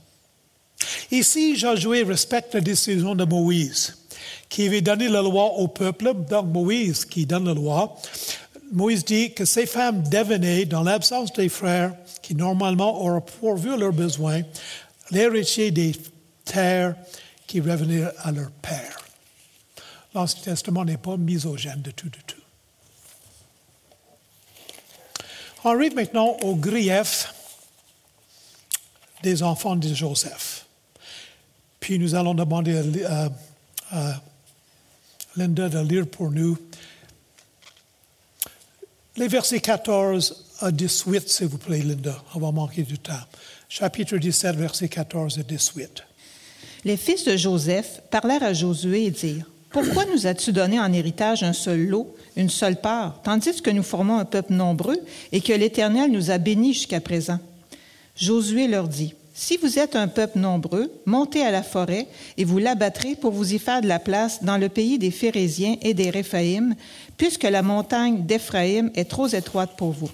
Ici, 1.11 1.55
Josué 1.55 2.03
respecte 2.03 2.53
la 2.53 2.61
décision 2.61 3.15
de 3.15 3.25
Moïse, 3.25 3.97
qui 4.49 4.65
avait 4.65 4.81
donné 4.81 5.07
la 5.07 5.21
loi 5.21 5.53
au 5.53 5.67
peuple, 5.67 6.13
donc 6.29 6.47
Moïse 6.47 7.05
qui 7.05 7.25
donne 7.25 7.45
la 7.45 7.53
loi, 7.53 7.95
Moïse 8.71 9.03
dit 9.03 9.33
que 9.33 9.45
ces 9.45 9.65
femmes 9.65 10.07
devenaient, 10.09 10.65
dans 10.65 10.83
l'absence 10.83 11.33
des 11.33 11.49
frères, 11.49 11.93
qui 12.21 12.35
normalement 12.35 13.03
auraient 13.03 13.25
pourvu 13.39 13.77
leurs 13.77 13.93
besoins, 13.93 14.41
l'héritier 15.11 15.71
des 15.71 15.93
terres 16.45 16.95
qui 17.47 17.59
revenaient 17.61 18.05
à 18.19 18.31
leur 18.31 18.51
père. 18.51 18.99
L'Ancien 20.13 20.41
Testament 20.41 20.85
n'est 20.85 20.97
pas 20.97 21.17
misogène 21.17 21.81
de 21.81 21.91
tout, 21.91 22.09
de 22.09 22.17
tout. 22.25 22.35
On 25.63 25.71
arrive 25.71 25.95
maintenant 25.95 26.37
au 26.41 26.55
grief 26.55 27.33
des 29.23 29.43
enfants 29.43 29.75
de 29.75 29.93
Joseph. 29.93 30.65
Puis 31.79 31.99
nous 31.99 32.15
allons 32.15 32.33
demander 32.33 33.03
à 33.91 34.21
Linda 35.35 35.69
de 35.69 35.79
lire 35.79 36.07
pour 36.07 36.31
nous 36.31 36.57
les 39.19 39.27
versets 39.27 39.59
14 39.59 40.45
à 40.61 40.71
18, 40.71 41.27
s'il 41.27 41.47
vous 41.47 41.57
plaît, 41.57 41.79
Linda. 41.79 42.23
On 42.35 42.39
va 42.39 42.51
manquer 42.51 42.83
du 42.83 42.97
temps. 42.97 43.19
Chapitre 43.67 44.17
17, 44.17 44.55
versets 44.55 44.87
14 44.87 45.39
à 45.39 45.43
18. 45.43 46.03
Les 46.85 46.95
fils 46.95 47.25
de 47.25 47.35
Joseph 47.35 48.01
parlèrent 48.09 48.43
à 48.43 48.53
Josué 48.53 49.05
et 49.05 49.11
dirent 49.11 49.45
Pourquoi 49.71 50.05
nous 50.05 50.25
as-tu 50.25 50.53
donné 50.53 50.79
en 50.79 50.93
héritage 50.93 51.43
un 51.43 51.51
seul 51.51 51.85
lot, 51.87 52.15
une 52.37 52.49
seule 52.49 52.79
part, 52.79 53.21
tandis 53.21 53.61
que 53.61 53.69
nous 53.69 53.83
formons 53.83 54.17
un 54.17 54.25
peuple 54.25 54.53
nombreux 54.53 54.99
et 55.33 55.41
que 55.41 55.51
l'Éternel 55.51 56.11
nous 56.11 56.31
a 56.31 56.37
bénis 56.37 56.73
jusqu'à 56.73 57.01
présent 57.01 57.39
Josué 58.15 58.67
leur 58.67 58.87
dit 58.87 59.15
si 59.39 59.55
vous 59.55 59.79
êtes 59.79 59.95
un 59.95 60.09
peuple 60.09 60.37
nombreux, 60.37 60.91
montez 61.05 61.45
à 61.45 61.49
la 61.49 61.63
forêt 61.63 62.07
et 62.37 62.43
vous 62.43 62.57
l'abattrez 62.57 63.15
pour 63.15 63.31
vous 63.31 63.53
y 63.53 63.57
faire 63.57 63.79
de 63.79 63.87
la 63.87 63.97
place 63.97 64.43
dans 64.43 64.57
le 64.57 64.67
pays 64.67 64.99
des 64.99 65.11
Phérésiens 65.11 65.77
et 65.81 65.93
des 65.93 66.09
Réphaïm, 66.09 66.75
puisque 67.15 67.45
la 67.45 67.61
montagne 67.61 68.25
d'Éphraïm 68.25 68.91
est 68.95 69.09
trop 69.09 69.27
étroite 69.27 69.77
pour 69.77 69.91
vous. 69.91 70.11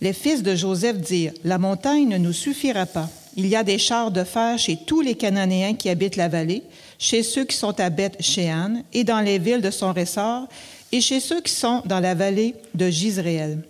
Les 0.00 0.12
fils 0.12 0.44
de 0.44 0.54
Joseph 0.54 0.98
dirent, 0.98 1.32
La 1.42 1.58
montagne 1.58 2.06
ne 2.06 2.16
nous 2.16 2.32
suffira 2.32 2.86
pas. 2.86 3.10
Il 3.36 3.48
y 3.48 3.56
a 3.56 3.64
des 3.64 3.78
chars 3.78 4.12
de 4.12 4.22
fer 4.22 4.56
chez 4.56 4.78
tous 4.86 5.00
les 5.00 5.16
Cananéens 5.16 5.74
qui 5.74 5.88
habitent 5.88 6.16
la 6.16 6.28
vallée, 6.28 6.62
chez 6.96 7.24
ceux 7.24 7.44
qui 7.44 7.56
sont 7.56 7.78
à 7.80 7.90
Beth-Shean 7.90 8.84
et 8.92 9.02
dans 9.02 9.20
les 9.20 9.40
villes 9.40 9.62
de 9.62 9.70
son 9.72 9.92
ressort, 9.92 10.46
et 10.92 11.00
chez 11.00 11.18
ceux 11.18 11.40
qui 11.40 11.52
sont 11.52 11.82
dans 11.86 12.00
la 12.00 12.14
vallée 12.14 12.54
de 12.72 12.88
Gisréel. 12.88 13.64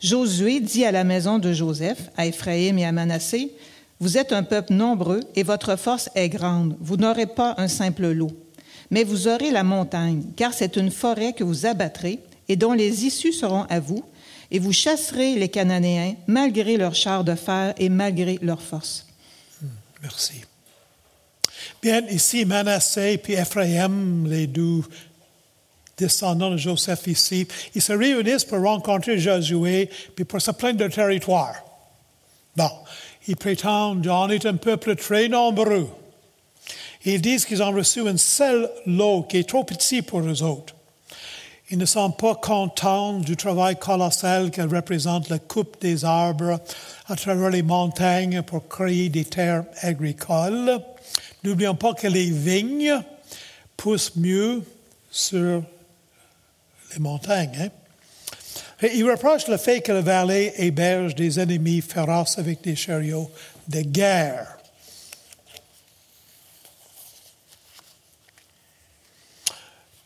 Josué 0.00 0.60
dit 0.60 0.84
à 0.84 0.92
la 0.92 1.04
maison 1.04 1.38
de 1.38 1.52
Joseph, 1.52 2.10
à 2.16 2.26
Ephraïm 2.26 2.78
et 2.78 2.84
à 2.84 2.92
Manassé, 2.92 3.52
Vous 3.98 4.18
êtes 4.18 4.32
un 4.32 4.42
peuple 4.42 4.74
nombreux 4.74 5.20
et 5.34 5.42
votre 5.42 5.76
force 5.76 6.10
est 6.14 6.28
grande. 6.28 6.76
Vous 6.80 6.96
n'aurez 6.96 7.26
pas 7.26 7.54
un 7.56 7.68
simple 7.68 8.08
lot. 8.08 8.30
mais 8.90 9.04
vous 9.04 9.26
aurez 9.26 9.50
la 9.50 9.64
montagne, 9.64 10.22
car 10.36 10.54
c'est 10.54 10.76
une 10.76 10.90
forêt 10.90 11.32
que 11.32 11.42
vous 11.42 11.66
abattrez 11.66 12.20
et 12.48 12.56
dont 12.56 12.72
les 12.72 13.04
issues 13.04 13.32
seront 13.32 13.64
à 13.64 13.80
vous, 13.80 14.04
et 14.50 14.60
vous 14.60 14.72
chasserez 14.72 15.34
les 15.34 15.48
Cananéens 15.48 16.14
malgré 16.28 16.76
leurs 16.76 16.94
chars 16.94 17.24
de 17.24 17.34
fer 17.34 17.74
et 17.78 17.88
malgré 17.88 18.38
leurs 18.42 18.62
forces. 18.62 19.06
Merci. 20.02 20.42
Bien, 21.82 22.06
ici, 22.08 22.44
Manassé 22.44 23.20
et 23.28 23.36
les 24.26 24.46
deux 24.46 24.82
descendants 25.96 26.50
de 26.50 26.56
Joseph 26.56 27.06
ici, 27.06 27.46
ils 27.74 27.82
se 27.82 27.92
réunissent 27.92 28.44
pour 28.44 28.60
rencontrer 28.62 29.18
Josué 29.18 29.90
puis 30.14 30.24
pour 30.24 30.40
se 30.40 30.50
plaindre 30.50 30.78
de 30.78 30.88
territoire. 30.88 31.54
Bon, 32.56 32.70
ils 33.28 33.36
prétendent, 33.36 34.04
John 34.04 34.30
est 34.30 34.46
un 34.46 34.56
peuple 34.56 34.96
très 34.96 35.28
nombreux. 35.28 35.88
Ils 37.04 37.20
disent 37.20 37.44
qu'ils 37.44 37.62
ont 37.62 37.72
reçu 37.72 38.06
un 38.06 38.16
seul 38.16 38.70
lot 38.86 39.22
qui 39.22 39.38
est 39.38 39.48
trop 39.48 39.64
petit 39.64 40.02
pour 40.02 40.20
eux 40.20 40.42
autres. 40.42 40.74
Ils 41.70 41.78
ne 41.78 41.84
sont 41.84 42.12
pas 42.12 42.36
contents 42.36 43.18
du 43.18 43.36
travail 43.36 43.76
colossal 43.76 44.50
qu'elle 44.50 44.72
représente 44.72 45.28
la 45.28 45.40
coupe 45.40 45.80
des 45.80 46.04
arbres 46.04 46.60
à 47.08 47.16
travers 47.16 47.50
les 47.50 47.62
montagnes 47.62 48.42
pour 48.42 48.68
créer 48.68 49.08
des 49.08 49.24
terres 49.24 49.64
agricoles. 49.82 50.80
N'oublions 51.42 51.74
pas 51.74 51.94
que 51.94 52.06
les 52.06 52.30
vignes 52.30 53.02
poussent 53.76 54.14
mieux 54.14 54.62
sur 55.10 55.62
montagnes. 57.00 57.56
Hein? 57.60 57.68
Il 58.82 59.08
reproche 59.10 59.48
le 59.48 59.56
fait 59.56 59.80
que 59.80 59.92
la 59.92 60.02
vallée 60.02 60.52
héberge 60.56 61.14
des 61.14 61.40
ennemis 61.40 61.80
féroces 61.80 62.38
avec 62.38 62.62
des 62.62 62.76
chariots 62.76 63.30
de 63.68 63.80
guerre. 63.80 64.58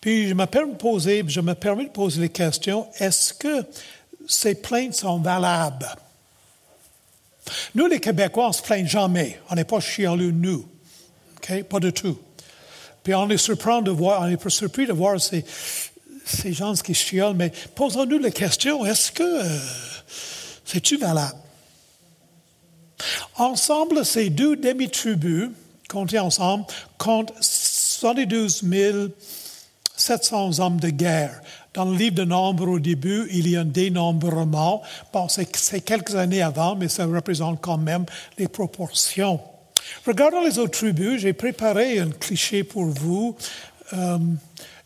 Puis 0.00 0.28
je 0.28 0.34
me 0.34 0.46
permets 0.46 0.72
de 0.72 0.78
poser, 0.78 1.24
je 1.26 1.40
me 1.40 1.54
permets 1.54 1.84
de 1.84 1.90
poser 1.90 2.22
les 2.22 2.28
questions. 2.28 2.88
Est-ce 2.98 3.34
que 3.34 3.66
ces 4.26 4.54
plaintes 4.54 4.94
sont 4.94 5.18
valables? 5.18 5.88
Nous, 7.74 7.86
les 7.86 8.00
Québécois, 8.00 8.46
on 8.46 8.48
ne 8.48 8.54
se 8.54 8.62
plaint 8.62 8.86
jamais. 8.86 9.40
On 9.50 9.56
n'est 9.56 9.64
pas 9.64 9.80
chialeux, 9.80 10.30
nous. 10.30 10.66
Pas 11.68 11.80
du 11.80 11.92
tout. 11.92 12.18
Puis 13.02 13.14
on 13.14 13.28
est 13.28 13.36
surpris 13.36 13.82
de 13.82 13.90
voir, 13.90 14.22
on 14.22 14.26
est 14.26 14.48
surpris 14.48 14.86
de 14.86 14.92
voir 14.92 15.20
ces, 15.20 15.44
ces 16.30 16.52
gens 16.52 16.74
qui 16.74 16.94
chiolent, 16.94 17.36
mais 17.36 17.52
posons-nous 17.74 18.18
la 18.18 18.30
question, 18.30 18.84
est-ce 18.86 19.12
que 19.12 19.22
euh, 19.22 19.58
c'est-tu 20.64 20.96
valable? 20.96 21.38
Ensemble, 23.36 24.04
ces 24.04 24.30
deux 24.30 24.56
demi-tribus, 24.56 25.50
comptés 25.88 26.18
ensemble, 26.18 26.64
comptent 26.98 27.32
72 27.40 28.62
700 29.96 30.58
hommes 30.60 30.80
de 30.80 30.90
guerre. 30.90 31.40
Dans 31.72 31.84
le 31.84 31.96
livre 31.96 32.16
de 32.16 32.24
Nombre 32.24 32.68
au 32.68 32.78
début, 32.80 33.28
il 33.30 33.48
y 33.48 33.56
a 33.56 33.60
un 33.60 33.64
dénombrement. 33.64 34.82
Bon, 35.12 35.28
c'est 35.28 35.80
quelques 35.80 36.14
années 36.16 36.42
avant, 36.42 36.74
mais 36.74 36.88
ça 36.88 37.06
représente 37.06 37.60
quand 37.60 37.78
même 37.78 38.06
les 38.38 38.48
proportions. 38.48 39.40
Regardons 40.06 40.44
les 40.44 40.58
autres 40.58 40.78
tribus. 40.78 41.20
J'ai 41.20 41.32
préparé 41.32 42.00
un 42.00 42.10
cliché 42.10 42.64
pour 42.64 42.86
vous. 42.86 43.36
Euh, 43.92 44.18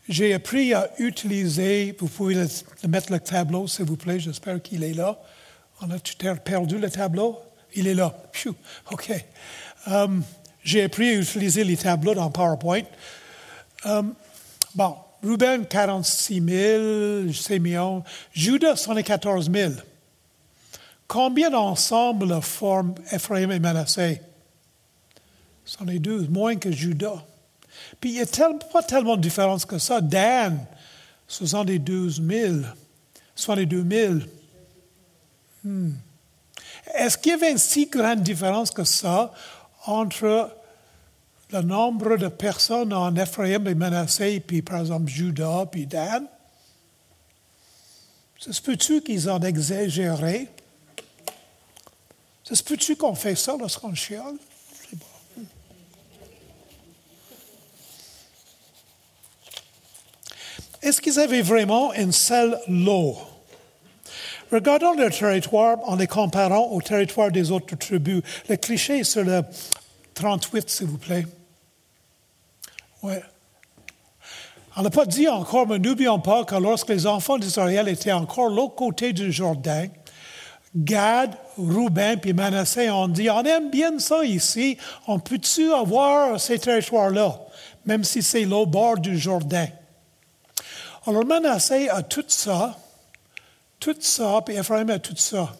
j'ai 0.07 0.33
appris 0.33 0.73
à 0.73 0.89
utiliser, 0.99 1.95
vous 1.99 2.07
pouvez 2.07 2.45
mettre 2.87 3.11
le 3.11 3.19
tableau, 3.19 3.67
s'il 3.67 3.85
vous 3.85 3.97
plaît, 3.97 4.19
j'espère 4.19 4.61
qu'il 4.61 4.83
est 4.83 4.93
là. 4.93 5.19
On 5.81 5.89
a 5.89 5.99
tout 5.99 6.13
perdu 6.43 6.77
le 6.77 6.89
tableau? 6.89 7.39
Il 7.73 7.87
est 7.87 7.93
là. 7.93 8.15
OK. 8.91 9.11
Um, 9.87 10.23
j'ai 10.63 10.83
appris 10.83 11.09
à 11.09 11.13
utiliser 11.13 11.63
les 11.63 11.77
tableaux 11.77 12.15
dans 12.15 12.29
PowerPoint. 12.29 12.83
Um, 13.83 14.13
bon, 14.73 14.95
Ruben, 15.23 15.65
46 15.65 16.41
000, 17.27 17.33
Simeon. 17.33 18.03
Judas, 18.31 18.77
74 18.77 19.51
000. 19.51 19.73
Combien 21.07 21.49
d'ensemble 21.49 22.41
forment 22.41 22.95
Ephraim 23.11 23.51
et 23.51 23.59
Manassé? 23.59 24.21
C'en 25.65 25.85
12, 25.85 26.29
moins 26.29 26.55
que 26.55 26.71
Judas. 26.71 27.23
Puis 27.99 28.11
il 28.11 28.13
n'y 28.15 28.21
a 28.21 28.49
pas 28.71 28.83
tellement 28.83 29.15
de 29.15 29.21
différence 29.21 29.65
que 29.65 29.77
ça. 29.77 30.01
Dan, 30.01 30.59
72 31.27 32.21
000. 32.21 32.55
62 33.35 33.85
000. 33.89 34.13
Hmm. 35.63 35.91
Est-ce 36.93 37.17
qu'il 37.17 37.31
y 37.31 37.35
avait 37.35 37.51
une 37.51 37.57
si 37.57 37.87
grande 37.87 38.21
différence 38.21 38.71
que 38.71 38.83
ça 38.83 39.33
entre 39.85 40.55
le 41.51 41.61
nombre 41.61 42.17
de 42.17 42.27
personnes 42.27 42.93
en 42.93 43.15
Ephraim 43.15 43.65
et 43.65 43.75
Manassé, 43.75 44.39
puis 44.39 44.61
par 44.61 44.79
exemple 44.79 45.09
Judas, 45.09 45.65
puis 45.71 45.85
Dan? 45.85 46.27
Ça 48.39 48.53
se 48.53 48.61
peut-tu 48.61 49.01
qu'ils 49.01 49.29
ont 49.29 49.39
exagéré? 49.39 50.47
Ça 52.43 52.55
se 52.55 52.63
peut-tu 52.63 52.95
qu'on 52.95 53.15
fait 53.15 53.35
ça 53.35 53.55
lorsqu'on 53.59 53.95
chiale? 53.95 54.35
Est-ce 60.85 61.01
qu'ils 61.01 61.19
avaient 61.19 61.41
vraiment 61.41 61.91
un 61.93 62.11
seul 62.11 62.59
lot? 62.67 63.17
Regardons 64.51 64.93
le 64.93 65.09
territoire 65.09 65.77
en 65.85 65.95
les 65.95 66.05
comparant 66.05 66.69
au 66.69 66.79
territoire 66.79 67.31
des 67.31 67.49
autres 67.49 67.75
tribus. 67.75 68.21
Le 68.47 68.55
cliché 68.55 69.03
sur 69.03 69.23
le 69.23 69.41
38, 70.13 70.69
s'il 70.69 70.85
vous 70.85 70.99
plaît. 70.99 71.25
Oui. 73.01 73.15
On 74.77 74.83
n'a 74.83 74.91
pas 74.91 75.07
dit 75.07 75.27
encore, 75.27 75.65
mais 75.67 75.79
n'oublions 75.79 76.19
pas 76.19 76.43
que 76.43 76.53
lorsque 76.53 76.89
les 76.89 77.07
enfants 77.07 77.39
d'Israël 77.39 77.87
étaient 77.87 78.11
encore 78.11 78.49
l'autre 78.49 78.75
côté 78.75 79.11
du 79.11 79.31
Jourdain, 79.31 79.87
Gad, 80.75 81.35
Rouben 81.57 82.19
puis 82.19 82.33
Manassé 82.33 82.91
ont 82.91 83.07
dit 83.07 83.27
On 83.31 83.41
aime 83.41 83.71
bien 83.71 83.97
ça 83.97 84.23
ici, 84.23 84.77
on 85.07 85.17
peut-tu 85.17 85.73
avoir 85.73 86.39
ces 86.39 86.59
territoires-là, 86.59 87.39
même 87.87 88.03
si 88.03 88.21
c'est 88.21 88.45
l'au 88.45 88.67
bord 88.67 88.99
du 88.99 89.17
Jourdain? 89.17 89.65
Alors 91.05 91.25
Manassé 91.25 91.89
a 91.89 92.01
tout 92.01 92.25
ça, 92.27 92.77
tout 93.79 93.95
ça, 93.99 94.41
puis 94.45 94.55
Ephraim 94.55 94.89
a 94.89 94.99
tout 94.99 95.15
ça. 95.15 95.55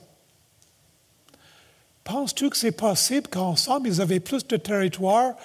Penses-tu 2.04 2.50
que 2.50 2.58
c'est 2.58 2.72
possible 2.72 3.28
qu'ensemble, 3.28 3.88
ils 3.88 4.02
avaient 4.02 4.20
plus 4.20 4.46
de 4.48 4.58
territoire, 4.58 5.36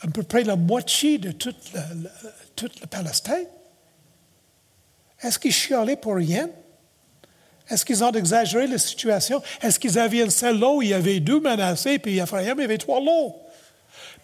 à 0.00 0.08
peu 0.08 0.22
près 0.22 0.42
la 0.42 0.56
moitié 0.56 1.18
de 1.18 1.32
toute 1.32 1.56
le, 1.74 2.86
Palestine? 2.90 3.46
Est-ce 5.20 5.38
qu'ils 5.38 5.52
chialaient 5.52 5.96
pour 5.96 6.16
rien? 6.16 6.48
Est-ce 7.68 7.84
qu'ils 7.84 8.02
ont 8.02 8.12
exagéré 8.12 8.66
la 8.66 8.78
situation? 8.78 9.42
Est-ce 9.60 9.78
qu'ils 9.78 9.98
avaient 9.98 10.22
un 10.22 10.30
seul 10.30 10.58
lot 10.58 10.82
il 10.82 10.88
y 10.88 10.94
avait 10.94 11.20
deux 11.20 11.40
Manassé, 11.40 11.98
puis 11.98 12.18
Ephraim, 12.18 12.42
il 12.42 12.60
y 12.60 12.64
avait 12.64 12.78
trois 12.78 13.00
lots? 13.00 13.36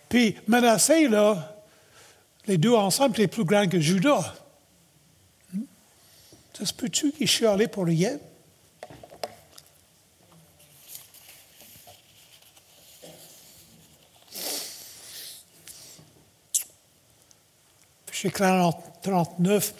Puis 0.09 0.37
Manassé, 0.47 1.09
là, 1.09 1.57
les 2.47 2.59
deux 2.59 2.75
ensemble 2.75 3.15
étaient 3.15 3.29
plus 3.29 3.45
grands 3.45 3.69
que 3.69 3.79
Judas. 3.79 4.35
Ça 6.59 6.67
se 6.67 6.75
peut-tu 6.75 7.13
qu'il 7.13 7.29
chialait 7.29 7.69
pour 7.69 7.85
rien? 7.87 8.19
Chez 18.11 18.33
39, 18.33 19.75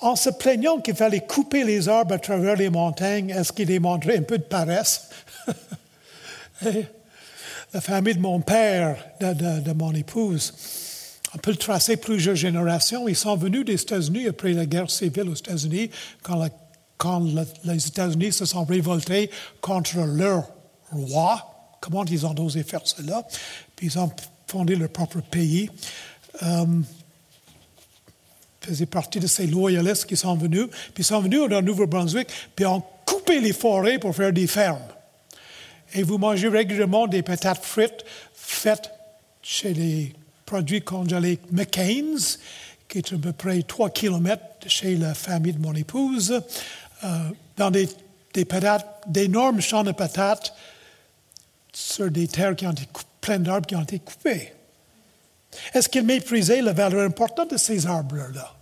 en 0.00 0.16
se 0.16 0.30
plaignant 0.30 0.80
qu'il 0.80 0.96
fallait 0.96 1.24
couper 1.24 1.62
les 1.62 1.88
arbres 1.88 2.14
à 2.14 2.18
travers 2.18 2.56
les 2.56 2.68
montagnes, 2.68 3.30
est-ce 3.30 3.52
qu'il 3.52 3.66
démontrait 3.66 4.18
un 4.18 4.22
peu 4.22 4.38
de 4.38 4.42
paresse? 4.42 5.10
La 7.72 7.80
famille 7.80 8.16
de 8.16 8.20
mon 8.20 8.40
père, 8.40 8.96
de 9.20 9.72
mon 9.72 9.94
épouse, 9.94 10.52
on 11.34 11.38
peut 11.38 11.50
le 11.50 11.56
tracer 11.56 11.96
plusieurs 11.96 12.36
générations. 12.36 13.08
Ils 13.08 13.16
sont 13.16 13.36
venus 13.36 13.64
des 13.64 13.74
États-Unis 13.74 14.28
après 14.28 14.52
la 14.52 14.66
guerre 14.66 14.90
civile 14.90 15.28
aux 15.28 15.34
États-Unis, 15.34 15.90
quand, 16.22 16.48
les 17.64 17.86
États-Unis 17.86 18.32
se 18.32 18.44
sont 18.44 18.64
révoltés 18.64 19.30
contre 19.60 19.98
leur 19.98 20.48
roi. 20.90 21.76
Comment 21.80 22.04
ils 22.06 22.26
ont 22.26 22.34
osé 22.38 22.62
faire 22.62 22.80
cela? 22.84 23.26
Ils 23.82 23.98
ont 23.98 24.10
fondé 24.46 24.74
leur 24.74 24.88
propre 24.88 25.20
pays. 25.20 25.70
Euh, 26.42 26.66
faisaient 28.60 28.86
partie 28.86 29.20
de 29.20 29.26
ces 29.26 29.46
loyalistes 29.46 30.06
qui 30.06 30.16
sont 30.16 30.34
venus. 30.34 30.66
Puis 30.94 31.02
ils 31.02 31.04
sont 31.04 31.20
venus 31.20 31.40
au 31.40 31.62
Nouveau-Brunswick, 31.62 32.28
puis 32.56 32.66
ont 32.66 32.82
coupé 33.06 33.40
les 33.40 33.52
forêts 33.52 33.98
pour 33.98 34.14
faire 34.14 34.32
des 34.32 34.46
fermes. 34.46 34.82
Et 35.94 36.02
vous 36.02 36.18
mangez 36.18 36.48
régulièrement 36.48 37.06
des 37.06 37.22
patates 37.22 37.64
frites 37.64 38.04
faites 38.34 38.90
chez 39.42 39.72
les 39.72 40.14
produit 40.48 40.80
congelé 40.80 41.38
McCain's, 41.52 42.38
qui 42.88 42.98
est 42.98 43.12
à 43.12 43.18
peu 43.18 43.32
près 43.32 43.60
3 43.62 43.90
kilomètres 43.90 44.42
chez 44.66 44.96
la 44.96 45.12
famille 45.12 45.52
de 45.52 45.60
mon 45.60 45.74
épouse, 45.74 46.40
euh, 47.04 47.08
dans 47.58 47.70
des, 47.70 47.86
des 48.32 48.46
patates, 48.46 49.02
d'énormes 49.06 49.60
champs 49.60 49.84
de 49.84 49.92
patates 49.92 50.54
sur 51.70 52.10
des 52.10 52.26
terres 52.26 52.56
qui 52.56 52.66
ont 52.66 52.72
été 52.72 52.88
pleines 53.20 53.42
d'arbres 53.42 53.66
qui 53.66 53.76
ont 53.76 53.82
été 53.82 53.98
coupés. 53.98 54.54
Est-ce 55.74 55.86
qu'il 55.86 56.04
méprisait 56.04 56.62
la 56.62 56.72
valeur 56.72 57.04
importante 57.04 57.50
de 57.50 57.58
ces 57.58 57.86
arbres-là? 57.86 58.54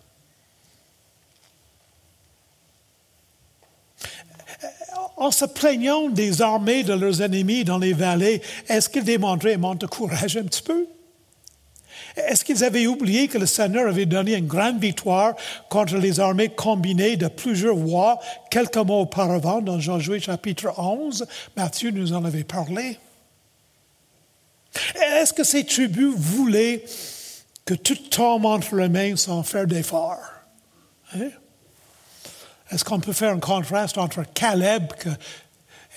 En 5.16 5.30
se 5.30 5.45
plaignant 5.45 6.09
des 6.09 6.43
armées 6.43 6.82
de 6.82 6.95
leurs 6.95 7.22
ennemis 7.22 7.62
dans 7.62 7.78
les 7.78 7.93
vallées, 7.93 8.43
est-ce 8.68 8.89
qu'ils 8.89 9.05
démontraient 9.05 9.55
un 9.55 9.59
manque 9.59 9.78
de 9.78 9.87
courage 9.87 10.37
un 10.37 10.43
petit 10.43 10.62
peu? 10.62 10.89
Est-ce 12.17 12.45
qu'ils 12.45 12.64
avaient 12.64 12.87
oublié 12.87 13.29
que 13.29 13.37
le 13.37 13.47
Seigneur 13.47 13.89
avait 13.89 14.07
donné 14.07 14.35
une 14.35 14.47
grande 14.47 14.81
victoire 14.81 15.35
contre 15.69 15.97
les 15.97 16.19
armées 16.19 16.49
combinées 16.49 17.17
de 17.17 17.29
plusieurs 17.29 17.77
rois 17.77 18.19
quelques 18.51 18.77
mois 18.77 19.01
auparavant 19.01 19.61
dans 19.61 19.79
Josué 19.79 20.19
chapitre 20.19 20.73
11? 20.79 21.27
Matthieu 21.57 21.91
nous 21.91 22.14
en 22.14 22.25
avait 22.25 22.45
parlé. 22.45 22.99
Est-ce 24.95 25.35
que 25.35 25.45
ces 25.45 25.64
tribus 25.64 26.14
voulaient 26.17 26.85
que 27.67 27.75
tout 27.75 27.97
tombe 27.97 28.47
entre 28.47 28.77
les 28.77 28.89
mains 28.89 29.17
sans 29.17 29.43
faire 29.43 29.67
d'effort? 29.67 30.19
Hein? 31.14 31.31
Est-ce 32.71 32.85
qu'on 32.85 33.01
peut 33.01 33.12
faire 33.12 33.33
un 33.33 33.41
contraste 33.41 33.99
entre 33.99 34.25
Caleb, 34.33 34.93
que 34.99 35.11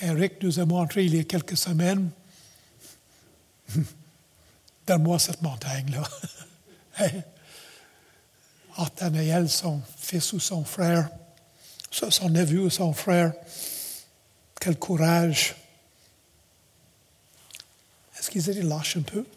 Eric 0.02 0.44
nous 0.44 0.60
a 0.60 0.66
montré 0.66 1.06
il 1.06 1.16
y 1.16 1.20
a 1.20 1.24
quelques 1.24 1.58
semaines? 1.58 2.10
Donne-moi 4.90 5.20
cette 5.20 5.44
montagne-là. 5.44 6.02
Nathanaël, 8.80 9.48
son 9.48 9.84
fils 10.00 10.34
ou 10.34 10.40
son 10.40 10.66
frère, 10.66 11.10
son 11.92 12.28
neveu 12.28 12.62
ou 12.62 12.72
son 12.72 12.92
frère, 12.92 13.34
quel 14.60 14.80
courage. 14.80 15.56
Est-ce 18.18 18.32
qu'ils 18.32 18.50
étaient 18.50 18.64
lâches 18.64 18.98
un 18.98 19.04
peu? 19.04 19.28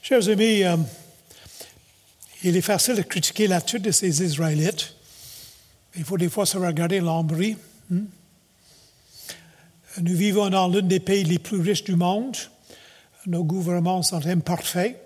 Chers 0.00 0.28
amis, 0.28 0.62
euh, 0.62 0.76
il 2.44 2.56
est 2.56 2.62
facile 2.62 2.94
de 2.94 3.02
critiquer 3.02 3.48
l'attitude 3.48 3.82
de 3.82 3.90
ces 3.90 4.22
Israélites. 4.22 4.94
Il 5.96 6.04
faut 6.04 6.18
des 6.18 6.28
fois 6.28 6.46
se 6.46 6.56
regarder 6.56 7.00
l'embris. 7.00 7.56
Hmm? 7.90 8.04
Nous 10.00 10.16
vivons 10.16 10.48
dans 10.48 10.68
l'un 10.68 10.80
des 10.80 11.00
pays 11.00 11.24
les 11.24 11.38
plus 11.38 11.60
riches 11.60 11.84
du 11.84 11.96
monde. 11.96 12.36
Nos 13.26 13.44
gouvernements 13.44 14.02
sont 14.02 14.26
imparfaits. 14.26 14.98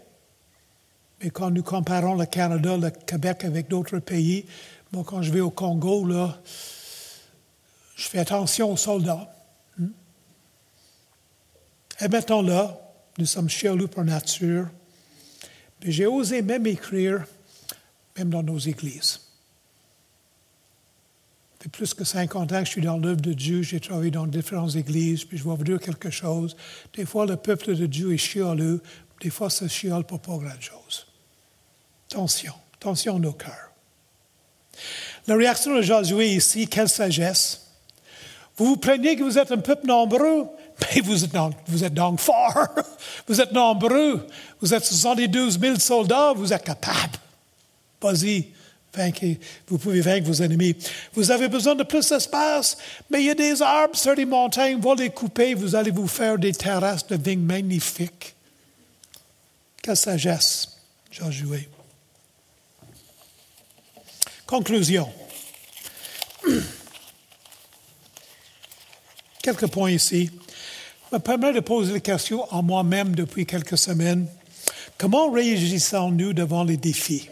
Mais 1.21 1.31
quand 1.31 1.51
nous 1.51 1.63
comparons 1.63 2.15
le 2.15 2.27
Canada, 2.27 2.77
le 2.77 2.91
Québec 2.91 3.45
avec 3.45 3.69
d'autres 3.69 3.99
pays, 3.99 4.47
moi, 4.93 5.03
quand 5.05 5.23
je 5.23 5.33
vais 5.33 5.41
au 5.41 5.51
Congo, 5.51 6.07
je 7.97 8.09
fais 8.09 8.19
attention 8.19 8.73
aux 8.73 8.77
soldats. 8.77 9.29
Hmm? 9.77 9.89
Et 12.01 12.09
maintenant 12.09 12.43
là, 12.43 12.79
nous 13.19 13.27
sommes 13.27 13.49
chialous 13.49 13.89
par 13.89 14.05
nature. 14.05 14.69
Mais 15.83 15.91
j'ai 15.91 16.07
osé 16.07 16.43
même 16.43 16.67
écrire, 16.67 17.25
même 18.17 18.31
dans 18.31 18.43
nos 18.43 18.59
églises 18.59 19.26
plus 21.69 21.95
que 21.95 22.05
50 22.05 22.53
ans 22.53 22.59
que 22.61 22.65
je 22.65 22.71
suis 22.71 22.83
dans 22.83 22.99
l'œuvre 22.99 23.21
de 23.21 23.33
Dieu. 23.33 23.63
J'ai 23.63 23.81
travaillé 23.81 24.11
dans 24.11 24.27
différentes 24.27 24.77
églises, 24.77 25.25
puis 25.25 25.39
je 25.39 25.45
vais 25.45 25.55
vous 25.55 25.65
dire 25.65 25.81
quelque 25.81 26.11
chose. 26.11 26.57
Des 26.95 27.07
fois, 27.07 27.27
le 27.27 27.37
peuple 27.37 27.75
de 27.75 27.87
Dieu 27.87 28.13
est 28.13 28.19
chialeux. 28.19 28.83
Des 29.21 29.31
fois, 29.31 29.51
ça 29.51 29.69
chiale 29.69 30.05
pour 30.05 30.21
pas 30.21 30.37
grand-chose. 30.37 31.07
Attention 32.09 33.17
à 33.17 33.19
nos 33.19 33.33
cœurs. 33.33 33.73
La 35.27 35.35
réaction 35.35 35.75
de 35.75 35.83
Josué 35.83 36.35
ici, 36.35 36.69
quelle 36.69 36.89
sagesse. 36.89 37.63
Vous 38.57 38.67
vous 38.67 38.77
plaignez 38.77 39.17
que 39.17 39.23
vous 39.23 39.39
êtes 39.39 39.51
un 39.51 39.59
peuple 39.59 39.87
nombreux, 39.87 40.47
mais 40.95 41.01
vous 41.01 41.25
êtes, 41.25 41.33
vous 41.67 41.85
êtes 41.85 41.95
donc 41.95 42.21
fort. 42.21 42.69
Vous 43.27 43.41
êtes 43.41 43.51
nombreux. 43.51 44.25
Vous 44.61 44.73
êtes 44.73 44.85
72 44.85 45.59
000 45.59 45.79
soldats, 45.81 46.33
vous 46.33 46.53
êtes 46.53 46.63
capables. 46.63 47.19
Vas-y, 48.01 48.53
vous 49.69 49.79
pouvez 49.79 50.01
vaincre 50.01 50.27
vos 50.27 50.43
ennemis. 50.43 50.77
Vous 51.15 51.31
avez 51.31 51.49
besoin 51.49 51.75
de 51.75 51.83
plus 51.83 52.09
d'espace, 52.09 52.77
mais 53.11 53.21
il 53.21 53.27
y 53.27 53.31
a 53.31 53.35
des 53.35 53.63
arbres 53.63 53.97
sur 53.97 54.15
les 54.15 54.25
montagnes, 54.25 54.79
vous 54.81 54.95
les 54.95 55.11
couper, 55.11 55.55
vous 55.55 55.75
allez 55.75 55.91
vous 55.91 56.09
faire 56.09 56.39
des 56.39 56.53
terrasses 56.53 57.07
de 57.07 57.17
vignes 57.17 57.41
magnifiques. 57.41 58.35
Quelle 59.83 59.97
sagesse, 59.97 60.77
Josué. 61.11 61.69
Conclusion. 64.47 65.09
Quelques 69.43 69.69
points 69.69 69.91
ici. 69.91 70.31
Me 71.13 71.19
permet 71.19 71.53
de 71.53 71.61
poser 71.61 71.93
la 71.95 72.01
question 72.01 72.51
à 72.51 72.63
moi-même 72.63 73.15
depuis 73.15 73.47
quelques 73.47 73.79
semaines. 73.79 74.27
Comment 74.99 75.31
réagissons-nous 75.31 76.33
devant 76.33 76.65
les 76.65 76.77
défis? 76.77 77.29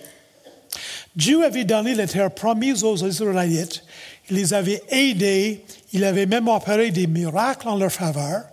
Dieu 1.16 1.44
avait 1.44 1.64
donné 1.64 1.94
la 1.94 2.06
terre 2.06 2.30
promise 2.30 2.82
aux 2.82 3.06
Israélites. 3.06 3.84
Il 4.30 4.36
les 4.36 4.54
avait 4.54 4.82
aidés. 4.88 5.64
Il 5.92 6.04
avait 6.04 6.26
même 6.26 6.48
opéré 6.48 6.90
des 6.90 7.06
miracles 7.06 7.68
en 7.68 7.76
leur 7.76 7.92
faveur. 7.92 8.44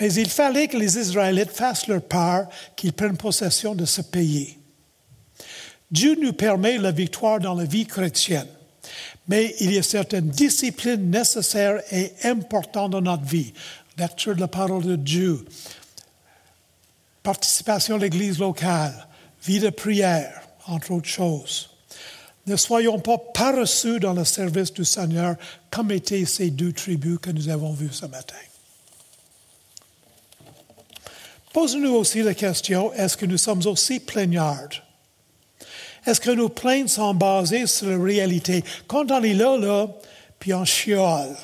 Mais 0.00 0.12
il 0.14 0.28
fallait 0.28 0.66
que 0.66 0.76
les 0.76 0.98
Israélites 0.98 1.52
fassent 1.52 1.86
leur 1.86 2.02
part, 2.02 2.48
qu'ils 2.74 2.92
prennent 2.92 3.16
possession 3.16 3.74
de 3.74 3.84
ce 3.84 4.02
pays. 4.02 4.58
Dieu 5.90 6.16
nous 6.20 6.32
permet 6.32 6.78
la 6.78 6.90
victoire 6.90 7.38
dans 7.38 7.54
la 7.54 7.64
vie 7.64 7.86
chrétienne. 7.86 8.48
Mais 9.28 9.54
il 9.60 9.72
y 9.72 9.78
a 9.78 9.82
certaines 9.82 10.28
disciplines 10.28 11.10
nécessaires 11.10 11.80
et 11.92 12.12
importantes 12.24 12.90
dans 12.90 13.00
notre 13.00 13.24
vie. 13.24 13.52
Lecture 13.98 14.34
de 14.34 14.40
la 14.40 14.48
parole 14.48 14.82
de 14.82 14.96
Dieu, 14.96 15.44
participation 17.22 17.96
à 17.96 17.98
l'Église 17.98 18.38
locale, 18.38 19.06
vie 19.44 19.60
de 19.60 19.70
prière, 19.70 20.41
entre 20.72 20.92
autres 20.92 21.08
choses. 21.08 21.70
Ne 22.46 22.56
soyons 22.56 22.98
pas 22.98 23.18
paresseux 23.18 24.00
dans 24.00 24.14
le 24.14 24.24
service 24.24 24.72
du 24.72 24.84
Seigneur, 24.84 25.36
comme 25.70 25.92
étaient 25.92 26.24
ces 26.24 26.50
deux 26.50 26.72
tribus 26.72 27.18
que 27.20 27.30
nous 27.30 27.48
avons 27.48 27.72
vues 27.72 27.92
ce 27.92 28.06
matin. 28.06 28.34
Posons-nous 31.52 31.94
aussi 31.94 32.22
la 32.22 32.34
question, 32.34 32.92
est-ce 32.94 33.16
que 33.16 33.26
nous 33.26 33.38
sommes 33.38 33.64
aussi 33.66 34.00
plaignards? 34.00 34.82
Est-ce 36.04 36.20
que 36.20 36.30
nos 36.30 36.48
plaintes 36.48 36.88
sont 36.88 37.14
basées 37.14 37.66
sur 37.66 37.88
la 37.88 38.02
réalité? 38.02 38.64
Quand 38.88 39.10
on 39.10 39.22
est 39.22 39.34
là, 39.34 39.56
là, 39.56 39.88
puis 40.38 40.52
on 40.52 40.64
chiole, 40.64 41.36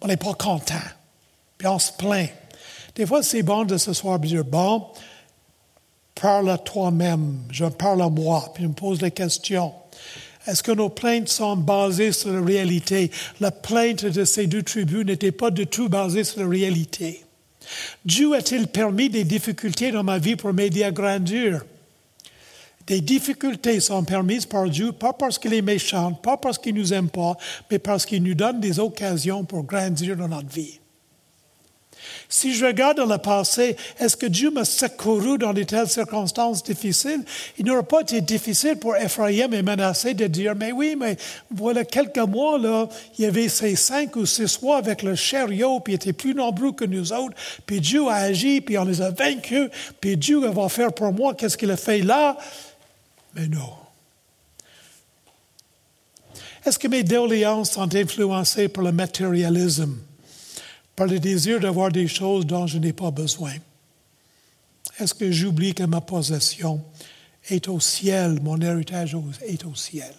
on 0.00 0.06
n'est 0.06 0.16
pas 0.16 0.34
content, 0.34 0.74
puis 1.58 1.66
on 1.68 1.78
se 1.78 1.92
plaint. 1.92 2.30
Des 2.94 3.06
fois, 3.06 3.22
c'est 3.22 3.42
bon 3.42 3.64
de 3.64 3.76
se 3.76 3.92
soir 3.92 4.18
dire, 4.18 4.44
bon, 4.44 4.86
parle 6.20 6.50
à 6.50 6.58
toi-même, 6.58 7.38
je 7.50 7.64
parle 7.64 8.02
à 8.02 8.08
moi, 8.08 8.50
puis 8.54 8.64
je 8.64 8.68
me 8.68 8.74
pose 8.74 9.00
la 9.00 9.10
question. 9.10 9.72
Est-ce 10.46 10.62
que 10.62 10.72
nos 10.72 10.88
plaintes 10.88 11.28
sont 11.28 11.56
basées 11.56 12.12
sur 12.12 12.32
la 12.32 12.40
réalité? 12.40 13.10
La 13.40 13.50
plainte 13.50 14.04
de 14.04 14.24
ces 14.24 14.46
deux 14.46 14.62
tribus 14.62 15.04
n'était 15.04 15.32
pas 15.32 15.50
du 15.50 15.66
tout 15.66 15.88
basée 15.88 16.24
sur 16.24 16.40
la 16.40 16.48
réalité. 16.48 17.24
Dieu 18.04 18.34
a-t-il 18.34 18.66
permis 18.66 19.08
des 19.10 19.24
difficultés 19.24 19.92
dans 19.92 20.02
ma 20.02 20.18
vie 20.18 20.36
pour 20.36 20.52
m'aider 20.52 20.82
à 20.82 20.90
grandir? 20.90 21.64
Des 22.86 23.00
difficultés 23.00 23.80
sont 23.80 24.02
permises 24.02 24.46
par 24.46 24.68
Dieu, 24.68 24.92
pas 24.92 25.12
parce 25.12 25.38
qu'il 25.38 25.54
est 25.54 25.62
méchant, 25.62 26.12
pas 26.12 26.36
parce 26.36 26.58
qu'il 26.58 26.74
nous 26.74 26.92
aime 26.92 27.08
pas, 27.08 27.36
mais 27.70 27.78
parce 27.78 28.04
qu'il 28.04 28.22
nous 28.22 28.34
donne 28.34 28.60
des 28.60 28.80
occasions 28.80 29.44
pour 29.44 29.62
grandir 29.62 30.16
dans 30.16 30.28
notre 30.28 30.48
vie. 30.48 30.79
Si 32.28 32.54
je 32.54 32.66
regarde 32.66 32.98
dans 32.98 33.06
le 33.06 33.18
passé, 33.18 33.76
est-ce 33.98 34.16
que 34.16 34.26
Dieu 34.26 34.50
m'a 34.50 34.64
secouru 34.64 35.38
dans 35.38 35.52
de 35.52 35.62
telles 35.62 35.88
circonstances 35.88 36.62
difficiles? 36.62 37.24
Il 37.58 37.66
n'aurait 37.66 37.82
pas 37.82 38.00
été 38.00 38.20
difficile 38.20 38.76
pour 38.76 38.96
Ephraim 38.96 39.52
et 39.52 39.62
Manassé 39.62 40.14
de 40.14 40.26
dire, 40.26 40.54
mais 40.54 40.72
oui, 40.72 40.96
mais 40.98 41.16
voilà 41.50 41.84
quelques 41.84 42.18
mois, 42.18 42.58
là, 42.58 42.88
il 43.18 43.24
y 43.24 43.26
avait 43.26 43.48
ces 43.48 43.76
cinq 43.76 44.16
ou 44.16 44.26
six 44.26 44.56
rois 44.56 44.78
avec 44.78 45.02
le 45.02 45.14
chariot, 45.14 45.80
puis 45.80 45.94
ils 45.94 45.96
étaient 45.96 46.12
plus 46.12 46.34
nombreux 46.34 46.72
que 46.72 46.84
nous 46.84 47.12
autres, 47.12 47.36
puis 47.66 47.80
Dieu 47.80 48.08
a 48.08 48.14
agi, 48.14 48.60
puis 48.60 48.78
on 48.78 48.84
les 48.84 49.02
a 49.02 49.10
vaincus, 49.10 49.70
puis 50.00 50.16
Dieu 50.16 50.40
va 50.40 50.68
faire 50.68 50.92
pour 50.92 51.12
moi 51.12 51.34
qu'est-ce 51.34 51.56
qu'il 51.56 51.70
a 51.70 51.76
fait 51.76 52.00
là? 52.00 52.36
Mais 53.34 53.46
non. 53.46 53.70
Est-ce 56.64 56.78
que 56.78 56.88
mes 56.88 57.02
doléances 57.02 57.70
sont 57.72 57.94
influencées 57.94 58.68
par 58.68 58.84
le 58.84 58.92
matérialisme? 58.92 59.96
Par 61.00 61.08
le 61.08 61.18
désir 61.18 61.60
d'avoir 61.60 61.90
des 61.90 62.06
choses 62.06 62.44
dont 62.44 62.66
je 62.66 62.76
n'ai 62.76 62.92
pas 62.92 63.10
besoin? 63.10 63.54
Est-ce 64.98 65.14
que 65.14 65.32
j'oublie 65.32 65.72
que 65.72 65.84
ma 65.84 66.02
possession 66.02 66.84
est 67.48 67.68
au 67.68 67.80
ciel, 67.80 68.38
mon 68.42 68.60
héritage 68.60 69.16
est 69.46 69.64
au 69.64 69.74
ciel? 69.74 70.12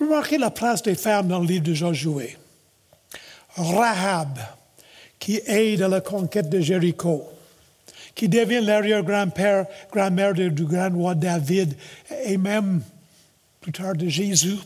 Remarquez 0.00 0.38
la 0.38 0.50
place 0.50 0.82
des 0.82 0.96
femmes 0.96 1.28
dans 1.28 1.38
le 1.38 1.46
livre 1.46 1.62
de 1.62 1.74
Josué. 1.74 2.36
Rahab, 3.54 4.36
qui 5.20 5.40
aide 5.46 5.82
à 5.82 5.88
la 5.88 6.00
conquête 6.00 6.50
de 6.50 6.58
Jéricho, 6.58 7.22
qui 8.16 8.28
devient 8.28 8.60
l'arrière-grand-père, 8.60 9.66
grand-mère 9.92 10.34
du 10.34 10.64
grand 10.64 10.90
roi 10.92 11.14
David 11.14 11.76
et 12.24 12.36
même 12.36 12.82
plus 13.60 13.70
tard 13.70 13.94
de 13.94 14.08
Jésus. 14.08 14.58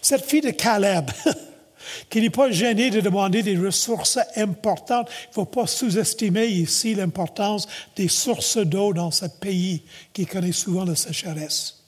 Cette 0.00 0.24
fille 0.24 0.40
de 0.40 0.50
Caleb, 0.50 1.10
qu'il 2.10 2.22
n'est 2.22 2.30
pas 2.30 2.50
gêné 2.50 2.90
de 2.90 3.00
demander 3.00 3.42
des 3.42 3.56
ressources 3.56 4.18
importantes. 4.36 5.10
Il 5.24 5.28
ne 5.30 5.34
faut 5.34 5.44
pas 5.44 5.66
sous-estimer 5.66 6.46
ici 6.46 6.94
l'importance 6.94 7.68
des 7.96 8.08
sources 8.08 8.58
d'eau 8.58 8.92
dans 8.92 9.10
ce 9.10 9.26
pays 9.26 9.82
qui 10.12 10.26
connaît 10.26 10.52
souvent 10.52 10.84
la 10.84 10.94
sécheresse. 10.94 11.82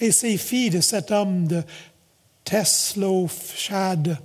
Et 0.00 0.12
ces 0.12 0.36
filles 0.36 0.70
de 0.70 0.80
cet 0.80 1.10
homme 1.10 1.46
de 1.46 1.62
Chad 3.56 4.18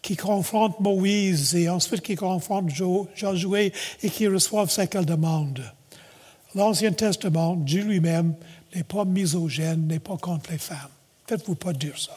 qui 0.00 0.16
confrontent 0.16 0.80
Moïse 0.80 1.54
et 1.54 1.68
ensuite 1.68 2.00
qui 2.00 2.14
confrontent 2.14 2.70
Josué 3.14 3.72
et 4.02 4.10
qui 4.10 4.28
reçoivent 4.28 4.70
ce 4.70 4.82
qu'elles 4.82 5.04
demandent. 5.04 5.64
L'Ancien 6.54 6.92
Testament, 6.92 7.56
Dieu 7.56 7.82
lui-même, 7.82 8.34
n'est 8.74 8.84
pas 8.84 9.04
misogyne, 9.04 9.86
n'est 9.88 9.98
pas 9.98 10.16
contre 10.16 10.52
les 10.52 10.58
femmes. 10.58 10.78
Faites-vous 11.26 11.56
pas 11.56 11.72
dire 11.72 11.98
ça. 11.98 12.16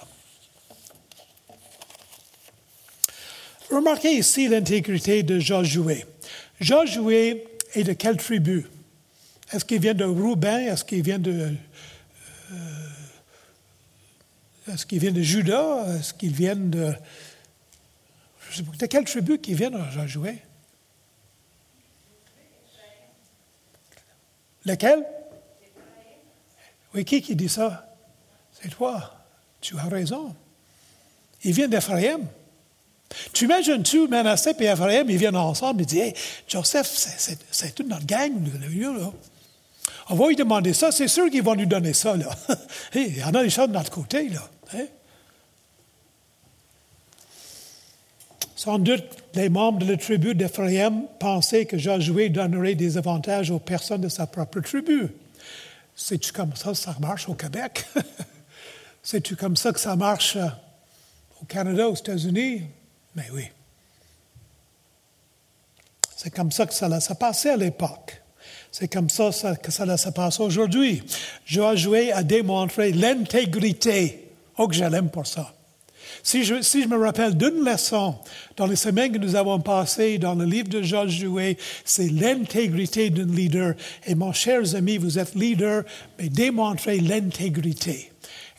Remarquez 3.71 4.11
ici 4.11 4.47
l'intégrité 4.47 5.23
de 5.23 5.39
Josué. 5.39 6.05
Josué 6.59 7.47
est 7.73 7.83
de 7.83 7.93
quelle 7.93 8.17
tribu? 8.17 8.67
Est-ce 9.51 9.65
qu'il 9.65 9.81
vient 9.81 9.93
de 9.93 10.05
Roubaix? 10.05 10.65
Est-ce 10.65 10.83
qu'il 10.83 11.01
vient 11.01 11.19
de. 11.19 11.55
Euh, 12.51 12.89
est-ce 14.67 14.85
qu'il 14.85 14.99
vient 14.99 15.11
de 15.11 15.21
Judas? 15.21 15.85
Est-ce 15.97 16.13
qu'il 16.13 16.33
vient 16.33 16.55
de. 16.55 16.93
Je 18.49 18.57
sais 18.57 18.63
pas, 18.63 18.71
de 18.77 18.85
quelle 18.85 19.05
tribu 19.05 19.39
qu'il 19.39 19.55
vient 19.55 19.71
Josué? 19.91 20.39
Lequel? 24.65 25.05
Oui, 26.93 27.05
qui 27.05 27.21
qui 27.21 27.35
dit 27.35 27.49
ça? 27.49 27.88
C'est 28.61 28.69
toi. 28.69 29.13
Tu 29.61 29.77
as 29.77 29.83
raison. 29.83 30.35
Il 31.43 31.53
vient 31.53 31.67
d'Ephraïm. 31.67 32.25
Tu 33.33 33.45
imagines, 33.45 33.81
tu, 33.81 34.07
Manassé 34.07 34.51
et 34.59 34.65
Ephraim, 34.65 35.05
ils 35.07 35.17
viennent 35.17 35.35
ensemble 35.35 35.81
et 35.81 35.85
disent 35.85 35.99
Hey, 35.99 36.13
Joseph, 36.47 36.87
c'est 37.51 37.73
toute 37.73 37.87
notre 37.87 38.05
gang, 38.05 38.31
là. 38.43 39.11
On 40.11 40.15
va 40.15 40.27
lui 40.27 40.35
demander 40.35 40.73
ça, 40.73 40.91
c'est 40.91 41.07
sûr 41.07 41.29
qu'ils 41.29 41.43
vont 41.43 41.55
nous 41.55 41.65
donner 41.65 41.93
ça, 41.93 42.15
là. 42.15 42.29
il 42.95 43.17
y 43.17 43.23
en 43.23 43.33
a 43.33 43.43
des 43.43 43.49
choses 43.49 43.67
de 43.67 43.73
notre 43.73 43.91
côté, 43.91 44.29
là. 44.29 44.41
Hein? 44.73 44.85
Sans 48.55 48.77
doute, 48.77 49.05
les 49.35 49.49
membres 49.49 49.79
de 49.79 49.91
la 49.91 49.97
tribu 49.97 50.35
d'Ephraim 50.35 51.03
pensaient 51.19 51.65
que 51.65 51.77
Josué 51.77 52.29
donnerait 52.29 52.75
des 52.75 52.97
avantages 52.97 53.51
aux 53.51 53.59
personnes 53.59 54.01
de 54.01 54.09
sa 54.09 54.27
propre 54.27 54.59
tribu. 54.59 55.07
C'est-tu 55.95 56.31
comme 56.33 56.55
ça 56.55 56.75
ça 56.75 56.95
marche 56.99 57.29
au 57.29 57.35
Québec? 57.35 57.85
C'est-tu 59.11 59.35
comme 59.35 59.57
ça 59.57 59.71
que 59.71 59.79
ça 59.79 59.95
marche 59.95 60.35
euh, 60.35 60.45
au 61.41 61.45
Canada, 61.45 61.89
aux 61.89 61.95
États-Unis? 61.95 62.61
Mais 63.15 63.25
oui. 63.33 63.45
C'est 66.15 66.29
comme 66.29 66.51
ça 66.51 66.67
que 66.67 66.75
ça 66.75 66.99
s'est 66.99 67.15
passé 67.15 67.49
à 67.49 67.57
l'époque. 67.57 68.21
C'est 68.71 68.87
comme 68.87 69.09
ça 69.09 69.31
que 69.55 69.71
ça 69.71 69.97
se 69.97 70.09
passe 70.09 70.39
aujourd'hui. 70.39 71.01
Josué 71.43 72.11
a 72.11 72.21
démontré 72.21 72.91
l'intégrité. 72.91 74.29
Oh, 74.59 74.67
que 74.67 74.75
je 74.75 74.83
l'aime 74.83 75.09
pour 75.09 75.25
ça. 75.25 75.55
Si 76.21 76.43
je, 76.43 76.61
si 76.61 76.83
je, 76.83 76.87
me 76.87 77.03
rappelle 77.03 77.35
d'une 77.35 77.65
leçon 77.65 78.13
dans 78.57 78.67
les 78.67 78.75
semaines 78.75 79.11
que 79.11 79.17
nous 79.17 79.35
avons 79.35 79.59
passées 79.59 80.19
dans 80.19 80.35
le 80.35 80.45
livre 80.45 80.69
de 80.69 80.83
Josué, 80.83 81.57
c'est 81.83 82.09
l'intégrité 82.09 83.09
d'un 83.09 83.25
leader. 83.25 83.73
Et 84.05 84.13
mon 84.13 84.33
chers 84.33 84.75
amis, 84.75 84.99
vous 84.99 85.17
êtes 85.17 85.33
leader, 85.33 85.83
mais 86.19 86.29
démontrez 86.29 86.99
l'intégrité. 86.99 88.11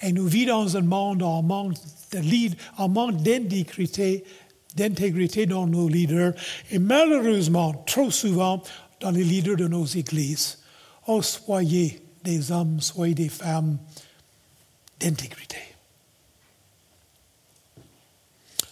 Et 0.03 0.13
nous 0.13 0.27
vivons 0.27 0.65
dans 0.65 0.77
un 0.77 0.83
monde 0.83 1.23
en 1.23 1.43
manque 1.43 3.23
d'intégrité, 3.23 4.25
d'intégrité 4.77 5.47
dans 5.47 5.67
nos 5.67 5.89
leaders. 5.89 6.33
Et 6.71 6.79
malheureusement, 6.79 7.75
trop 7.87 8.11
souvent, 8.11 8.63
dans 9.01 9.11
les 9.11 9.25
leaders 9.25 9.57
de 9.57 9.67
nos 9.67 9.87
églises. 9.87 10.59
Oh, 11.07 11.23
soyez 11.23 12.03
des 12.23 12.53
hommes, 12.53 12.81
soyez 12.81 13.15
des 13.15 13.29
femmes 13.29 13.79
d'intégrité. 15.01 15.57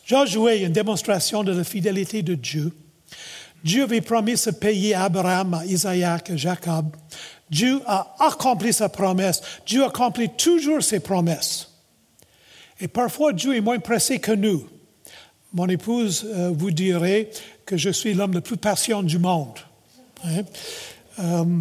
Josué, 0.04 0.64
une 0.64 0.72
démonstration 0.72 1.42
de 1.44 1.52
la 1.52 1.64
fidélité 1.64 2.22
de 2.22 2.34
Dieu. 2.34 2.72
Dieu 3.64 3.82
avait 3.82 4.00
promis 4.00 4.36
ce 4.36 4.50
pays 4.50 4.94
à 4.94 5.04
Abraham, 5.04 5.54
à 5.54 5.66
Isaac, 5.66 6.30
à 6.30 6.36
Jacob. 6.36 6.96
Dieu 7.50 7.80
a 7.86 8.14
accompli 8.20 8.72
sa 8.72 8.88
promesse. 8.88 9.40
Dieu 9.66 9.84
accomplit 9.84 10.30
toujours 10.30 10.82
ses 10.82 11.00
promesses. 11.00 11.68
Et 12.80 12.88
parfois, 12.88 13.32
Dieu 13.32 13.56
est 13.56 13.60
moins 13.60 13.78
pressé 13.78 14.20
que 14.20 14.32
nous. 14.32 14.68
Mon 15.52 15.68
épouse 15.68 16.26
euh, 16.26 16.50
vous 16.54 16.70
dirait 16.70 17.30
que 17.64 17.76
je 17.76 17.90
suis 17.90 18.14
l'homme 18.14 18.34
le 18.34 18.40
plus 18.40 18.56
patient 18.56 19.02
du 19.02 19.18
monde. 19.18 19.58
Hein? 20.24 20.42
Euh, 21.18 21.60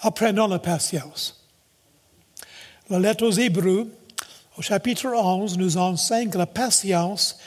apprenons 0.00 0.46
la 0.46 0.58
patience. 0.58 1.46
La 2.90 2.98
lettre 2.98 3.26
aux 3.26 3.30
Hébreux, 3.30 3.90
au 4.58 4.62
chapitre 4.62 5.06
11, 5.08 5.56
nous 5.56 5.78
enseigne 5.78 6.28
que 6.28 6.38
la 6.38 6.46
patience 6.46 7.38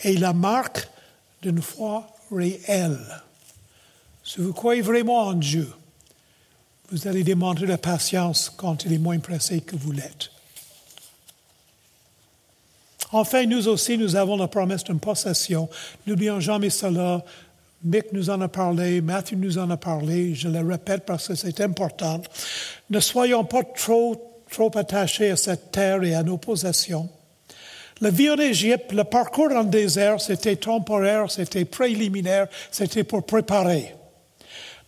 est 0.00 0.18
la 0.18 0.32
marque 0.32 0.88
d'une 1.42 1.62
foi 1.62 2.06
réelle. 2.32 2.98
Si 4.24 4.40
vous 4.40 4.52
croyez 4.52 4.82
vraiment 4.82 5.28
en 5.28 5.34
Dieu, 5.34 5.68
vous 6.90 7.06
allez 7.06 7.22
démontrer 7.22 7.66
la 7.66 7.78
patience 7.78 8.50
quand 8.56 8.84
il 8.84 8.92
est 8.92 8.98
moins 8.98 9.18
pressé 9.18 9.60
que 9.60 9.76
vous 9.76 9.92
l'êtes. 9.92 10.30
Enfin, 13.12 13.46
nous 13.46 13.68
aussi, 13.68 13.96
nous 13.96 14.16
avons 14.16 14.36
la 14.36 14.48
promesse 14.48 14.84
d'une 14.84 15.00
possession. 15.00 15.68
N'oublions 16.06 16.40
jamais 16.40 16.70
cela. 16.70 17.24
Mick 17.84 18.12
nous 18.12 18.28
en 18.28 18.40
a 18.40 18.48
parlé, 18.48 19.00
Matthew 19.00 19.36
nous 19.36 19.58
en 19.58 19.70
a 19.70 19.76
parlé, 19.76 20.34
je 20.34 20.48
le 20.48 20.66
répète 20.66 21.04
parce 21.06 21.28
que 21.28 21.34
c'est 21.34 21.60
important. 21.60 22.20
Ne 22.90 22.98
soyons 22.98 23.44
pas 23.44 23.62
trop, 23.62 24.42
trop 24.50 24.76
attachés 24.76 25.30
à 25.30 25.36
cette 25.36 25.70
terre 25.70 26.02
et 26.02 26.14
à 26.14 26.24
nos 26.24 26.38
possessions. 26.38 27.08
La 28.00 28.10
vie 28.10 28.30
en 28.30 28.36
Égypte, 28.36 28.92
le 28.92 29.04
parcours 29.04 29.48
le 29.48 29.64
désert, 29.64 30.20
c'était 30.20 30.56
temporaire, 30.56 31.30
c'était 31.30 31.64
préliminaire, 31.64 32.48
c'était 32.70 33.04
pour 33.04 33.24
préparer. 33.24 33.94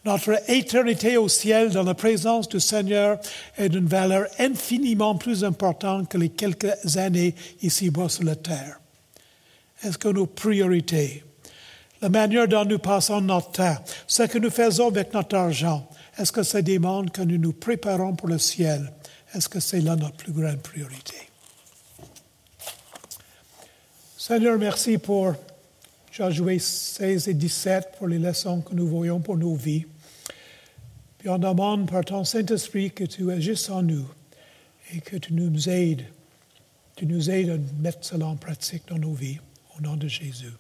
Notre 0.05 0.41
éternité 0.51 1.19
au 1.19 1.29
ciel 1.29 1.71
dans 1.71 1.83
la 1.83 1.95
présence 1.95 2.49
du 2.49 2.59
Seigneur 2.59 3.19
est 3.59 3.69
d'une 3.69 3.87
valeur 3.87 4.27
infiniment 4.39 5.15
plus 5.15 5.45
importante 5.45 6.09
que 6.09 6.17
les 6.17 6.31
quelques 6.31 6.97
années 6.97 7.35
ici-bas 7.61 8.09
sur 8.09 8.25
la 8.25 8.37
terre. 8.37 8.81
Est-ce 9.83 9.99
que 9.99 10.09
nos 10.09 10.27
priorités, 10.27 11.23
la 12.01 12.09
manière 12.09 12.49
dont 12.49 12.65
nous 12.65 12.79
passons 12.79 13.21
notre 13.21 13.53
temps, 13.53 13.77
ce 14.07 14.23
que 14.23 14.39
nous 14.39 14.51
faisons 14.51 14.89
avec 14.89 15.13
notre 15.13 15.37
argent, 15.37 15.87
est-ce 16.17 16.33
que 16.33 16.43
ça 16.43 16.63
demande 16.63 17.11
que 17.11 17.23
nous 17.23 17.39
nous 17.39 17.53
préparons 17.53 18.15
pour 18.15 18.29
le 18.29 18.39
ciel? 18.39 18.91
Est-ce 19.35 19.49
que 19.49 19.61
c'est 19.61 19.81
là 19.81 19.97
notre 19.97 20.17
plus 20.17 20.33
grande 20.33 20.61
priorité? 20.61 21.17
Seigneur, 24.17 24.59
merci 24.59 24.97
pour 24.97 25.35
Josué 26.21 26.59
16 26.59 27.29
et 27.29 27.35
17 27.35 27.93
pour 27.97 28.07
les 28.07 28.19
leçons 28.19 28.61
que 28.61 28.75
nous 28.75 28.87
voyons 28.87 29.21
pour 29.21 29.39
nos 29.39 29.55
vies. 29.55 29.87
Puis 31.17 31.31
on 31.31 31.39
demande 31.39 31.91
par 31.91 32.05
ton 32.05 32.25
Saint-Esprit 32.25 32.91
que 32.91 33.05
tu 33.05 33.31
agisses 33.31 33.71
en 33.71 33.83
nous 33.83 34.07
et 34.93 35.01
que 35.01 35.17
tu 35.17 35.33
nous 35.33 35.69
aides. 35.71 36.05
Tu 36.95 37.07
nous 37.07 37.31
aides 37.31 37.49
à 37.49 37.83
mettre 37.83 38.01
cela 38.03 38.27
en 38.27 38.37
pratique 38.37 38.83
dans 38.89 38.99
nos 38.99 39.15
vies. 39.15 39.39
Au 39.79 39.81
nom 39.81 39.97
de 39.97 40.09
Jésus. 40.09 40.53